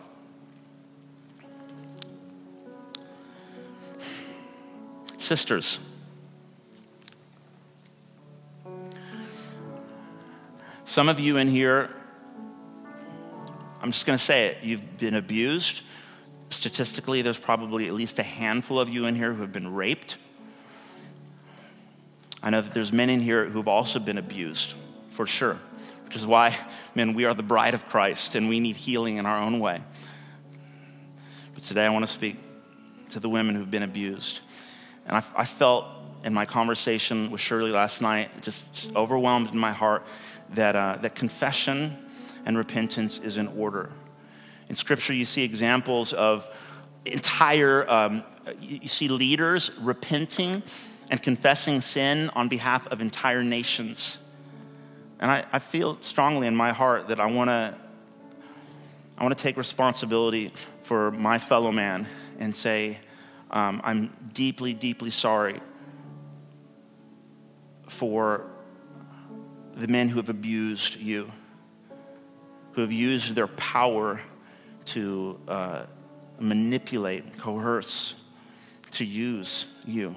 Sisters, 5.21 5.79
some 10.87 11.11
of 11.11 11.21
you 11.21 11.37
in 11.37 11.47
here, 11.47 11.91
I'm 13.83 13.93
just 13.93 14.07
going 14.07 14.19
to 14.19 14.25
say 14.25 14.47
it, 14.47 14.65
you've 14.65 14.99
been 14.99 15.15
abused. 15.15 15.83
Statistically, 16.49 17.21
there's 17.21 17.39
probably 17.39 17.87
at 17.87 17.93
least 17.93 18.19
a 18.19 18.23
handful 18.23 18.81
of 18.81 18.89
you 18.89 19.05
in 19.05 19.15
here 19.15 19.33
who 19.35 19.43
have 19.43 19.53
been 19.53 19.73
raped. 19.73 20.17
I 22.43 22.49
know 22.49 22.63
that 22.63 22.73
there's 22.73 22.93
men 22.93 23.11
in 23.11 23.21
here 23.21 23.45
who've 23.45 23.69
also 23.69 23.99
been 23.99 24.19
abused, 24.19 24.73
for 25.11 25.27
sure, 25.27 25.59
which 26.07 26.17
is 26.17 26.27
why, 26.27 26.57
men, 26.95 27.13
we 27.13 27.27
are 27.27 27.35
the 27.35 27.43
bride 27.43 27.75
of 27.75 27.87
Christ 27.87 28.37
and 28.37 28.49
we 28.49 28.59
need 28.59 28.75
healing 28.75 29.17
in 29.17 29.27
our 29.27 29.39
own 29.39 29.61
way. 29.61 29.83
But 31.55 31.63
today 31.65 31.85
I 31.85 31.91
want 31.91 32.07
to 32.07 32.11
speak 32.11 32.37
to 33.11 33.21
the 33.21 33.29
women 33.29 33.55
who've 33.55 33.71
been 33.71 33.83
abused. 33.83 34.41
And 35.07 35.17
I, 35.17 35.23
I 35.37 35.45
felt 35.45 35.87
in 36.25 36.35
my 36.35 36.45
conversation 36.45 37.31
with 37.31 37.41
Shirley 37.41 37.71
last 37.71 38.01
night, 38.01 38.43
just 38.43 38.65
overwhelmed 38.95 39.51
in 39.51 39.59
my 39.59 39.73
heart, 39.73 40.05
that, 40.51 40.77
uh, 40.77 40.99
that 41.01 41.15
confession 41.15 41.97
and 42.45 42.57
repentance 42.59 43.19
is 43.19 43.37
in 43.37 43.49
order. 43.49 43.91
In 44.69 44.75
Scripture, 44.75 45.13
you 45.13 45.25
see 45.25 45.43
examples 45.43 46.13
of 46.13 46.47
entire, 47.05 47.89
um, 47.91 48.23
you 48.61 48.89
see 48.89 49.09
leaders 49.09 49.71
repenting 49.81 50.63
and 51.11 51.23
confessing 51.23 51.81
sin 51.81 52.31
on 52.35 52.49
behalf 52.49 52.87
of 52.89 53.01
entire 53.01 53.43
nations. 53.43 54.19
And 55.19 55.31
I, 55.31 55.45
I 55.53 55.59
feel 55.59 55.99
strongly 56.01 56.47
in 56.47 56.55
my 56.55 56.73
heart 56.73 57.09
that 57.09 57.21
I 57.21 57.27
want 57.27 57.49
to 57.49 57.75
I 59.21 59.23
want 59.23 59.37
to 59.37 59.43
take 59.43 59.59
responsibility 59.59 60.51
for 60.83 61.11
my 61.11 61.37
fellow 61.37 61.71
man 61.71 62.07
and 62.39 62.57
say, 62.57 62.99
um, 63.51 63.81
I'm 63.85 64.15
deeply, 64.33 64.73
deeply 64.73 65.11
sorry 65.11 65.61
for 67.89 68.47
the 69.75 69.89
men 69.89 70.09
who 70.09 70.17
have 70.17 70.29
abused 70.29 70.97
you, 70.97 71.31
who 72.73 72.81
have 72.81 72.93
used 72.93 73.35
their 73.35 73.49
power 73.49 74.21
to 74.87 75.39
uh, 75.49 75.83
manipulate, 76.39 77.39
coerce, 77.39 78.15
to 78.93 79.05
use 79.05 79.67
you. 79.85 80.15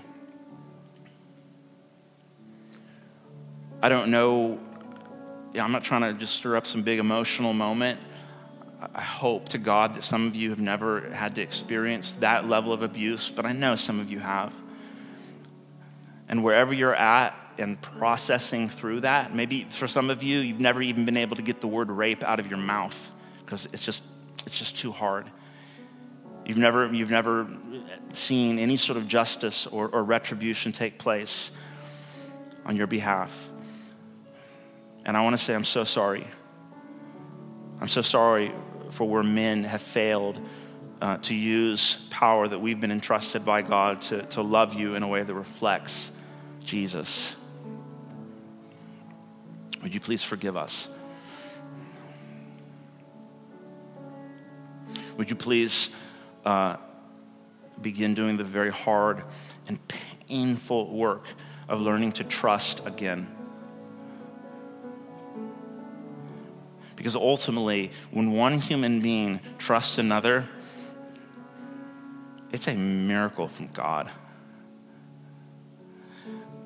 I 3.81 3.89
don't 3.89 4.09
know, 4.09 4.59
I'm 5.59 5.71
not 5.71 5.83
trying 5.83 6.01
to 6.01 6.13
just 6.13 6.35
stir 6.35 6.55
up 6.55 6.65
some 6.65 6.83
big 6.83 6.99
emotional 6.99 7.53
moment. 7.53 7.99
I 8.93 9.01
hope 9.01 9.49
to 9.49 9.57
God 9.57 9.95
that 9.95 10.03
some 10.03 10.27
of 10.27 10.35
you 10.35 10.49
have 10.49 10.59
never 10.59 11.09
had 11.11 11.35
to 11.35 11.41
experience 11.41 12.13
that 12.19 12.47
level 12.47 12.73
of 12.73 12.81
abuse, 12.81 13.29
but 13.29 13.45
I 13.45 13.53
know 13.53 13.75
some 13.75 13.99
of 13.99 14.09
you 14.09 14.19
have. 14.19 14.53
And 16.27 16.43
wherever 16.43 16.73
you're 16.73 16.95
at 16.95 17.35
and 17.57 17.79
processing 17.79 18.69
through 18.69 19.01
that, 19.01 19.35
maybe 19.35 19.65
for 19.69 19.87
some 19.87 20.09
of 20.09 20.23
you, 20.23 20.39
you've 20.39 20.59
never 20.59 20.81
even 20.81 21.05
been 21.05 21.17
able 21.17 21.35
to 21.35 21.41
get 21.41 21.61
the 21.61 21.67
word 21.67 21.91
rape 21.91 22.23
out 22.23 22.39
of 22.39 22.47
your 22.47 22.57
mouth 22.57 22.97
because 23.45 23.67
it's 23.73 23.83
just, 23.83 24.03
it's 24.45 24.57
just 24.57 24.75
too 24.75 24.91
hard. 24.91 25.29
You've 26.45 26.57
never, 26.57 26.91
you've 26.93 27.11
never 27.11 27.47
seen 28.13 28.59
any 28.59 28.77
sort 28.77 28.97
of 28.97 29.07
justice 29.07 29.67
or, 29.67 29.87
or 29.89 30.03
retribution 30.03 30.71
take 30.71 30.97
place 30.97 31.51
on 32.65 32.75
your 32.75 32.87
behalf. 32.87 33.51
And 35.05 35.15
I 35.15 35.21
want 35.21 35.37
to 35.37 35.43
say, 35.43 35.53
I'm 35.53 35.63
so 35.65 35.83
sorry. 35.83 36.27
I'm 37.79 37.87
so 37.87 38.01
sorry 38.01 38.53
for 38.93 39.07
where 39.07 39.23
men 39.23 39.63
have 39.63 39.81
failed 39.81 40.39
uh, 41.01 41.17
to 41.17 41.33
use 41.33 41.97
power 42.09 42.47
that 42.47 42.59
we've 42.59 42.79
been 42.79 42.91
entrusted 42.91 43.43
by 43.43 43.61
God 43.61 44.01
to, 44.03 44.21
to 44.27 44.41
love 44.41 44.75
you 44.75 44.95
in 44.95 45.03
a 45.03 45.07
way 45.07 45.23
that 45.23 45.33
reflects 45.33 46.11
Jesus. 46.63 47.35
Would 49.81 49.93
you 49.93 49.99
please 49.99 50.23
forgive 50.23 50.55
us? 50.55 50.87
Would 55.17 55.29
you 55.29 55.35
please 55.35 55.89
uh, 56.45 56.77
begin 57.81 58.13
doing 58.13 58.37
the 58.37 58.43
very 58.43 58.71
hard 58.71 59.23
and 59.67 59.79
painful 59.87 60.95
work 60.95 61.25
of 61.67 61.81
learning 61.81 62.13
to 62.13 62.23
trust 62.23 62.81
again? 62.85 63.42
Because 67.03 67.17
ultimately, 67.17 67.91
when 68.11 68.31
one 68.31 68.53
human 68.59 69.01
being 69.01 69.41
trusts 69.57 69.97
another, 69.97 70.47
it's 72.53 72.69
a 72.69 72.75
miracle 72.75 73.49
from 73.49 73.67
God. 73.67 74.09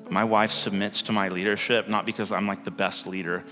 My 0.08 0.22
wife 0.22 0.52
submits 0.52 1.02
to 1.02 1.12
my 1.12 1.28
leadership, 1.28 1.88
not 1.88 2.06
because 2.06 2.30
I'm 2.30 2.46
like 2.46 2.62
the 2.62 2.70
best 2.70 3.04
leader. 3.04 3.42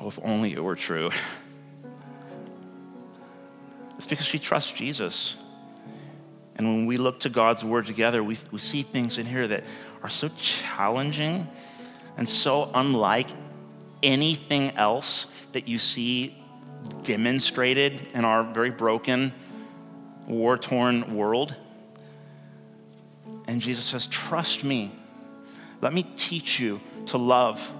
Oh, 0.00 0.08
if 0.08 0.18
only 0.24 0.54
it 0.54 0.64
were 0.64 0.74
true. 0.74 1.10
It's 3.98 4.06
because 4.06 4.24
she 4.24 4.38
trusts 4.38 4.72
Jesus. 4.72 5.36
And 6.56 6.66
when 6.66 6.86
we 6.86 6.96
look 6.96 7.20
to 7.20 7.28
God's 7.28 7.62
word 7.62 7.84
together, 7.84 8.24
we, 8.24 8.38
we 8.50 8.58
see 8.58 8.84
things 8.84 9.18
in 9.18 9.26
here 9.26 9.46
that 9.48 9.64
are 10.02 10.08
so 10.08 10.30
challenging 10.40 11.46
and 12.16 12.26
so 12.26 12.70
unlike 12.72 13.28
anything 14.02 14.70
else 14.72 15.26
that 15.52 15.68
you 15.68 15.78
see 15.78 16.36
demonstrated 17.02 18.06
in 18.14 18.24
our 18.24 18.44
very 18.44 18.70
broken, 18.70 19.32
war 20.26 20.56
torn 20.56 21.16
world. 21.16 21.54
And 23.46 23.60
Jesus 23.60 23.84
says, 23.84 24.06
Trust 24.06 24.64
me. 24.64 24.92
Let 25.80 25.92
me 25.92 26.02
teach 26.16 26.58
you 26.58 26.80
to 27.06 27.18
love 27.18 27.72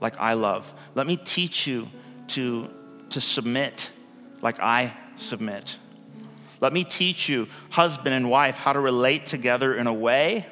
like 0.00 0.18
I 0.18 0.34
love. 0.34 0.72
Let 0.94 1.06
me 1.06 1.16
teach 1.16 1.66
you 1.66 1.88
to, 2.28 2.70
to 3.10 3.20
submit 3.20 3.90
like 4.42 4.60
I 4.60 4.96
submit. 5.16 5.76
Let 6.60 6.72
me 6.72 6.84
teach 6.84 7.28
you, 7.28 7.48
husband 7.70 8.14
and 8.14 8.30
wife, 8.30 8.56
how 8.56 8.72
to 8.72 8.80
relate 8.80 9.26
together 9.26 9.74
in 9.74 9.88
a 9.88 9.92
way 9.92 10.46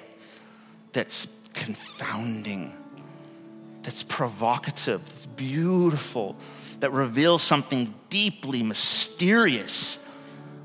that's 0.92 1.28
confounding 1.52 2.76
that's 3.82 4.02
provocative, 4.02 5.04
that's 5.04 5.26
beautiful, 5.26 6.36
that 6.80 6.92
reveals 6.92 7.42
something 7.42 7.94
deeply 8.08 8.62
mysterious 8.62 9.98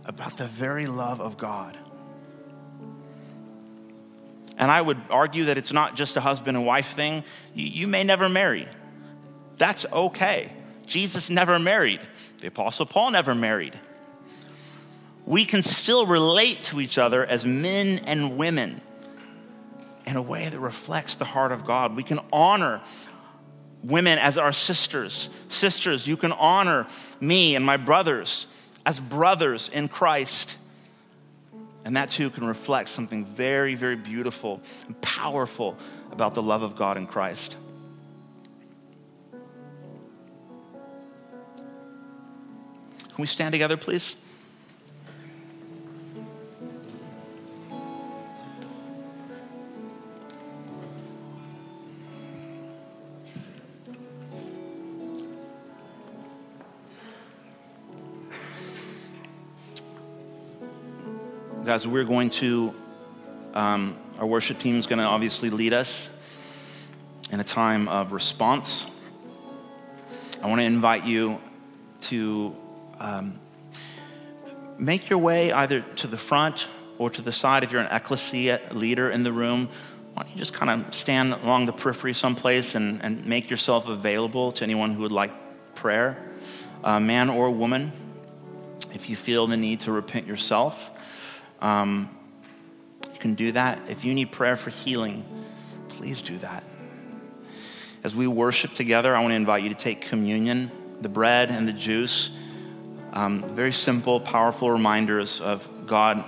about 0.06 0.38
the 0.38 0.48
very 0.48 0.86
love 0.88 1.22
of 1.22 1.38
God. 1.38 1.78
And 4.58 4.72
I 4.72 4.82
would 4.82 5.02
argue 5.10 5.46
that 5.46 5.58
it's 5.58 5.74
not 5.74 5.96
just 5.96 6.16
a 6.16 6.22
husband 6.22 6.56
and 6.56 6.66
wife 6.66 6.94
thing. 6.94 7.24
You, 7.54 7.66
you, 7.66 7.88
may 7.88 8.04
never 8.04 8.30
marry. 8.30 8.68
That's 9.58 9.86
okay. 9.92 10.52
Jesus 10.86 11.30
never 11.30 11.60
married, 11.60 12.00
the 12.40 12.48
Apostle 12.48 12.86
Paul 12.86 13.12
never 13.12 13.36
married. 13.36 13.78
We 15.26 15.44
can 15.46 15.64
still 15.64 16.06
relate 16.06 16.64
to 16.66 16.80
each 16.80 16.98
other 16.98 17.26
as 17.26 17.46
men 17.46 18.00
and 18.06 18.38
women 18.38 18.82
in 20.06 20.16
a 20.16 20.22
way 20.22 20.48
that 20.48 20.60
reflects 20.60 21.16
the 21.16 21.26
heart 21.26 21.52
of 21.52 21.66
God. 21.66 21.96
We 21.96 22.04
can 22.04 22.20
honor 22.32 22.82
women 23.84 24.18
as 24.20 24.38
our 24.38 24.52
sisters. 24.52 25.30
Sisters, 25.50 26.08
you 26.08 26.18
can 26.18 26.32
honor 26.32 26.88
me 27.20 27.56
and 27.56 27.66
my 27.66 27.78
brothers 27.78 28.48
as 28.86 29.00
brothers 29.00 29.70
in 29.70 29.88
Christ. 29.88 30.58
And 31.84 31.98
that 31.98 32.10
too 32.10 32.30
can 32.30 32.46
reflect 32.46 32.90
something 32.90 33.26
very, 33.26 33.76
very 33.76 33.96
beautiful 33.96 34.62
and 34.88 35.00
powerful 35.02 35.78
about 36.12 36.34
the 36.34 36.42
love 36.42 36.64
of 36.64 36.76
God 36.76 36.98
in 36.98 37.06
Christ. 37.06 37.56
Can 43.00 43.22
we 43.22 43.28
stand 43.28 43.54
together, 43.54 43.78
please? 43.78 44.18
Guys, 61.66 61.88
we're 61.88 62.04
going 62.04 62.30
to, 62.30 62.76
um, 63.56 63.98
our 64.20 64.26
worship 64.28 64.60
team 64.60 64.78
is 64.78 64.86
going 64.86 65.00
to 65.00 65.06
obviously 65.06 65.50
lead 65.50 65.74
us 65.74 66.08
in 67.32 67.40
a 67.40 67.44
time 67.44 67.88
of 67.88 68.12
response. 68.12 68.86
I 70.44 70.48
want 70.48 70.62
to 70.62 70.66
invite 70.66 71.06
you 71.06 71.42
to 72.02 72.56
um, 73.00 73.40
make 74.78 75.10
your 75.10 75.18
way 75.18 75.52
either 75.52 75.82
to 75.82 76.06
the 76.06 76.18
front 76.18 76.68
or 77.00 77.10
to 77.10 77.24
the 77.24 77.32
side 77.32 77.64
if 77.64 77.72
you're 77.72 77.82
an 77.82 77.88
ecclesia 77.92 78.62
leader 78.72 79.10
in 79.10 79.24
the 79.24 79.34
room. 79.34 79.68
Why 80.14 80.22
don't 80.22 80.34
you 80.34 80.38
just 80.38 80.54
kind 80.54 80.70
of 80.70 80.94
stand 80.94 81.34
along 81.34 81.66
the 81.66 81.74
periphery 81.74 82.14
someplace 82.14 82.76
and, 82.76 83.04
and 83.04 83.26
make 83.26 83.50
yourself 83.50 83.88
available 83.88 84.52
to 84.52 84.64
anyone 84.64 84.92
who 84.92 85.02
would 85.02 85.12
like 85.12 85.32
prayer, 85.74 86.16
uh, 86.84 87.00
man 87.00 87.32
or 87.32 87.50
woman, 87.50 87.92
if 88.94 89.10
you 89.10 89.16
feel 89.16 89.48
the 89.48 89.58
need 89.58 89.80
to 89.82 89.92
repent 89.92 90.28
yourself. 90.28 90.92
Um, 91.62 92.10
you 93.14 93.20
can 93.20 93.36
do 93.36 93.52
that. 93.54 93.80
If 93.88 94.04
you 94.04 94.14
need 94.14 94.32
prayer 94.32 94.58
for 94.58 94.70
healing, 94.70 95.24
please 95.90 96.22
do 96.22 96.38
that. 96.40 96.64
As 98.04 98.16
we 98.16 98.28
worship 98.28 98.74
together, 98.74 99.16
I 99.16 99.22
want 99.22 99.32
to 99.32 99.36
invite 99.36 99.64
you 99.64 99.70
to 99.70 99.76
take 99.76 100.02
communion, 100.02 100.70
the 101.02 101.10
bread 101.10 101.50
and 101.50 101.68
the 101.68 101.74
juice. 101.74 102.30
Um, 103.14 103.42
very 103.56 103.72
simple, 103.72 104.20
powerful 104.20 104.70
reminders 104.70 105.42
of 105.42 105.68
God, 105.88 106.24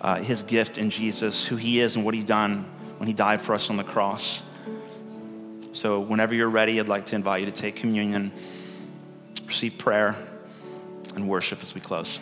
uh, 0.00 0.16
His 0.16 0.42
gift 0.44 0.78
in 0.78 0.90
Jesus, 0.90 1.44
who 1.44 1.56
He 1.56 1.80
is 1.80 1.96
and 1.96 2.04
what 2.04 2.14
He 2.14 2.22
done 2.22 2.64
when 2.98 3.08
He 3.08 3.12
died 3.12 3.40
for 3.40 3.54
us 3.54 3.68
on 3.68 3.76
the 3.76 3.84
cross. 3.84 4.42
So, 5.72 6.00
whenever 6.00 6.34
you're 6.34 6.48
ready, 6.48 6.78
I'd 6.78 6.88
like 6.88 7.06
to 7.06 7.16
invite 7.16 7.40
you 7.40 7.46
to 7.46 7.52
take 7.52 7.76
communion, 7.76 8.30
receive 9.46 9.78
prayer, 9.78 10.16
and 11.14 11.28
worship 11.28 11.62
as 11.62 11.74
we 11.74 11.80
close. 11.80 12.20